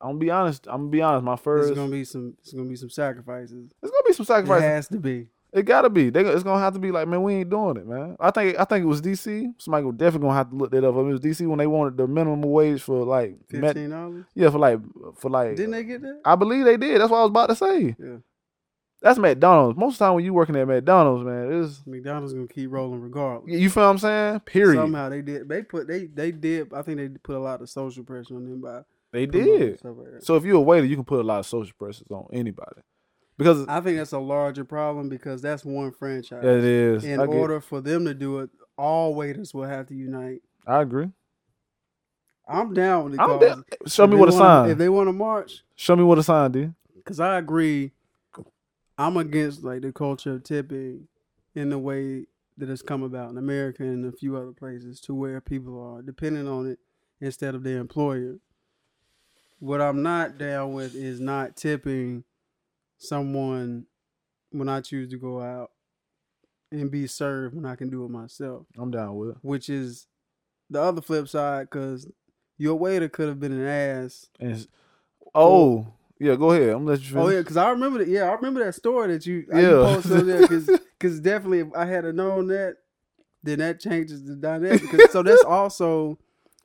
I'm 0.00 0.10
gonna 0.10 0.18
be 0.18 0.30
honest. 0.30 0.66
I'm 0.66 0.82
gonna 0.82 0.90
be 0.90 1.02
honest. 1.02 1.24
My 1.24 1.36
first, 1.36 1.66
There's 1.68 1.78
gonna 1.78 1.90
be 1.90 2.04
some. 2.04 2.34
It's 2.40 2.52
gonna 2.52 2.68
be 2.68 2.76
some 2.76 2.90
sacrifices. 2.90 3.72
It's 3.82 3.90
gonna 3.90 4.02
be 4.06 4.12
some 4.12 4.26
sacrifices. 4.26 4.64
It 4.64 4.68
has 4.68 4.88
to 4.88 4.98
be. 4.98 5.28
It 5.52 5.64
gotta 5.64 5.90
be. 5.90 6.08
They, 6.08 6.22
it's 6.22 6.42
gonna 6.42 6.60
have 6.60 6.72
to 6.72 6.78
be 6.78 6.90
like, 6.90 7.06
man, 7.06 7.22
we 7.22 7.34
ain't 7.34 7.50
doing 7.50 7.76
it, 7.76 7.86
man. 7.86 8.16
I 8.18 8.30
think 8.30 8.58
I 8.58 8.64
think 8.64 8.84
it 8.84 8.86
was 8.86 9.02
DC. 9.02 9.52
Somebody 9.58 9.84
will 9.84 9.92
definitely 9.92 10.28
gonna 10.28 10.38
have 10.38 10.50
to 10.50 10.56
look 10.56 10.70
that 10.70 10.82
up. 10.82 10.94
I 10.94 10.98
mean, 10.98 11.10
it 11.10 11.12
was 11.12 11.20
DC 11.20 11.46
when 11.46 11.58
they 11.58 11.66
wanted 11.66 11.98
the 11.98 12.06
minimum 12.06 12.40
wage 12.42 12.80
for 12.80 13.04
like, 13.04 13.36
Fifteen 13.50 13.90
dollars. 13.90 14.24
yeah, 14.34 14.48
for 14.48 14.58
like, 14.58 14.80
for 15.18 15.30
like. 15.30 15.56
Didn't 15.56 15.72
they 15.72 15.84
get 15.84 16.00
that? 16.02 16.22
I 16.24 16.36
believe 16.36 16.64
they 16.64 16.78
did. 16.78 17.00
That's 17.00 17.10
what 17.10 17.18
I 17.18 17.22
was 17.22 17.30
about 17.30 17.48
to 17.50 17.56
say. 17.56 17.96
Yeah. 17.98 18.16
That's 19.02 19.18
McDonald's. 19.18 19.76
Most 19.76 19.94
of 19.94 19.98
the 19.98 20.04
time 20.06 20.14
when 20.14 20.24
you 20.24 20.32
working 20.32 20.56
at 20.56 20.66
McDonald's, 20.66 21.24
man, 21.24 21.62
it's 21.62 21.82
McDonald's 21.86 22.32
gonna 22.32 22.46
keep 22.46 22.70
rolling 22.70 23.02
regardless. 23.02 23.52
you 23.52 23.68
feel 23.68 23.82
what 23.82 23.90
I'm 23.90 23.98
saying. 23.98 24.40
Period. 24.40 24.80
Somehow 24.80 25.10
they 25.10 25.20
did. 25.20 25.48
They 25.48 25.62
put 25.62 25.86
they 25.86 26.06
they 26.06 26.30
did. 26.32 26.72
I 26.72 26.80
think 26.80 26.96
they 26.96 27.08
put 27.08 27.36
a 27.36 27.40
lot 27.40 27.60
of 27.60 27.68
social 27.68 28.04
pressure 28.04 28.36
on 28.36 28.44
them 28.48 28.60
by 28.62 28.82
they 29.12 29.26
did. 29.26 29.84
like. 29.84 30.22
So 30.22 30.36
if 30.36 30.44
you're 30.44 30.56
a 30.56 30.60
waiter, 30.60 30.86
you 30.86 30.94
can 30.94 31.04
put 31.04 31.20
a 31.20 31.24
lot 31.24 31.40
of 31.40 31.46
social 31.46 31.74
pressures 31.78 32.06
on 32.10 32.28
anybody 32.32 32.80
because 33.42 33.66
I 33.68 33.80
think 33.80 33.98
that's 33.98 34.12
a 34.12 34.18
larger 34.18 34.64
problem 34.64 35.08
because 35.08 35.42
that's 35.42 35.64
one 35.64 35.92
franchise. 35.92 36.44
it 36.44 36.64
is. 36.64 37.04
In 37.04 37.20
order 37.20 37.60
for 37.60 37.80
them 37.80 38.04
to 38.06 38.14
do 38.14 38.38
it, 38.40 38.50
all 38.78 39.14
waiters 39.14 39.52
will 39.54 39.64
have 39.64 39.86
to 39.88 39.94
unite. 39.94 40.42
I 40.66 40.80
agree. 40.82 41.10
I'm 42.48 42.74
down 42.74 43.04
with 43.04 43.14
it. 43.14 43.20
I'm 43.20 43.28
'cause 43.28 43.40
down. 43.40 43.64
Show 43.86 44.04
if 44.04 44.10
me 44.10 44.16
they 44.16 44.20
what 44.20 44.28
a 44.28 44.32
sign. 44.32 44.70
If 44.70 44.78
they 44.78 44.88
want 44.88 45.08
to 45.08 45.12
march, 45.12 45.64
Show 45.76 45.96
me 45.96 46.02
what 46.02 46.18
a 46.18 46.22
sign 46.22 46.50
did. 46.52 46.74
because 46.94 47.20
I 47.20 47.38
agree, 47.38 47.92
I'm 48.98 49.16
against 49.16 49.62
like 49.62 49.82
the 49.82 49.92
culture 49.92 50.32
of 50.34 50.42
tipping 50.44 51.08
in 51.54 51.70
the 51.70 51.78
way 51.78 52.26
that 52.58 52.68
it's 52.68 52.82
come 52.82 53.02
about 53.02 53.30
in 53.30 53.38
America 53.38 53.82
and 53.82 54.04
a 54.04 54.12
few 54.12 54.36
other 54.36 54.52
places 54.52 55.00
to 55.02 55.14
where 55.14 55.40
people 55.40 55.80
are 55.80 56.02
dependent 56.02 56.48
on 56.48 56.66
it 56.66 56.78
instead 57.20 57.54
of 57.54 57.62
their 57.62 57.78
employer. 57.78 58.36
What 59.58 59.80
I'm 59.80 60.02
not 60.02 60.38
down 60.38 60.74
with 60.74 60.94
is 60.94 61.20
not 61.20 61.56
tipping 61.56 62.24
someone 63.02 63.86
when 64.50 64.68
I 64.68 64.80
choose 64.80 65.08
to 65.10 65.16
go 65.18 65.40
out 65.40 65.70
and 66.70 66.90
be 66.90 67.06
served 67.06 67.54
when 67.54 67.66
I 67.66 67.74
can 67.76 67.90
do 67.90 68.04
it 68.04 68.10
myself, 68.10 68.66
I'm 68.78 68.90
down 68.90 69.16
with 69.16 69.30
it. 69.30 69.36
which 69.42 69.68
is 69.68 70.06
the 70.70 70.80
other 70.80 71.00
flip 71.02 71.28
side 71.28 71.68
because 71.70 72.06
your 72.58 72.76
waiter 72.76 73.08
could 73.08 73.28
have 73.28 73.40
been 73.40 73.52
an 73.52 73.66
ass 73.66 74.26
And 74.40 74.50
it's- 74.52 74.68
oh. 75.34 75.52
oh 75.78 75.94
yeah, 76.18 76.36
go 76.36 76.52
ahead. 76.52 76.68
I'm 76.68 76.84
gonna 76.84 76.90
let 76.92 77.00
you 77.00 77.08
finish. 77.08 77.24
Oh 77.24 77.28
yeah, 77.30 77.38
because 77.40 77.56
I 77.56 77.70
remember 77.70 77.98
that. 77.98 78.06
Yeah, 78.08 78.30
I 78.30 78.34
remember 78.34 78.64
that 78.64 78.74
story 78.74 79.12
that 79.12 79.26
you, 79.26 79.44
Yeah. 79.52 79.60
yeah. 79.60 79.68
you 79.70 79.74
posted 79.94 80.12
on 80.12 80.26
there. 80.28 80.46
Because 80.46 81.20
definitely, 81.20 81.58
if 81.60 81.68
I 81.74 81.84
had 81.84 82.04
known 82.14 82.46
that, 82.48 82.76
then 83.42 83.58
that 83.58 83.80
changes 83.80 84.24
the 84.24 84.36
dynamic. 84.36 84.82
'Cause- 84.88 85.10
so 85.10 85.22
that's 85.24 85.42
also 85.46 86.18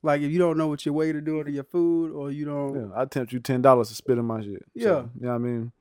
like 0.03 0.21
if 0.21 0.31
you 0.31 0.37
don't 0.37 0.57
know 0.59 0.67
what 0.67 0.85
your 0.85 0.93
waiter 0.93 1.21
doing 1.21 1.45
to 1.45 1.51
your 1.51 1.63
food, 1.63 2.11
or 2.11 2.29
you 2.29 2.45
don't. 2.45 2.75
Yeah, 2.75 2.87
I 2.95 3.05
tempt 3.05 3.33
you 3.33 3.39
ten 3.39 3.63
dollars 3.63 3.89
to 3.89 3.95
spit 3.95 4.19
in 4.19 4.25
my 4.25 4.41
shit. 4.43 4.63
Yeah. 4.75 4.83
So, 4.85 5.09
you 5.19 5.25
know 5.25 5.33
I 5.33 5.37
mean. 5.39 5.71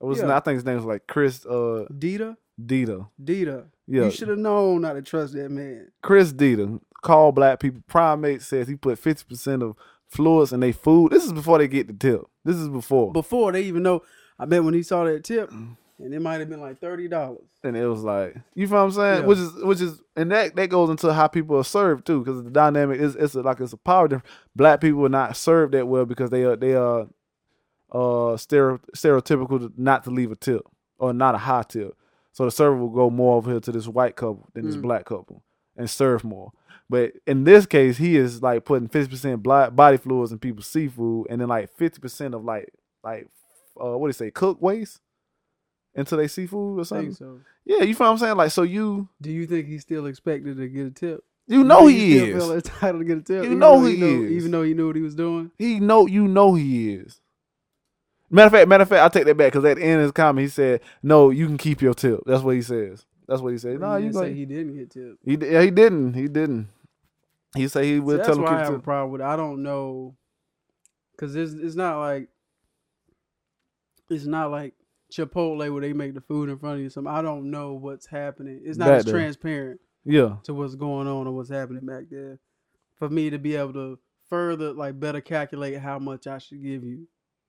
Was 0.00 0.18
Yeah. 0.20 0.36
I 0.36 0.40
think 0.40 0.54
his 0.56 0.64
name 0.64 0.76
was 0.76 0.84
like 0.84 1.06
Chris 1.06 1.44
uh 1.46 1.86
Dita, 1.96 2.36
Dita. 2.64 3.06
Dita, 3.22 3.64
Yeah. 3.86 4.04
you 4.04 4.10
should 4.10 4.28
have 4.28 4.38
known 4.38 4.82
not 4.82 4.94
to 4.94 5.02
trust 5.02 5.32
that 5.34 5.50
man. 5.50 5.88
Chris 6.02 6.32
Dita. 6.32 6.80
Call 7.02 7.30
black 7.32 7.60
people. 7.60 7.82
Primate 7.86 8.42
says 8.42 8.66
he 8.68 8.74
put 8.76 8.98
fifty 8.98 9.24
percent 9.28 9.62
of 9.62 9.76
fluids 10.08 10.52
in 10.52 10.60
their 10.60 10.72
food. 10.72 11.12
This 11.12 11.24
is 11.24 11.32
before 11.32 11.58
they 11.58 11.68
get 11.68 11.86
the 11.86 11.92
tip. 11.94 12.22
This 12.44 12.56
is 12.56 12.68
before. 12.68 13.12
Before 13.12 13.52
they 13.52 13.62
even 13.62 13.82
know, 13.82 14.02
I 14.38 14.44
bet 14.46 14.64
when 14.64 14.74
he 14.74 14.82
saw 14.82 15.04
that 15.04 15.22
tip, 15.24 15.50
and 15.50 15.76
it 16.14 16.20
might 16.20 16.40
have 16.40 16.48
been 16.48 16.60
like 16.60 16.78
thirty 16.78 17.06
dollars. 17.08 17.44
and 17.62 17.76
it 17.76 17.86
was 17.86 18.02
like 18.02 18.36
you 18.54 18.66
feel 18.66 18.78
what 18.78 18.84
I'm 18.84 18.90
saying, 18.92 19.20
Yeah. 19.22 19.26
which 19.26 19.38
is 19.38 19.54
which 19.62 19.80
is 19.80 20.00
and 20.16 20.30
that 20.32 20.56
that 20.56 20.68
goes 20.68 20.90
into 20.90 21.12
how 21.12 21.28
people 21.28 21.56
are 21.58 21.64
served 21.64 22.06
too, 22.06 22.24
because 22.24 22.42
the 22.42 22.50
dynamic 22.50 23.00
is 23.00 23.14
it's 23.14 23.34
a, 23.34 23.42
like 23.42 23.60
it's 23.60 23.72
a 23.72 23.76
power 23.76 24.08
difference. 24.08 24.28
Black 24.56 24.80
people 24.80 25.04
are 25.06 25.10
not 25.10 25.36
served 25.36 25.74
that 25.74 25.86
well 25.86 26.06
because 26.06 26.30
they 26.30 26.42
are 26.44 26.56
they 26.56 26.74
are 26.74 27.06
uh 27.92 28.36
stereo, 28.36 28.78
stereotypical 28.96 29.58
to 29.60 29.72
not 29.76 30.04
to 30.04 30.10
leave 30.10 30.32
a 30.32 30.36
tip 30.36 30.62
or 30.98 31.12
not 31.12 31.34
a 31.34 31.38
high 31.38 31.62
tip. 31.62 31.94
So 32.32 32.44
the 32.44 32.50
server 32.50 32.76
will 32.76 32.90
go 32.90 33.08
more 33.10 33.36
over 33.36 33.50
here 33.52 33.60
to 33.60 33.72
this 33.72 33.86
white 33.88 34.16
couple 34.16 34.48
than 34.54 34.66
this 34.66 34.76
Mm. 34.76 34.82
black 34.82 35.04
couple 35.06 35.42
and 35.76 35.88
serve 35.88 36.24
more. 36.24 36.52
But 36.88 37.12
in 37.26 37.44
this 37.44 37.66
case, 37.66 37.96
he 37.96 38.16
is 38.16 38.42
like 38.42 38.64
putting 38.64 38.88
fifty 38.88 39.10
percent 39.12 39.42
body 39.42 39.96
fluids 39.96 40.32
in 40.32 40.38
people's 40.38 40.66
seafood, 40.66 41.26
and 41.30 41.40
then 41.40 41.48
like 41.48 41.70
fifty 41.76 41.98
percent 42.00 42.34
of 42.34 42.44
like 42.44 42.72
like 43.02 43.28
uh 43.80 43.96
what 43.98 44.06
do 44.06 44.10
you 44.10 44.12
say 44.14 44.30
cook 44.30 44.60
waste 44.60 45.00
into 45.94 46.14
their 46.16 46.28
seafood 46.28 46.78
or 46.80 46.84
something. 46.84 47.12
so. 47.14 47.40
Yeah, 47.64 47.82
you 47.82 47.94
feel 47.94 48.06
what 48.06 48.12
I'm 48.12 48.18
saying? 48.18 48.36
Like, 48.36 48.50
so 48.52 48.62
you 48.62 49.08
Do 49.20 49.30
you 49.32 49.46
think 49.46 49.66
he's 49.66 49.82
still 49.82 50.06
expected 50.06 50.56
to 50.58 50.68
get 50.68 50.86
a 50.86 50.90
tip? 50.90 51.24
you 51.48 51.62
know 51.64 51.86
he 51.86 52.18
still 52.18 52.26
Feel 52.40 52.52
is. 52.52 52.64
entitled 52.68 53.00
to 53.00 53.04
get 53.06 53.18
a 53.18 53.22
tip. 53.22 53.44
You 53.44 53.54
know 53.56 53.80
though 53.80 53.86
he 53.86 53.96
know- 53.96 54.06
is. 54.24 54.30
Even 54.32 54.50
though 54.50 54.62
he 54.62 54.74
knew 54.74 54.86
what 54.88 54.96
he 54.96 55.02
was 55.02 55.14
doing. 55.14 55.50
He 55.58 55.80
know 55.80 56.06
you 56.06 56.28
know 56.28 56.54
he 56.54 56.92
is. 56.94 57.20
Matter 58.30 58.46
of 58.46 58.52
fact, 58.52 58.68
matter 58.68 58.82
of 58.82 58.88
fact, 58.88 59.04
I 59.04 59.18
take 59.18 59.26
that 59.26 59.36
back 59.36 59.52
because 59.52 59.64
at 59.64 59.76
the 59.76 59.84
end 59.84 59.96
of 59.96 60.02
his 60.02 60.12
comment, 60.12 60.44
he 60.44 60.48
said, 60.48 60.80
"No, 61.02 61.30
you 61.30 61.46
can 61.46 61.58
keep 61.58 61.80
your 61.80 61.94
tip." 61.94 62.20
That's 62.26 62.42
what 62.42 62.54
he 62.56 62.62
says. 62.62 63.04
That's 63.28 63.40
what 63.40 63.52
he 63.52 63.58
said. 63.58 63.80
No, 63.80 63.96
he 63.96 64.04
you 64.06 64.10
didn't 64.12 64.22
say 64.22 64.34
He, 64.34 64.44
didn't 64.46 64.76
get 64.76 64.90
tipped. 64.90 65.18
he 65.24 65.36
yeah, 65.40 65.62
he 65.62 65.70
didn't. 65.70 66.14
He 66.14 66.28
didn't. 66.28 66.68
He 67.54 67.68
said 67.68 67.84
he 67.84 68.00
will 68.00 68.18
tell 68.18 68.36
him 68.36 68.42
why 68.42 68.56
I 68.56 68.64
have 68.64 68.74
a 68.74 68.78
problem 68.80 69.12
with. 69.12 69.20
It. 69.20 69.24
I 69.24 69.36
don't 69.36 69.62
know, 69.62 70.16
cause 71.18 71.34
it's 71.36 71.52
it's 71.54 71.76
not 71.76 72.00
like 72.00 72.28
it's 74.10 74.26
not 74.26 74.50
like 74.50 74.74
Chipotle 75.12 75.72
where 75.72 75.80
they 75.80 75.92
make 75.92 76.14
the 76.14 76.20
food 76.20 76.48
in 76.48 76.58
front 76.58 76.76
of 76.76 76.80
you. 76.82 76.90
Something 76.90 77.12
I 77.12 77.22
don't 77.22 77.50
know 77.50 77.74
what's 77.74 78.06
happening. 78.06 78.60
It's 78.64 78.78
not 78.78 78.86
Back 78.88 78.98
as 78.98 79.04
there. 79.06 79.14
transparent 79.14 79.80
Yeah, 80.04 80.36
to 80.44 80.54
what's 80.54 80.74
going 80.74 81.06
on 81.08 81.26
or 81.26 81.32
what's 81.34 81.50
happening 81.50 81.86
back 81.86 82.04
there. 82.10 82.38
For 82.96 83.08
me 83.08 83.30
to 83.30 83.38
be 83.38 83.56
able 83.56 83.72
to 83.74 83.98
further 84.28 84.72
like 84.72 84.98
better 84.98 85.20
calculate 85.20 85.78
how 85.78 85.98
much 85.98 86.26
I 86.26 86.38
should 86.38 86.62
give 86.62 86.84
you, 86.84 87.06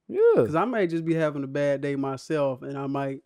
yeah. 0.07 0.19
cause 0.35 0.55
I 0.55 0.65
may 0.65 0.87
just 0.87 1.05
be 1.05 1.13
having 1.13 1.43
a 1.43 1.47
bad 1.47 1.81
day 1.81 1.95
myself, 1.95 2.61
and 2.61 2.77
I 2.77 2.87
might 2.87 3.21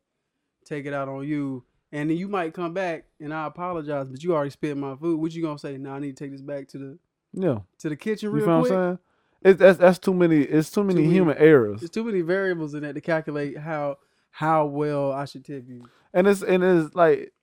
take 0.66 0.86
it 0.86 0.94
out 0.94 1.10
on 1.10 1.28
you. 1.28 1.64
And 1.94 2.10
then 2.10 2.18
you 2.18 2.30
might 2.30 2.54
come 2.54 2.74
back 2.74 3.04
and 3.20 3.34
I 3.34 3.48
apologize, 3.48 4.08
but 4.08 4.24
you 4.24 4.34
already 4.34 4.50
spit 4.52 4.78
my 4.78 4.96
food. 4.96 5.20
What 5.20 5.34
you 5.34 5.42
gonna 5.42 5.60
say? 5.60 5.78
Now 5.78 5.96
I 5.96 6.00
need 6.00 6.16
to 6.16 6.24
take 6.24 6.32
this 6.32 6.42
back 6.42 6.70
to 6.70 6.78
the 6.78 7.00
Yeah, 7.34 7.60
to 7.80 7.90
the 7.90 7.98
kitchen 7.98 8.30
you 8.30 8.36
real 8.36 8.46
feel 8.46 8.60
quick. 8.62 8.72
what 8.72 8.78
I'm 8.80 8.86
saying? 8.88 9.00
It's 9.44 9.60
that's 9.60 9.78
that's 9.80 10.00
too 10.00 10.14
many. 10.14 10.42
It's 10.42 10.72
too 10.72 10.84
many 10.86 11.02
many- 11.02 11.14
human 11.14 11.38
errors, 11.38 11.82
There's 11.82 11.90
too 11.90 12.04
many 12.06 12.22
variables 12.22 12.74
in 12.76 12.84
that 12.84 12.96
to 12.96 13.02
calculate 13.02 13.58
how 13.58 13.98
how 14.30 14.68
well 14.68 15.12
I 15.12 15.26
should 15.26 15.44
tip 15.44 15.66
you. 15.68 15.84
and 16.14 16.28
it's 16.28 16.42
and 16.44 16.64
it's 16.64 16.96
like, 16.96 17.34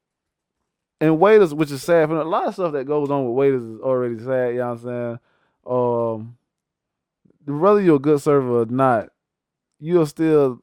and 1.01 1.21
waiters, 1.21 1.53
which 1.53 1.71
is 1.71 1.83
sad. 1.83 2.09
For 2.09 2.17
a 2.17 2.25
lot 2.25 2.47
of 2.49 2.55
stuff 2.55 2.73
that 2.73 2.87
goes 2.87 3.11
on 3.11 3.27
with 3.27 3.35
waiters 3.35 3.63
is 3.63 3.81
already 3.81 4.19
sad. 4.19 4.53
You 4.55 4.59
know 4.61 4.69
what 4.69 4.73
I'm 4.73 4.79
saying? 4.79 6.37
Um, 7.47 7.61
whether 7.61 7.81
you're 7.83 7.97
a 7.97 8.01
good 8.01 8.21
server 8.23 8.63
or 8.63 8.67
not, 8.67 9.11
you'll 9.81 10.07
still. 10.07 10.61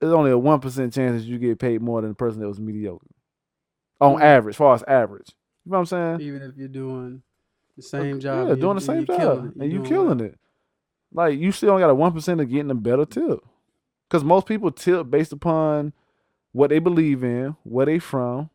There's 0.00 0.12
only 0.12 0.30
a 0.30 0.38
one 0.38 0.60
percent 0.60 0.92
chance 0.92 1.22
that 1.22 1.28
you 1.28 1.38
get 1.38 1.58
paid 1.58 1.80
more 1.80 2.00
than 2.02 2.10
the 2.10 2.14
person 2.16 2.40
that 2.40 2.48
was 2.48 2.60
mediocre, 2.60 3.06
on 4.00 4.16
Mhm. 4.16 4.22
average, 4.22 4.52
as 4.54 4.58
far 4.58 4.74
as 4.74 4.82
average. 4.84 5.30
You 5.64 5.72
know 5.72 5.78
what 5.78 5.92
I'm 5.92 6.18
saying? 6.18 6.20
Even 6.28 6.42
if 6.42 6.56
you're 6.56 6.68
doing 6.68 7.22
the 7.76 7.82
same 7.82 8.20
job, 8.20 8.48
Yeah, 8.48 8.54
doing 8.56 8.74
the 8.76 8.80
same 8.80 9.04
you're 9.08 9.18
job, 9.18 9.52
and 9.58 9.72
you 9.72 9.82
killing 9.82 10.20
it. 10.20 10.38
Like 11.12 11.38
you 11.38 11.50
still 11.52 11.70
only 11.70 11.82
got 11.82 11.90
a 11.90 11.94
one 11.94 12.12
percent 12.12 12.40
of 12.40 12.48
getting 12.50 12.70
a 12.70 12.74
better 12.74 13.04
tip, 13.06 13.40
because 14.08 14.22
most 14.22 14.46
people 14.46 14.70
tip 14.70 15.08
based 15.10 15.32
upon 15.32 15.92
what 16.52 16.70
they 16.70 16.78
believe 16.78 17.24
in, 17.24 17.56
where 17.64 17.86
they 17.86 17.98
from, 17.98 18.50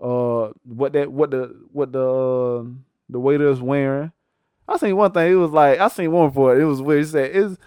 uh, 0.00 0.48
what 0.64 0.92
that 0.94 1.12
what 1.12 1.30
the 1.30 1.54
what 1.72 1.92
the 1.92 2.00
uh, 2.08 2.64
the 3.10 3.20
waiter 3.20 3.48
is 3.50 3.60
wearing. 3.60 4.12
I 4.66 4.76
seen 4.78 4.96
one 4.96 5.10
thing. 5.12 5.32
It 5.32 5.36
was 5.36 5.50
like 5.50 5.78
I 5.78 5.88
seen 5.88 6.10
one 6.12 6.30
for 6.30 6.56
it. 6.56 6.62
It 6.62 6.64
was 6.64 6.80
weird. 6.80 7.02
It 7.02 7.08
said 7.08 7.36
is 7.36 7.58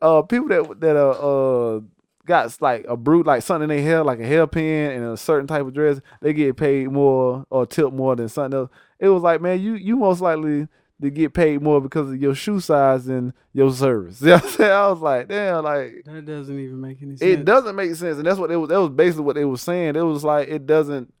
uh 0.00 0.22
people 0.22 0.48
that 0.48 0.80
that 0.80 0.96
are 0.96 1.76
uh 1.76 1.80
got 2.24 2.56
like 2.60 2.84
a 2.88 2.96
brute 2.96 3.26
like 3.26 3.42
something 3.42 3.68
in 3.68 3.76
their 3.76 3.84
hair 3.84 4.04
like 4.04 4.20
a 4.20 4.26
hairpin 4.26 4.92
and 4.92 5.04
a 5.04 5.16
certain 5.16 5.46
type 5.46 5.62
of 5.62 5.74
dress 5.74 6.00
they 6.20 6.32
get 6.32 6.56
paid 6.56 6.88
more 6.90 7.44
or 7.50 7.66
tip 7.66 7.92
more 7.92 8.14
than 8.14 8.28
something 8.28 8.58
else. 8.60 8.70
It 9.00 9.08
was 9.08 9.22
like 9.22 9.40
man 9.40 9.60
you 9.60 9.74
you 9.74 9.96
most 9.96 10.20
likely 10.20 10.68
to 11.00 11.10
get 11.10 11.34
paid 11.34 11.60
more 11.60 11.80
because 11.80 12.10
of 12.10 12.22
your 12.22 12.32
shoe 12.32 12.60
size 12.60 13.08
and 13.08 13.32
your 13.52 13.72
service. 13.72 14.20
You 14.22 14.28
know 14.28 14.34
I'm 14.36 14.48
saying? 14.48 14.70
I 14.70 14.86
was 14.88 15.00
like 15.00 15.28
damn 15.28 15.64
like 15.64 16.02
That 16.04 16.24
doesn't 16.24 16.58
even 16.58 16.80
make 16.80 17.02
any 17.02 17.16
sense. 17.16 17.28
it 17.40 17.44
doesn't 17.44 17.74
make 17.74 17.94
sense 17.96 18.18
and 18.18 18.26
that's 18.26 18.38
what 18.38 18.50
it 18.52 18.56
was 18.56 18.68
that 18.68 18.80
was 18.80 18.90
basically 18.90 19.24
what 19.24 19.34
they 19.36 19.44
was 19.44 19.62
saying. 19.62 19.96
It 19.96 20.02
was 20.02 20.22
like 20.22 20.48
it 20.48 20.64
doesn't 20.66 21.12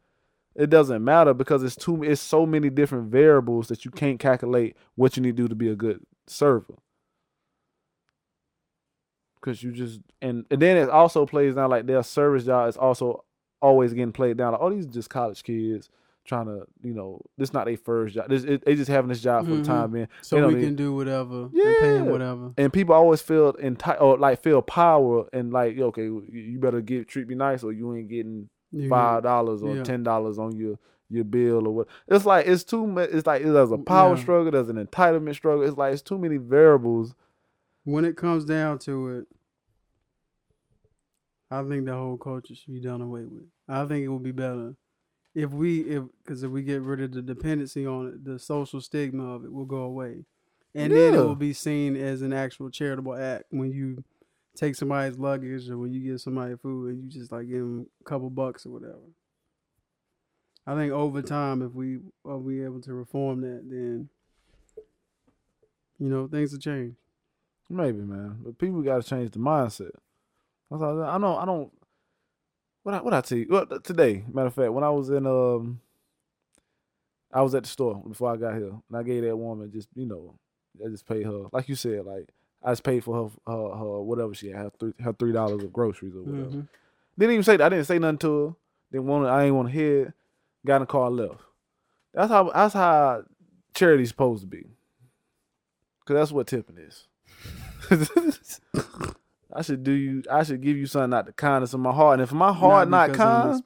it 0.54 0.70
doesn't 0.70 1.02
matter 1.02 1.34
because 1.34 1.62
it's 1.64 1.74
too 1.74 2.02
it's 2.04 2.20
so 2.20 2.46
many 2.46 2.70
different 2.70 3.10
variables 3.10 3.68
that 3.68 3.84
you 3.84 3.90
can't 3.90 4.20
calculate 4.20 4.76
what 4.94 5.16
you 5.16 5.22
need 5.22 5.36
to 5.36 5.42
do 5.42 5.48
to 5.48 5.54
be 5.56 5.68
a 5.68 5.74
good 5.74 6.00
server. 6.28 6.74
Cause 9.42 9.62
you 9.62 9.72
just 9.72 10.00
and, 10.22 10.46
and 10.50 10.62
then 10.62 10.76
it 10.78 10.88
also 10.88 11.26
plays 11.26 11.54
down 11.56 11.68
like 11.68 11.84
their 11.86 12.02
service 12.02 12.44
job 12.44 12.68
is 12.68 12.76
also 12.76 13.24
always 13.60 13.92
getting 13.92 14.12
played 14.12 14.36
down 14.38 14.52
like 14.52 14.60
oh 14.62 14.70
these 14.70 14.86
are 14.86 14.90
just 14.90 15.10
college 15.10 15.42
kids 15.44 15.90
trying 16.24 16.46
to 16.46 16.64
you 16.82 16.94
know 16.94 17.20
this 17.36 17.52
not 17.52 17.66
their 17.66 17.76
first 17.76 18.14
job 18.14 18.28
this 18.28 18.44
it, 18.44 18.64
they 18.64 18.74
just 18.76 18.88
having 18.88 19.08
this 19.08 19.20
job 19.20 19.44
for 19.44 19.50
Mhm. 19.52 19.58
the 19.58 19.64
time 19.64 19.90
being 19.90 20.08
so 20.20 20.46
we 20.48 20.54
can 20.62 20.76
do 20.76 20.94
whatever. 20.94 21.48
Yeah, 21.52 21.66
and 21.66 21.76
pay 21.80 21.94
Yeah. 21.96 22.02
whatever. 22.02 22.52
and 22.56 22.72
people 22.72 22.94
always 22.94 23.20
feel 23.20 23.54
entitled 23.60 24.00
or 24.00 24.18
like 24.18 24.40
feel 24.42 24.62
power 24.62 25.26
and 25.32 25.52
like 25.52 25.76
okay 25.78 26.02
you 26.04 26.24
you 26.32 26.58
better 26.60 26.80
get 26.80 27.08
treat 27.08 27.26
me 27.28 27.34
nice 27.34 27.64
or 27.64 27.72
you 27.72 27.92
ain't 27.96 28.08
getting 28.08 28.48
five 28.88 29.24
dollars 29.24 29.62
or 29.64 29.74
yeah. 29.76 29.82
ten 29.82 30.02
dollars 30.04 30.38
on 30.38 30.56
your 30.56 30.78
your 31.10 31.24
bill 31.24 31.66
or 31.66 31.74
what. 31.74 31.88
It's 32.08 32.24
like 32.24 32.46
it's 32.46 32.64
too 32.64 32.86
much. 32.86 33.10
It's 33.10 33.26
like 33.26 33.42
there's 33.42 33.70
a 33.72 33.76
power 33.78 34.14
Yeah. 34.14 34.22
struggle. 34.22 34.50
There's 34.52 34.68
an 34.70 34.86
entitlement 34.86 35.34
struggle. 35.34 35.62
It's 35.64 35.76
like 35.76 35.92
it's 35.92 36.00
too 36.02 36.16
many 36.18 36.36
variables. 36.38 37.14
When 37.84 38.04
it 38.04 38.16
comes 38.16 38.44
down 38.44 38.78
to 38.80 39.08
it, 39.08 39.28
I 41.50 41.62
think 41.64 41.84
the 41.84 41.94
whole 41.94 42.16
culture 42.16 42.54
should 42.54 42.72
be 42.72 42.80
done 42.80 43.00
away 43.02 43.24
with. 43.24 43.50
I 43.68 43.84
think 43.86 44.04
it 44.04 44.08
would 44.08 44.22
be 44.22 44.32
better 44.32 44.76
if 45.34 45.52
we 45.52 45.82
if 45.82 46.04
because 46.24 46.42
if 46.42 46.50
we 46.50 46.62
get 46.62 46.82
rid 46.82 47.00
of 47.02 47.12
the 47.12 47.22
dependency 47.22 47.86
on 47.86 48.08
it, 48.08 48.24
the 48.24 48.38
social 48.38 48.80
stigma 48.80 49.24
of 49.34 49.44
it 49.44 49.52
will 49.52 49.66
go 49.66 49.82
away, 49.82 50.26
and 50.74 50.96
then 50.96 51.14
it 51.14 51.20
will 51.20 51.36
be 51.36 51.52
seen 51.54 51.96
as 51.96 52.22
an 52.22 52.32
actual 52.32 52.70
charitable 52.70 53.14
act 53.16 53.46
when 53.50 53.72
you 53.72 54.04
take 54.56 54.76
somebody's 54.76 55.18
luggage 55.18 55.70
or 55.70 55.78
when 55.78 55.92
you 55.92 56.02
give 56.02 56.20
somebody 56.20 56.56
food 56.56 56.90
and 56.94 57.04
you 57.04 57.10
just 57.10 57.32
like 57.32 57.48
give 57.48 57.60
them 57.60 57.90
a 58.00 58.04
couple 58.04 58.30
bucks 58.30 58.66
or 58.66 58.70
whatever. 58.70 59.02
I 60.66 60.74
think 60.74 60.92
over 60.92 61.22
time, 61.22 61.62
if 61.62 61.72
we 61.72 62.00
are 62.24 62.38
we 62.38 62.64
able 62.64 62.80
to 62.82 62.94
reform 62.94 63.40
that, 63.42 63.68
then 63.68 64.10
you 65.98 66.08
know 66.08 66.28
things 66.28 66.52
will 66.52 66.58
change. 66.60 66.96
Maybe, 67.72 67.98
man. 68.00 68.36
But 68.44 68.58
people 68.58 68.82
got 68.82 69.02
to 69.02 69.08
change 69.08 69.30
the 69.30 69.38
mindset. 69.38 69.92
That's 70.70 70.82
all. 70.82 71.02
I 71.02 71.16
know. 71.18 71.36
I 71.36 71.46
don't. 71.46 71.72
What 72.82 72.94
I 72.94 73.00
what 73.00 73.14
I 73.14 73.20
tell 73.22 73.38
you? 73.38 73.46
Well, 73.48 73.66
today, 73.66 74.24
matter 74.32 74.48
of 74.48 74.54
fact, 74.54 74.72
when 74.72 74.84
I 74.84 74.90
was 74.90 75.08
in 75.08 75.26
um, 75.26 75.80
I 77.32 77.40
was 77.42 77.54
at 77.54 77.62
the 77.62 77.68
store 77.68 78.02
before 78.06 78.30
I 78.32 78.36
got 78.36 78.54
here, 78.56 78.68
and 78.88 78.96
I 78.96 79.02
gave 79.02 79.22
that 79.22 79.36
woman 79.36 79.70
just 79.72 79.88
you 79.94 80.04
know, 80.06 80.34
I 80.84 80.88
just 80.88 81.06
paid 81.06 81.24
her 81.24 81.44
like 81.52 81.68
you 81.68 81.76
said, 81.76 82.04
like 82.04 82.28
I 82.62 82.72
just 82.72 82.82
paid 82.82 83.04
for 83.04 83.30
her 83.46 83.52
her, 83.52 83.68
her 83.76 84.02
whatever 84.02 84.34
she 84.34 84.48
had, 84.48 84.56
her 84.64 84.72
three 84.78 84.92
her 85.02 85.12
three 85.14 85.32
dollars 85.32 85.62
of 85.62 85.72
groceries 85.72 86.14
or 86.14 86.22
whatever. 86.24 86.50
Mhm. 86.50 86.68
Didn't 87.18 87.32
even 87.32 87.44
say 87.44 87.56
that. 87.56 87.64
I 87.64 87.68
didn't 87.68 87.86
say 87.86 87.98
nothing 87.98 88.18
to 88.18 88.46
her. 88.46 88.54
Didn't 88.90 89.06
want. 89.06 89.26
I 89.26 89.44
ain't 89.44 89.54
want 89.54 89.68
to 89.68 89.72
hear. 89.74 90.06
it. 90.06 90.12
Got 90.66 90.76
in 90.76 90.82
the 90.82 90.86
car 90.86 91.10
left. 91.10 91.40
That's 92.12 92.30
how. 92.30 92.50
That's 92.50 92.74
how 92.74 93.22
charity's 93.74 94.08
supposed 94.10 94.42
to 94.42 94.46
be. 94.46 94.66
Cause 96.04 96.14
that's 96.16 96.32
what 96.32 96.48
tipping 96.48 96.78
is. 96.78 97.06
I 99.52 99.62
should 99.62 99.84
do 99.84 99.92
you. 99.92 100.22
I 100.30 100.42
should 100.44 100.62
give 100.62 100.76
you 100.76 100.86
something 100.86 101.16
out 101.16 101.26
the 101.26 101.32
kindness 101.32 101.74
of 101.74 101.80
my 101.80 101.92
heart. 101.92 102.14
And 102.14 102.22
if 102.22 102.32
my 102.32 102.52
heart 102.52 102.88
not, 102.88 103.10
I'm 103.10 103.14
kind, 103.16 103.62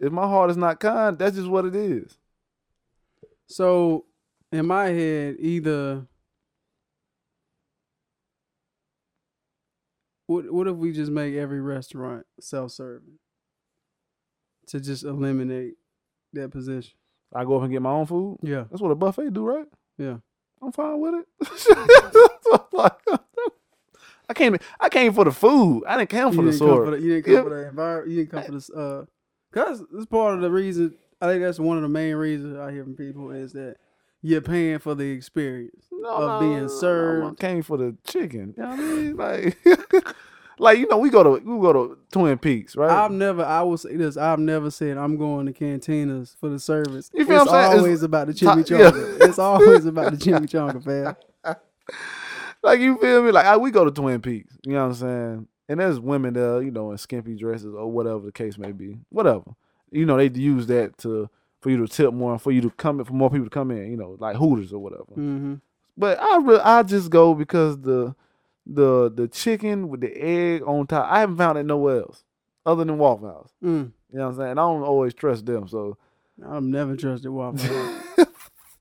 if 0.00 0.12
my 0.12 0.26
heart 0.26 0.50
is 0.50 0.56
not 0.56 0.80
kind, 0.80 1.16
that's 1.18 1.36
just 1.36 1.48
what 1.48 1.64
it 1.64 1.74
is. 1.76 2.18
So 3.46 4.06
in 4.50 4.66
my 4.66 4.86
head, 4.86 5.36
either 5.38 6.06
what 10.26 10.50
what 10.52 10.66
if 10.66 10.76
we 10.76 10.92
just 10.92 11.12
make 11.12 11.34
every 11.34 11.60
restaurant 11.60 12.26
self 12.40 12.72
serving 12.72 13.18
to 14.68 14.80
just 14.80 15.04
eliminate 15.04 15.74
that 16.32 16.50
position? 16.50 16.94
I 17.34 17.44
go 17.44 17.56
up 17.56 17.62
and 17.62 17.72
get 17.72 17.82
my 17.82 17.90
own 17.90 18.06
food. 18.06 18.38
Yeah, 18.42 18.64
That's 18.70 18.80
what 18.80 18.90
a 18.92 18.94
buffet 18.94 19.32
do, 19.32 19.44
right? 19.44 19.66
yeah. 19.98 20.16
I'm 20.64 20.72
fine 20.72 21.00
with 21.00 21.14
it. 21.14 21.26
I 24.28 24.32
came. 24.34 24.56
I 24.80 24.88
came 24.88 25.12
for 25.12 25.24
the 25.24 25.32
food. 25.32 25.84
I 25.86 25.98
didn't 25.98 26.10
come 26.10 26.32
for 26.32 26.42
you 26.42 26.50
the 26.50 26.56
sword. 26.56 26.86
for 26.86 26.90
the, 26.92 27.02
you 27.02 27.10
didn't 27.14 27.24
come 27.26 27.34
Yeah. 27.34 27.42
for 27.42 27.50
the 27.50 27.68
environment. 27.68 28.08
You 28.10 28.16
didn't 28.16 28.30
come 28.30 28.42
for 28.44 28.52
this. 28.52 28.70
Uh, 28.70 29.04
cause 29.52 29.82
that's 29.92 30.06
part 30.06 30.34
of 30.34 30.40
the 30.40 30.50
reason. 30.50 30.94
I 31.20 31.26
think 31.26 31.42
that's 31.42 31.58
one 31.60 31.76
of 31.76 31.82
the 31.82 31.88
main 31.88 32.14
reasons 32.16 32.56
I 32.58 32.72
hear 32.72 32.84
from 32.84 32.96
people 32.96 33.30
is 33.30 33.52
that 33.52 33.76
you're 34.22 34.40
paying 34.40 34.78
for 34.78 34.94
the 34.94 35.10
experience. 35.10 35.86
no, 35.92 36.08
of 36.10 36.40
no, 36.42 36.48
being 36.48 36.62
no, 36.62 36.68
served. 36.68 37.36
I 37.44 37.46
came 37.46 37.62
for 37.62 37.76
the 37.76 37.96
chicken. 38.06 38.54
You 38.56 38.62
know 38.62 38.68
what 38.70 38.78
I 38.78 38.82
mean? 38.82 39.16
Like, 39.16 39.58
like 40.58 40.78
you 40.78 40.86
know, 40.88 40.98
we 40.98 41.10
go 41.10 41.22
to 41.22 41.30
we 41.44 41.60
go 41.60 41.72
to 41.72 41.98
Twin 42.12 42.38
Peaks, 42.38 42.76
right? 42.76 42.90
I've 42.90 43.10
never. 43.10 43.44
I 43.44 43.62
will 43.62 43.76
say 43.78 43.96
this. 43.96 44.16
I've 44.16 44.38
never 44.38 44.70
said 44.70 44.96
I'm 44.96 45.16
going 45.16 45.46
to 45.46 45.52
cantinas 45.52 46.36
for 46.38 46.48
the 46.48 46.58
service. 46.58 47.10
You 47.12 47.24
feel 47.24 47.42
it's 47.42 47.46
what 47.50 47.54
I'm 47.56 47.62
saying? 47.64 47.72
It's 47.72 47.78
always 47.82 48.02
about 48.02 48.26
the 48.28 48.32
chimichanga. 48.34 49.18
yeah. 49.20 49.28
It's 49.28 49.38
always 49.38 49.84
about 49.86 50.10
the 50.12 50.16
chimichanga, 50.18 50.82
fam. 50.84 51.16
like 52.62 52.80
you 52.80 52.96
feel 52.98 53.22
me? 53.22 53.30
Like 53.30 53.46
I, 53.46 53.56
we 53.56 53.70
go 53.70 53.84
to 53.84 53.90
Twin 53.90 54.20
Peaks. 54.20 54.56
You 54.64 54.72
know 54.74 54.80
what 54.82 54.86
I'm 54.86 54.94
saying? 54.94 55.48
And 55.68 55.80
there's 55.80 55.98
women 55.98 56.34
there, 56.34 56.62
you 56.62 56.70
know, 56.70 56.90
in 56.92 56.98
skimpy 56.98 57.34
dresses 57.36 57.74
or 57.74 57.90
whatever 57.90 58.20
the 58.20 58.32
case 58.32 58.58
may 58.58 58.72
be. 58.72 58.98
Whatever. 59.08 59.54
You 59.90 60.04
know, 60.06 60.16
they 60.16 60.28
use 60.28 60.66
that 60.66 60.98
to 60.98 61.30
for 61.60 61.70
you 61.70 61.78
to 61.78 61.88
tip 61.88 62.12
more 62.12 62.38
for 62.38 62.52
you 62.52 62.60
to 62.60 62.70
come 62.70 62.98
in 63.00 63.06
for 63.06 63.14
more 63.14 63.30
people 63.30 63.46
to 63.46 63.50
come 63.50 63.70
in, 63.70 63.90
you 63.90 63.96
know, 63.96 64.16
like 64.20 64.36
Hooters 64.36 64.72
or 64.72 64.78
whatever. 64.80 65.04
hmm 65.14 65.54
But 65.96 66.20
I 66.20 66.38
re- 66.38 66.60
I 66.62 66.82
just 66.82 67.10
go 67.10 67.34
because 67.34 67.80
the 67.80 68.14
the 68.66 69.10
the 69.14 69.28
chicken 69.28 69.88
with 69.88 70.00
the 70.00 70.12
egg 70.16 70.62
on 70.66 70.86
top. 70.86 71.10
I 71.10 71.20
haven't 71.20 71.36
found 71.36 71.58
it 71.58 71.64
nowhere 71.64 71.98
else 72.00 72.24
other 72.64 72.84
than 72.84 72.98
Waffle 72.98 73.28
House. 73.28 73.50
Mm. 73.62 73.92
You 74.12 74.18
know 74.18 74.24
what 74.26 74.30
I'm 74.32 74.36
saying? 74.36 74.50
I 74.52 74.54
don't 74.54 74.82
always 74.82 75.14
trust 75.14 75.44
them, 75.46 75.68
so 75.68 75.96
I've 76.46 76.62
never 76.62 76.96
trusted 76.96 77.30
Waffle 77.30 77.58
House. 77.58 78.26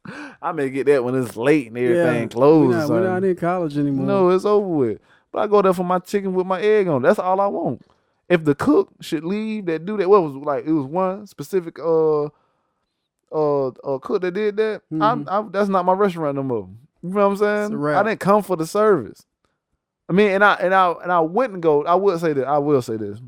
I 0.41 0.51
may 0.51 0.69
get 0.69 0.85
that 0.87 1.03
when 1.03 1.15
it's 1.15 1.37
late 1.37 1.67
and 1.67 1.77
everything 1.77 2.23
Yeah, 2.23 2.27
closed. 2.27 2.69
we're, 2.71 2.77
not, 2.79 2.89
we're 2.89 3.07
not 3.07 3.23
in 3.23 3.35
college 3.37 3.77
anymore. 3.77 4.05
No, 4.05 4.29
it's 4.29 4.43
over 4.45 4.67
with. 4.67 4.99
But 5.31 5.39
I 5.39 5.47
go 5.47 5.61
there 5.61 5.73
for 5.73 5.85
my 5.85 5.99
chicken 5.99 6.33
with 6.33 6.45
my 6.45 6.61
egg 6.61 6.87
on. 6.89 7.03
it. 7.03 7.07
That's 7.07 7.19
all 7.19 7.39
I 7.39 7.47
want. 7.47 7.81
If 8.29 8.43
the 8.43 8.53
cook 8.55 8.89
should 9.01 9.23
leave 9.23 9.65
that 9.67 9.85
do 9.85 9.95
that, 9.97 10.09
what 10.09 10.21
was 10.23 10.33
like 10.35 10.65
it 10.65 10.71
was 10.71 10.85
one 10.85 11.27
specific 11.27 11.77
uh 11.79 12.25
uh, 13.31 13.67
uh 13.67 13.97
cook 13.99 14.21
that 14.21 14.31
did 14.33 14.57
that. 14.57 14.81
I'm, 14.99 15.27
I'm 15.29 15.51
that's 15.51 15.69
not 15.69 15.85
my 15.85 15.93
restaurant 15.93 16.35
no 16.35 16.43
more. 16.43 16.69
You 17.01 17.09
know 17.09 17.27
what 17.29 17.31
I'm 17.31 17.37
saying? 17.37 17.49
Mm-hmm. 17.55 17.65
It's 17.65 17.73
a 17.73 17.77
wrap. 17.77 18.05
I 18.05 18.09
didn't 18.09 18.19
come 18.21 18.43
for 18.43 18.55
the 18.55 18.65
service. 18.67 19.25
I 20.09 20.13
mean, 20.13 20.31
and 20.31 20.43
I 20.43 20.53
and 20.55 20.73
I 20.73 20.91
and 20.91 21.11
I 21.11 21.19
wouldn't 21.21 21.61
go. 21.61 21.83
I 21.85 21.95
would 21.95 22.19
say 22.19 22.33
that 22.33 22.45
I 22.47 22.57
will 22.57 22.81
say 22.81 22.97
this. 22.97 23.19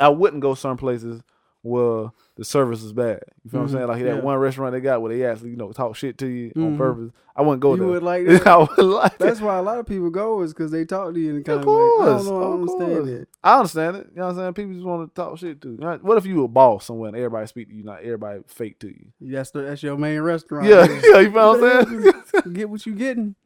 I 0.00 0.08
wouldn't 0.08 0.42
go 0.42 0.54
some 0.54 0.76
places 0.76 1.22
where 1.64 2.10
the 2.34 2.44
service 2.44 2.82
is 2.82 2.92
bad. 2.92 3.20
You 3.44 3.50
feel 3.50 3.60
what 3.60 3.66
Mhm. 3.68 3.72
I'm 3.74 3.78
saying? 3.78 3.86
Like 3.88 4.02
that 4.02 4.16
Yeah. 4.16 4.20
one 4.22 4.36
restaurant 4.38 4.72
they 4.72 4.80
got 4.80 5.00
where 5.00 5.14
they 5.16 5.24
actually 5.24 5.50
you 5.50 5.56
know 5.56 5.70
talk 5.70 5.94
shit 5.94 6.18
to 6.18 6.26
you 6.26 6.50
on 6.56 6.72
Mhm. 6.74 6.76
purpose. 6.78 7.12
I 7.36 7.42
wouldn't 7.42 7.60
go 7.60 7.74
you 7.76 7.82
there. 7.82 7.88
would 7.88 8.02
like 8.02 8.26
that. 8.26 8.46
I 8.48 8.56
would 8.56 8.78
like 8.78 9.16
That's 9.18 9.40
why 9.40 9.58
a 9.58 9.62
lot 9.62 9.78
of 9.78 9.86
people 9.86 10.10
go 10.10 10.42
is 10.42 10.52
because 10.52 10.72
they 10.72 10.84
talk 10.84 11.14
to 11.14 11.20
you 11.20 11.30
in 11.30 11.36
the 11.36 11.42
kind 11.44 11.60
Of 11.60 11.68
of, 11.68 11.72
way. 11.74 11.82
I 11.82 11.90
course, 11.92 12.26
don't 12.26 12.40
know. 12.40 12.42
I 12.42 12.52
understand 12.54 12.92
course. 12.94 13.08
it. 13.08 13.28
I 13.44 13.56
understand 13.58 13.96
it. 13.98 14.06
You 14.10 14.16
know 14.16 14.22
what 14.26 14.30
I'm 14.30 14.36
saying? 14.38 14.54
People 14.54 14.72
just 14.74 14.86
want 14.86 15.08
to 15.08 15.22
talk 15.22 15.38
shit 15.38 15.60
to 15.60 15.68
you. 15.68 15.98
What 16.02 16.18
if 16.18 16.26
you 16.26 16.42
a 16.42 16.48
boss 16.48 16.86
somewhere 16.86 17.08
and 17.08 17.16
everybody 17.16 17.46
speak 17.46 17.68
to 17.68 17.74
you, 17.76 17.84
not 17.84 18.02
everybody 18.02 18.40
fake 18.48 18.80
to 18.80 18.88
you? 18.88 19.12
That's 19.20 19.52
the, 19.52 19.62
that's 19.62 19.84
your 19.84 19.96
main 19.96 20.20
restaurant. 20.20 20.66
Yeah, 20.66 20.84
yeah, 21.12 21.20
you 21.20 21.30
feel 21.30 21.52
what 21.58 21.62
I'm 21.62 22.02
saying? 22.42 22.52
Get 22.54 22.68
what 22.70 22.84
you 22.86 22.94
getting. 22.96 23.36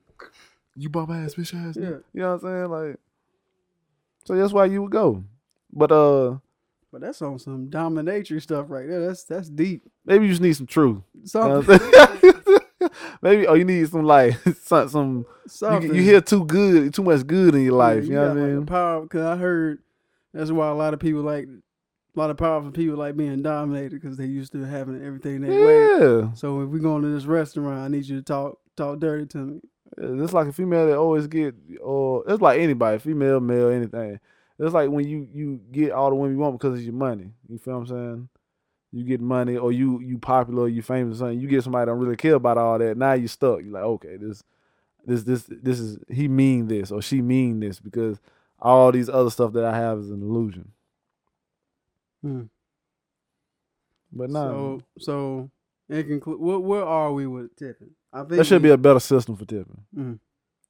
You 0.76 0.88
bum 0.88 1.10
ass 1.10 1.34
bitch 1.34 1.54
ass. 1.54 1.76
Yeah. 1.76 1.98
You 2.12 2.22
know 2.22 2.36
what 2.36 2.44
I'm 2.44 2.70
saying? 2.70 2.70
Like, 2.70 2.96
so 4.24 4.36
that's 4.36 4.52
why 4.52 4.66
you 4.66 4.82
would 4.82 4.92
go. 4.92 5.24
But 5.72 5.92
uh, 5.92 6.38
But 6.92 7.00
that's 7.00 7.22
on 7.22 7.38
some 7.38 7.68
dominatrix 7.68 8.42
stuff 8.42 8.66
right 8.68 8.86
there. 8.88 9.06
That's 9.06 9.24
that's 9.24 9.48
deep. 9.48 9.82
maybe 10.04 10.26
you 10.26 10.32
just 10.32 10.42
need 10.42 10.56
some 10.56 10.66
truth. 10.66 11.02
You 11.14 11.20
know 11.20 11.62
Something. 11.62 11.80
I'm 11.80 11.80
saying? 12.20 12.90
maybe 13.22 13.46
oh, 13.46 13.54
you 13.54 13.64
need 13.64 13.88
some 13.88 14.04
like 14.04 14.34
some 14.62 14.88
some. 14.88 15.16
You, 15.18 15.24
something. 15.48 15.94
you 15.94 16.02
hear 16.02 16.20
too 16.20 16.44
good, 16.44 16.94
too 16.94 17.02
much 17.02 17.26
good 17.26 17.54
in 17.54 17.62
your 17.62 17.74
life. 17.74 18.04
Yeah, 18.04 18.08
you 18.08 18.14
know 18.14 18.20
what 18.20 18.30
I 18.30 18.34
got, 18.34 18.40
like, 18.40 18.50
mean? 18.50 18.66
power 18.66 19.00
because 19.02 19.22
I 19.22 19.36
heard 19.36 19.78
that's 20.32 20.50
why 20.50 20.68
a 20.68 20.74
lot 20.74 20.94
of 20.94 21.00
people 21.00 21.22
like 21.22 21.46
a 21.46 22.18
lot 22.18 22.30
of 22.30 22.36
powerful 22.36 22.70
people 22.70 22.96
like 22.96 23.16
being 23.16 23.42
dominated 23.42 24.00
because 24.00 24.16
they 24.16 24.24
used 24.26 24.52
to 24.52 24.64
having 24.64 25.04
everything 25.04 25.42
way. 25.42 25.80
Yeah, 26.00 26.32
So 26.34 26.62
if 26.62 26.70
we 26.70 26.80
going 26.80 27.02
to 27.02 27.08
this 27.08 27.26
restaurant, 27.26 27.80
I 27.80 27.88
need 27.88 28.06
you 28.06 28.16
to 28.16 28.22
talk 28.22 28.58
talk 28.76 28.98
dirty 28.98 29.26
to 29.26 29.38
me. 29.38 29.60
It's 29.96 30.32
like 30.32 30.48
a 30.48 30.52
female 30.52 30.86
that 30.86 30.96
always 30.96 31.26
get, 31.26 31.54
or 31.80 32.24
it's 32.26 32.42
like 32.42 32.60
anybody, 32.60 32.98
female, 32.98 33.40
male, 33.40 33.68
anything. 33.68 34.20
It's 34.58 34.74
like 34.74 34.90
when 34.90 35.06
you 35.06 35.28
you 35.32 35.60
get 35.70 35.92
all 35.92 36.10
the 36.10 36.16
women 36.16 36.36
you 36.36 36.42
want 36.42 36.58
because 36.58 36.78
of 36.78 36.84
your 36.84 36.94
money. 36.94 37.30
You 37.48 37.58
feel 37.58 37.74
what 37.74 37.80
I'm 37.80 37.86
saying? 37.86 38.28
You 38.92 39.04
get 39.04 39.20
money, 39.20 39.56
or 39.56 39.72
you 39.72 40.00
you 40.00 40.18
popular, 40.18 40.62
or 40.62 40.68
you 40.68 40.82
famous, 40.82 41.16
or 41.16 41.18
something. 41.18 41.40
You 41.40 41.48
get 41.48 41.62
somebody 41.62 41.82
that 41.82 41.92
don't 41.92 42.00
really 42.00 42.16
care 42.16 42.34
about 42.34 42.58
all 42.58 42.78
that. 42.78 42.96
Now 42.96 43.12
you 43.12 43.28
stuck. 43.28 43.60
You're 43.62 43.72
like, 43.72 43.82
okay, 43.82 44.16
this 44.16 44.42
this 45.06 45.22
this 45.22 45.44
this 45.48 45.78
is 45.78 45.98
he 46.08 46.28
mean 46.28 46.66
this 46.66 46.90
or 46.90 47.00
she 47.00 47.22
mean 47.22 47.60
this 47.60 47.78
because 47.78 48.18
all 48.60 48.90
these 48.90 49.08
other 49.08 49.30
stuff 49.30 49.52
that 49.52 49.64
I 49.64 49.76
have 49.76 49.98
is 49.98 50.10
an 50.10 50.20
illusion. 50.20 50.72
Hmm. 52.22 52.42
But 54.12 54.30
no, 54.30 54.40
So 54.40 54.82
so 54.98 55.50
in 55.88 56.06
conclude, 56.06 56.40
where, 56.40 56.58
where 56.58 56.84
are 56.84 57.12
we 57.12 57.26
with 57.26 57.54
tipping? 57.56 57.90
I 58.16 58.20
think 58.20 58.30
there 58.30 58.44
should 58.44 58.62
be 58.62 58.70
a 58.70 58.78
better 58.78 59.00
system 59.00 59.36
for 59.36 59.44
tipping. 59.44 59.84
Mhm. 59.94 60.20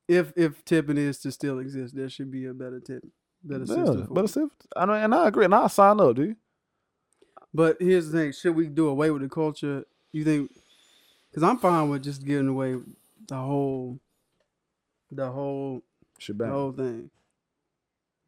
If 0.08 0.32
if 0.36 0.64
tipping 0.64 0.96
is 0.98 1.18
to 1.20 1.30
still 1.30 1.60
exist, 1.60 1.94
there 1.94 2.08
should 2.08 2.30
be 2.30 2.46
a 2.46 2.54
better 2.54 2.80
tip, 2.80 3.04
better 3.42 3.64
Yeah, 3.64 3.84
system. 3.84 4.06
Better 4.12 4.26
system. 4.26 4.50
I 4.74 4.84
know, 4.84 4.92
and 4.94 5.14
I 5.14 5.28
agree, 5.28 5.44
and 5.44 5.54
I 5.54 5.66
sign 5.68 6.00
up, 6.00 6.16
dude. 6.16 6.36
But 7.54 7.76
here's 7.80 8.10
the 8.10 8.18
thing: 8.18 8.32
should 8.32 8.56
we 8.56 8.66
do 8.68 8.88
away 8.88 9.10
with 9.10 9.22
the 9.22 9.28
culture? 9.28 9.84
You 10.12 10.24
think? 10.24 10.50
Because 11.30 11.42
I'm 11.42 11.58
fine 11.58 11.88
with 11.88 12.02
just 12.02 12.24
giving 12.24 12.48
away 12.48 12.80
the 13.28 13.36
whole, 13.36 14.00
the 15.10 15.30
whole, 15.30 15.82
the 16.18 16.46
whole 16.48 16.72
thing. 16.72 17.10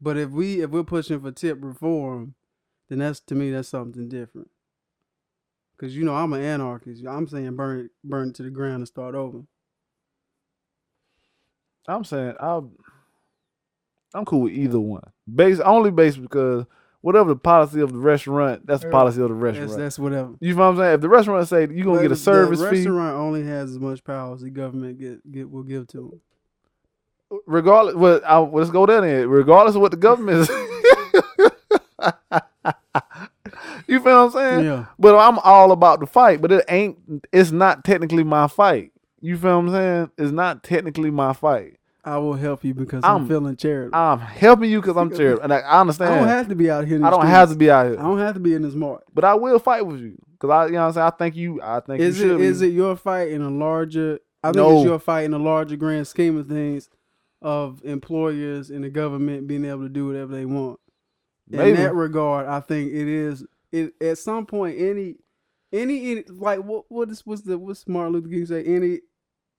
But 0.01 0.15
if 0.17 0.29
we 0.29 0.61
if 0.61 0.69
we're 0.69 0.83
pushing 0.83 1.19
for 1.19 1.31
tip 1.31 1.57
reform, 1.61 2.35
then 2.87 2.99
that's 2.99 3.19
to 3.21 3.35
me 3.35 3.51
that's 3.51 3.67
something 3.67 4.07
different. 4.07 4.49
Because 5.79 5.95
you 5.95 6.03
know 6.03 6.13
I'm 6.13 6.33
an 6.33 6.41
anarchist. 6.41 7.05
I'm 7.07 7.27
saying 7.27 7.55
burn 7.55 7.85
it, 7.85 7.91
burn 8.03 8.29
it 8.29 8.35
to 8.35 8.43
the 8.43 8.49
ground 8.49 8.75
and 8.75 8.87
start 8.87 9.15
over. 9.15 9.39
I'm 11.87 12.03
saying 12.03 12.33
I'm 12.39 12.71
I'm 14.13 14.25
cool 14.25 14.41
with 14.41 14.53
either 14.53 14.79
one. 14.79 15.03
Base 15.33 15.59
only 15.61 15.91
based 15.91 16.21
because 16.21 16.65
whatever 17.01 17.29
the 17.29 17.35
policy 17.37 17.79
of 17.79 17.93
the 17.93 17.99
restaurant, 17.99 18.65
that's 18.67 18.83
the 18.83 18.89
policy 18.89 19.21
of 19.21 19.29
the 19.29 19.35
restaurant. 19.35 19.77
that's 19.77 19.97
whatever. 19.97 20.33
you 20.41 20.53
know 20.53 20.63
what 20.63 20.69
I'm 20.71 20.77
saying? 20.77 20.93
If 20.95 21.01
the 21.01 21.09
restaurant 21.09 21.47
say 21.47 21.61
you 21.61 21.83
gonna 21.85 21.97
But 21.97 22.01
get 22.01 22.05
a 22.07 22.09
the 22.09 22.15
service 22.17 22.59
fee, 22.59 22.65
restaurant 22.65 23.15
only 23.15 23.43
has 23.45 23.71
as 23.71 23.79
much 23.79 24.03
power 24.03 24.33
as 24.35 24.41
the 24.41 24.49
government 24.49 24.99
get, 24.99 25.31
get 25.31 25.49
will 25.49 25.63
give 25.63 25.87
to 25.87 26.19
them. 27.29 27.39
regardless, 27.45 27.95
well, 27.95 28.19
I, 28.25 28.37
let's 28.39 28.69
go 28.69 28.85
there 28.85 29.01
then. 29.01 29.29
Regardless 29.29 29.75
of 29.75 29.81
what 29.81 29.91
the 29.91 29.97
government 29.97 30.39
is, 30.49 30.49
you 33.89 33.99
feel 33.99 34.25
what 34.25 34.25
I'm 34.25 34.31
saying? 34.31 34.65
Yeah. 34.65 34.85
But 34.97 35.17
I'm 35.17 35.39
all 35.39 35.71
about 35.71 35.99
the 35.99 36.05
fight, 36.07 36.41
but 36.41 36.51
it 36.51 36.65
ain't. 36.69 36.97
It's 37.31 37.51
not 37.51 37.83
technically 37.83 38.23
my 38.23 38.47
fight. 38.47 38.91
You 39.21 39.37
feel 39.37 39.61
what 39.61 39.65
I'm 39.67 39.71
saying? 39.71 40.11
It's 40.17 40.31
not 40.31 40.63
technically 40.63 41.11
my 41.11 41.33
fight. 41.33 41.75
I 42.05 42.17
will 42.17 42.33
help 42.35 42.63
you 42.63 42.73
because 42.73 43.03
I'm, 43.03 43.11
I'm- 43.11 43.27
feeling 43.27 43.55
charitable. 43.57 43.97
I'm 43.99 44.19
helping 44.19 44.71
you 44.71 44.79
because 44.81 44.95
I'm 44.95 45.09
charitable, 45.15 45.43
and 45.43 45.53
I, 45.53 45.57
I 45.59 45.81
I 45.81 45.83
don't 45.83 46.27
have 46.27 46.47
to 46.47 46.55
be 46.55 46.71
out 46.71 46.87
here. 46.87 46.95
In 46.95 47.03
I 47.03 47.09
don't 47.09 47.19
streets. 47.19 47.31
have 47.35 47.49
to 47.49 47.55
be 47.55 47.69
out 47.69 47.87
here. 47.87 47.99
I 47.99 48.03
don't 48.03 48.19
have 48.19 48.33
to 48.35 48.39
be 48.39 48.53
in 48.53 48.61
this 48.61 48.73
mart. 48.73 49.03
but 49.13 49.25
I 49.25 49.33
will 49.35 49.59
fight 49.59 49.85
with 49.85 49.99
you 49.99 50.17
because 50.31 50.49
I, 50.49 50.65
you 50.67 50.71
know, 50.71 50.79
what 50.81 50.87
I'm 50.87 50.93
saying. 50.93 51.07
I 51.07 51.09
think 51.11 51.35
you. 51.35 51.61
I 51.61 51.79
think 51.81 51.99
Is 51.99 52.21
it 52.21 52.39
is 52.39 52.61
it 52.61 52.67
your 52.73 52.95
fight 52.95 53.29
in 53.29 53.41
a 53.41 53.49
larger? 53.49 54.19
I 54.41 54.47
think 54.47 54.55
No. 54.57 54.77
it's 54.77 54.85
your 54.85 54.99
fight 54.99 55.25
in 55.25 55.33
a 55.33 55.37
larger 55.37 55.75
grand 55.75 56.07
scheme 56.07 56.37
of 56.37 56.47
things, 56.47 56.89
of 57.41 57.83
employers 57.83 58.69
and 58.69 58.85
the 58.85 58.89
government 58.89 59.47
being 59.47 59.65
able 59.65 59.83
to 59.83 59.89
do 59.89 60.07
whatever 60.07 60.33
they 60.33 60.45
want. 60.45 60.79
Maybe. 61.49 61.71
In 61.71 61.75
that 61.77 61.93
regard, 61.93 62.47
I 62.47 62.61
think 62.61 62.93
it 62.93 63.07
is. 63.09 63.43
It 63.71 63.93
at 64.01 64.17
some 64.17 64.45
point 64.45 64.79
any, 64.79 65.15
any, 65.71 66.11
any 66.11 66.23
like 66.27 66.59
what 66.59 66.85
what 66.89 67.09
is 67.09 67.25
what's 67.25 67.41
the 67.43 67.57
what's 67.57 67.87
Martin 67.87 68.13
Luther 68.13 68.29
King 68.29 68.45
say? 68.45 68.63
Any, 68.63 68.99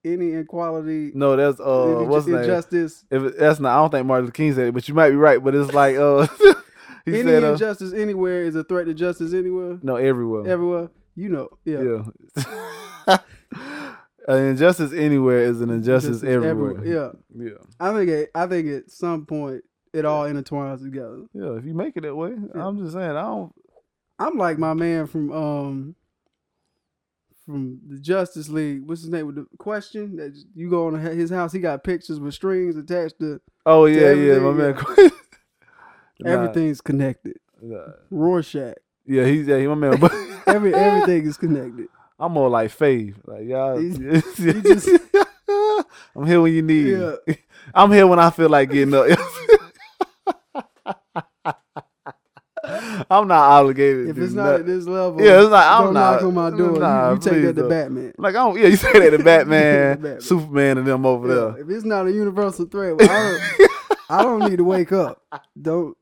any 0.03 0.33
inequality, 0.33 1.11
No, 1.15 1.35
that's 1.35 1.59
uh, 1.59 1.97
any 1.99 2.07
what's 2.07 2.25
the 2.25 2.31
name? 2.33 2.41
injustice, 2.41 3.05
If 3.11 3.37
that's 3.37 3.59
not, 3.59 3.71
I 3.77 3.81
don't 3.81 3.91
think 3.91 4.07
Martin 4.07 4.25
Luther 4.25 4.33
King 4.33 4.53
said 4.53 4.67
it, 4.67 4.73
but 4.73 4.87
you 4.89 4.93
might 4.95 5.11
be 5.11 5.15
right. 5.15 5.41
But 5.43 5.55
it's 5.55 5.73
like 5.73 5.95
uh, 5.95 6.27
he 7.05 7.13
any 7.19 7.23
said 7.23 7.43
uh, 7.43 7.51
injustice 7.53 7.93
anywhere 7.93 8.43
is 8.43 8.55
a 8.55 8.63
threat 8.63 8.87
to 8.87 8.93
justice 8.93 9.33
anywhere, 9.33 9.79
no 9.81 9.95
everywhere. 9.95 10.47
everywhere. 10.47 10.89
You 11.15 11.29
know, 11.29 11.49
yeah. 11.65 12.03
Yeah. 13.07 13.17
An 14.27 14.45
injustice 14.45 14.93
anywhere 14.93 15.39
is 15.39 15.61
an 15.61 15.71
injustice 15.71 16.21
Justice 16.21 16.29
everywhere. 16.29 16.85
Yeah, 16.85 17.09
Yeah. 17.35 17.57
I 17.79 17.91
think 17.93 18.09
it, 18.09 18.29
I 18.35 18.45
think 18.45 18.67
at 18.67 18.91
some 18.91 19.25
point 19.25 19.63
it 19.93 20.05
all 20.05 20.25
intertwines 20.25 20.83
together. 20.83 21.23
Yeah. 21.33 21.57
If 21.57 21.65
you 21.65 21.73
make 21.73 21.97
it 21.97 22.01
that 22.01 22.15
way, 22.15 22.29
Yeah. 22.55 22.65
I'm 22.67 22.77
just 22.77 22.93
saying, 22.93 23.09
I 23.11 23.21
don't. 23.23 23.51
I'm 24.21 24.37
like 24.37 24.57
my 24.59 24.73
man 24.73 25.07
from 25.07 25.31
um 25.31 25.95
from 27.45 27.79
the 27.87 27.99
Justice 27.99 28.49
League. 28.49 28.87
What's 28.87 29.01
his 29.01 29.09
name 29.09 29.25
with 29.25 29.35
the 29.35 29.47
question 29.57 30.15
that 30.17 30.33
you 30.55 30.69
go 30.69 30.87
on 30.87 30.99
his 30.99 31.29
house? 31.31 31.51
He 31.51 31.59
got 31.59 31.83
pictures 31.83 32.19
with 32.19 32.33
strings 32.33 32.75
attached 32.75 33.19
to 33.19 33.41
Oh, 33.65 33.85
yeah, 33.85 34.11
yeah. 34.11 34.39
My 34.39 34.51
man. 34.51 34.75
Nah, 34.75 35.09
everything's 36.25 36.81
connected. 36.81 37.37
nah. 37.61 37.79
Rorschach. 38.09 38.75
Yeah, 39.05 39.25
he's, 39.25 39.47
yeah, 39.47 39.57
he 39.57 39.67
my 39.67 39.75
man. 39.75 39.99
But 39.99 40.13
Every 40.47 40.73
everything 40.73 41.25
is 41.25 41.37
connected. 41.37 41.87
I'm 42.19 42.31
more 42.33 42.49
like 42.49 42.71
Fave. 42.71 43.15
Like, 43.25 43.45
y'all. 43.47 43.81
Just- 44.61 44.89
I'm 46.15 46.25
here 46.25 46.41
when 46.41 46.53
you 46.53 46.61
need. 46.61 46.87
Yeah. 46.87 47.15
I'm 47.73 47.91
here 47.91 48.07
when 48.07 48.19
I 48.19 48.29
feel 48.29 48.49
like 48.49 48.71
getting 48.71 48.93
up. 48.93 49.07
I'm 53.11 53.27
not 53.27 53.39
obligated. 53.51 54.07
If 54.09 54.17
it's 54.17 54.33
not 54.33 54.55
at 54.61 54.65
this 54.65 54.85
level, 54.87 55.21
Yeah, 55.21 55.41
it's 55.41 55.49
like, 55.51 55.65
I'm 55.69 55.83
don't 55.85 55.93
not- 55.93 56.13
knock 56.15 56.23
on 56.23 56.33
my 56.33 56.49
door. 56.49 56.79
nah, 56.79 57.09
you, 57.09 57.13
you 57.15 57.19
take 57.21 57.33
that 57.43 57.53
to 57.55 57.61
don't. 57.61 57.69
Batman. 57.69 58.13
Like 58.17 58.35
I 58.35 58.37
don't, 58.39 58.57
yeah, 58.59 58.67
you 58.67 58.75
say 58.77 58.91
that 58.93 59.17
to 59.17 59.23
Batman, 59.23 59.95
Batman. 60.01 60.21
Superman, 60.21 60.77
and 60.77 60.87
them 60.87 61.05
over 61.05 61.27
Yeah, 61.27 61.33
there. 61.53 61.57
if 61.63 61.69
it's 61.69 61.83
not 61.85 62.07
a 62.07 62.11
universal 62.11 62.65
threat, 62.65 62.95
well, 62.97 63.09
I 63.09 63.29
don't, 63.57 63.71
I 64.09 64.23
don't 64.23 64.49
need 64.49 64.57
to 64.57 64.63
wake 64.63 64.91
up. 64.91 65.21
Don't. 65.61 65.95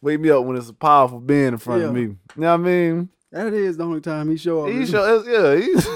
Wake 0.00 0.18
me 0.20 0.30
up 0.30 0.44
when 0.44 0.56
it's 0.56 0.68
a 0.68 0.74
powerful 0.74 1.20
being 1.20 1.48
in 1.48 1.58
front 1.58 1.84
of 1.84 1.92
me. 1.94 2.00
You 2.02 2.16
know 2.36 2.48
what 2.48 2.54
I 2.54 2.56
mean? 2.56 3.08
That 3.30 3.52
is 3.54 3.76
the 3.76 3.84
only 3.84 4.00
time 4.00 4.28
he 4.30 4.36
show 4.36 4.64
up. 4.66 4.70
He 4.72 4.84
show, 4.84 5.22
yeah, 5.22 5.54
he's 5.64 5.88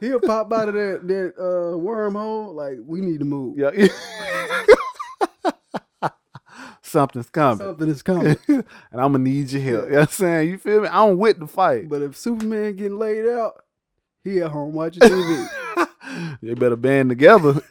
He'll 0.00 0.18
pop 0.20 0.52
out 0.52 0.68
of 0.68 0.74
that 0.74 1.06
that 1.06 1.34
uh, 1.38 1.76
wormhole. 1.78 2.52
Like 2.54 2.78
we 2.84 3.00
need 3.00 3.20
to 3.20 3.24
move. 3.24 3.56
yeah. 3.58 3.70
Something's 6.92 7.30
coming, 7.30 7.56
Something 7.66 7.88
is 7.88 8.02
coming. 8.02 8.36
and 8.48 8.64
I'm 8.92 9.12
gonna 9.12 9.20
need 9.20 9.50
your 9.50 9.62
help. 9.62 9.84
You 9.86 9.90
know 9.92 9.98
what 10.00 10.08
I'm 10.08 10.12
saying? 10.12 10.50
You 10.50 10.58
feel 10.58 10.82
me? 10.82 10.88
I'm 10.88 11.16
with 11.16 11.38
the 11.40 11.46
fight. 11.46 11.88
but 11.88 12.02
if 12.02 12.16
Superman 12.18 12.76
getting 12.76 12.98
laid 12.98 13.26
out, 13.28 13.64
he 14.22 14.42
at 14.42 14.50
home 14.50 14.74
watching 14.74 15.00
TV. 15.00 15.48
you 16.42 16.54
better 16.54 16.76
band 16.76 17.08
together. 17.08 17.54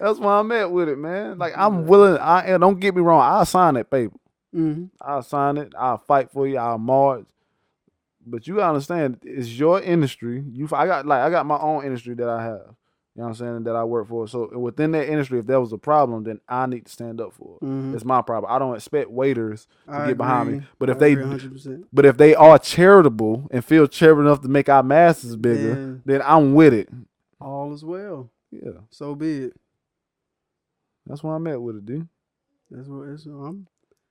That's 0.00 0.18
why 0.18 0.38
I'm 0.38 0.50
at 0.52 0.70
with 0.72 0.88
it, 0.88 0.96
man. 0.96 1.36
Like 1.38 1.52
I'm 1.56 1.86
willing. 1.86 2.18
I 2.18 2.56
don't 2.56 2.80
get 2.80 2.94
me 2.94 3.02
wrong. 3.02 3.20
I'll 3.20 3.44
sign 3.44 3.74
that 3.74 3.90
paper. 3.90 4.16
hmm 4.52 4.86
I'll 5.00 5.22
sign 5.22 5.58
it. 5.58 5.74
I'll 5.78 5.98
fight 5.98 6.30
for 6.32 6.48
you. 6.48 6.56
I'll 6.56 6.78
march. 6.78 7.26
But 8.26 8.46
you 8.46 8.54
gotta 8.56 8.68
understand, 8.68 9.18
it's 9.22 9.48
your 9.50 9.82
industry. 9.82 10.42
You, 10.50 10.66
I 10.72 10.86
got 10.86 11.04
like 11.06 11.20
I 11.20 11.28
got 11.28 11.44
my 11.44 11.58
own 11.58 11.84
industry 11.84 12.14
that 12.14 12.28
I 12.28 12.42
have. 12.42 12.74
You 13.16 13.20
know 13.22 13.28
what 13.28 13.40
I'm 13.40 13.46
saying? 13.46 13.62
That 13.64 13.76
I 13.76 13.84
work 13.84 14.08
for. 14.08 14.26
So 14.26 14.50
within 14.58 14.90
that 14.92 15.08
industry, 15.08 15.38
if 15.38 15.46
there 15.46 15.60
was 15.60 15.72
a 15.72 15.78
problem, 15.78 16.24
then 16.24 16.40
I 16.48 16.66
need 16.66 16.86
to 16.86 16.90
stand 16.92 17.20
up 17.20 17.32
for 17.32 17.58
it. 17.62 17.64
hmm 17.64 17.94
It's 17.94 18.04
my 18.04 18.22
problem. 18.22 18.52
I 18.52 18.58
don't 18.58 18.74
expect 18.74 19.08
waiters 19.10 19.68
to 19.86 19.92
I 19.92 20.06
get 20.08 20.16
behind 20.16 20.48
me. 20.48 20.54
agree. 20.56 20.66
But 20.80 20.90
if 20.90 20.96
I 20.96 20.98
they, 21.00 21.14
100%. 21.16 21.84
but 21.92 22.04
if 22.06 22.16
they 22.16 22.34
are 22.34 22.58
charitable 22.58 23.46
and 23.52 23.64
feel 23.64 23.86
charitable 23.86 24.22
enough 24.22 24.40
to 24.42 24.48
make 24.48 24.68
our 24.68 24.82
masses 24.82 25.36
bigger, 25.36 25.74
Then- 25.76 26.02
then 26.04 26.22
I'm 26.24 26.54
with 26.54 26.74
it. 26.74 26.88
all 27.40 27.72
is 27.72 27.84
well. 27.84 28.30
Yeah, 28.50 28.70
So 28.90 29.14
be 29.14 29.44
it. 29.44 29.56
that's 31.06 31.22
why 31.22 31.34
I'm 31.36 31.46
at 31.46 31.60
with 31.62 31.76
it, 31.76 31.86
dude. 31.86 32.08
That's 32.70 32.88
what 32.88 33.08
that's 33.08 33.26
what 33.26 33.34
I'm. 33.34 33.66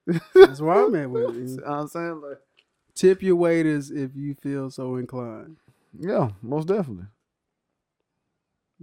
That's 0.36 0.60
where 0.62 0.84
I'm 0.86 0.95
at 0.95 1.10
with 1.10 1.30
it. 1.30 1.36
You 1.49 1.56
know 1.58 1.64
what 1.64 1.72
I'm 1.80 1.88
saying, 1.88 2.22
like, 2.22 2.38
Tip 2.93 3.24
your 3.24 3.38
waiters 3.38 3.89
if 3.89 4.12
you 4.16 4.36
feel 4.36 4.70
so 4.70 4.97
inclined. 4.97 5.56
yeah, 5.97 6.30
most 6.41 6.68
definitely. 6.68 7.06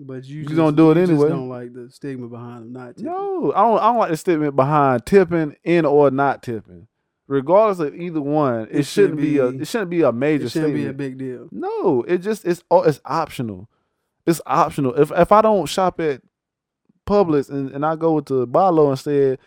But 0.03 0.25
you, 0.25 0.39
You 0.39 0.45
just, 0.45 0.57
gonna 0.57 0.75
do 0.75 0.91
it 0.93 0.97
anyway. 0.97 1.29
don't 1.29 1.49
like 1.51 1.75
the 1.75 1.91
stigma 1.91 2.27
behind 2.29 2.63
them 2.65 2.73
not 2.73 2.97
tipping. 2.97 3.05
No, 3.05 3.53
I 3.55 3.61
don't. 3.63 3.79
I 3.79 3.83
don't 3.89 3.99
like 3.99 4.11
the 4.11 4.17
stigma 4.17 4.51
behind 4.51 5.05
tipping 5.05 5.57
in 5.63 5.85
or 5.85 6.11
not 6.11 6.43
tipping. 6.43 6.87
Regardless 7.27 7.79
of 7.87 7.95
either 7.95 8.21
one, 8.21 8.63
it, 8.63 8.69
It 8.71 8.77
should 8.85 8.87
shouldn't 8.87 9.21
be, 9.21 9.39
a. 9.39 9.49
It 9.49 9.69
shouldn't 9.69 9.91
be 9.91 10.01
a 10.03 10.11
major 10.11 10.47
it 10.47 10.51
shouldn't 10.53 10.73
statement. 10.75 10.97
be 10.97 11.05
a 11.05 11.09
big 11.09 11.19
deal. 11.19 11.49
no, 11.53 12.03
it 12.09 12.19
just 12.19 12.45
it's 12.47 12.65
oh, 12.71 12.83
it's 12.83 13.01
optional. 13.05 13.69
It's 14.27 14.41
optional. 14.47 14.95
If 14.95 15.13
if 15.13 15.31
I 15.33 15.43
don't 15.43 15.67
shop 15.67 16.01
at 16.01 16.23
Publix 17.07 17.51
and, 17.51 17.71
and 17.71 17.85
I 17.85 17.95
go 17.97 18.21
to 18.21 18.47
Barlow 18.47 18.91
instead, 18.91 19.39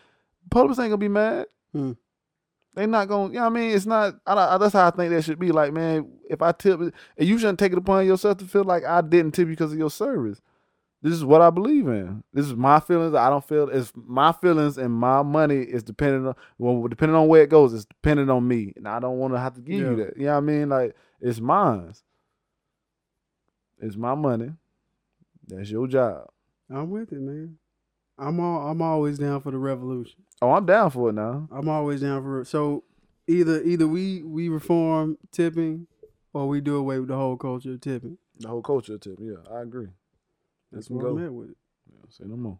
Publix 0.49 0.69
ain't 0.71 0.77
gonna 0.89 0.97
be 0.97 1.07
mad. 1.07 1.47
Hmm. 1.73 1.93
They 2.75 2.85
not 2.87 3.07
gonna. 3.07 3.27
You 3.27 3.35
know 3.35 3.41
what 3.41 3.45
I 3.47 3.49
mean? 3.49 3.71
It's 3.75 3.85
not. 3.85 4.15
I, 4.25 4.33
don't- 4.35 4.59
that's 4.59 4.73
how 4.73 4.87
I 4.87 4.91
think 4.91 5.11
that 5.13 5.23
should 5.23 5.39
be. 5.39 5.51
Like 5.51 5.73
man, 5.73 6.09
if 6.29 6.41
I 6.41 6.51
tip, 6.51 6.79
and 6.79 6.91
you 7.17 7.37
shouldn't 7.37 7.59
take 7.59 7.71
it 7.71 7.77
upon 7.77 8.05
yourself 8.05 8.37
to 8.39 8.45
feel 8.45 8.63
like 8.63 8.83
I 8.83 9.01
didn't 9.01 9.33
tip 9.33 9.47
you 9.47 9.53
because 9.53 9.71
of 9.73 9.77
your 9.77 9.91
service. 9.91 10.41
This 11.03 11.13
is 11.13 11.25
what 11.25 11.41
I 11.41 11.49
believe 11.49 11.87
in. 11.87 12.23
This 12.33 12.45
is 12.45 12.55
my 12.55 12.79
feelings. 12.79 13.13
I 13.13 13.29
don't 13.29 13.45
feel 13.45 13.69
it's 13.69 13.91
my 13.93 14.31
feelings 14.31 14.77
and 14.77 14.91
my 14.93 15.21
money 15.21 15.57
is 15.57 15.83
dependent 15.83 16.27
on 16.27 16.35
well, 16.57 16.87
depending 16.87 17.15
on 17.15 17.27
where 17.27 17.43
it 17.43 17.49
goes. 17.49 17.73
It's 17.73 17.85
dependent 17.85 18.31
on 18.31 18.47
me, 18.47 18.73
and 18.77 18.87
I 18.87 18.99
don't 18.99 19.17
want 19.19 19.33
to 19.33 19.39
have 19.39 19.53
to 19.55 19.61
give 19.61 19.79
you 19.91 19.95
that. 19.97 20.17
You 20.17 20.25
know 20.27 20.31
what 20.31 20.37
I 20.37 20.41
mean? 20.41 20.69
Like 20.69 20.95
it's 21.19 21.39
mine. 21.41 21.93
It's 23.81 23.97
my 23.97 24.15
money. 24.15 24.51
That's 25.47 25.69
your 25.69 25.87
job. 25.87 26.29
I'm 26.69 26.89
with 26.89 27.11
it, 27.11 27.19
man. 27.19 27.57
I'm 28.17 28.39
all, 28.39 28.67
I'm 28.69 28.81
always 28.81 29.17
down 29.19 29.41
for 29.41 29.51
the 29.51 29.57
revolution. 29.57 30.21
Oh, 30.43 30.51
I'm 30.51 30.65
down 30.65 30.89
for 30.89 31.09
it 31.09 31.13
now. 31.13 31.47
I'm 31.51 31.69
always 31.69 32.01
down 32.01 32.21
for 32.21 32.41
it. 32.41 32.47
so 32.47 32.83
either 33.27 33.61
either 33.63 33.87
we 33.87 34.21
we 34.23 34.49
reform 34.49 35.17
tipping 35.31 35.87
or 36.33 36.49
we 36.49 36.59
do 36.59 36.75
away 36.75 36.99
with 36.99 37.07
the 37.07 37.15
whole 37.15 37.37
culture 37.37 37.71
of 37.71 37.79
tipping. 37.79 38.17
The 38.39 38.49
whole 38.49 38.61
culture 38.61 38.95
of 38.95 38.99
tipping, 38.99 39.25
Yeah, 39.25 39.55
I 39.57 39.61
agree. 39.61 39.87
That's 40.71 40.89
Let's 40.89 40.89
where 40.89 41.03
go. 41.05 41.17
I'm 41.17 41.25
at 41.25 41.33
with 41.33 41.51
it. 41.51 41.57
Yeah, 41.89 41.99
say 42.09 42.25
no 42.27 42.35
more. 42.35 42.59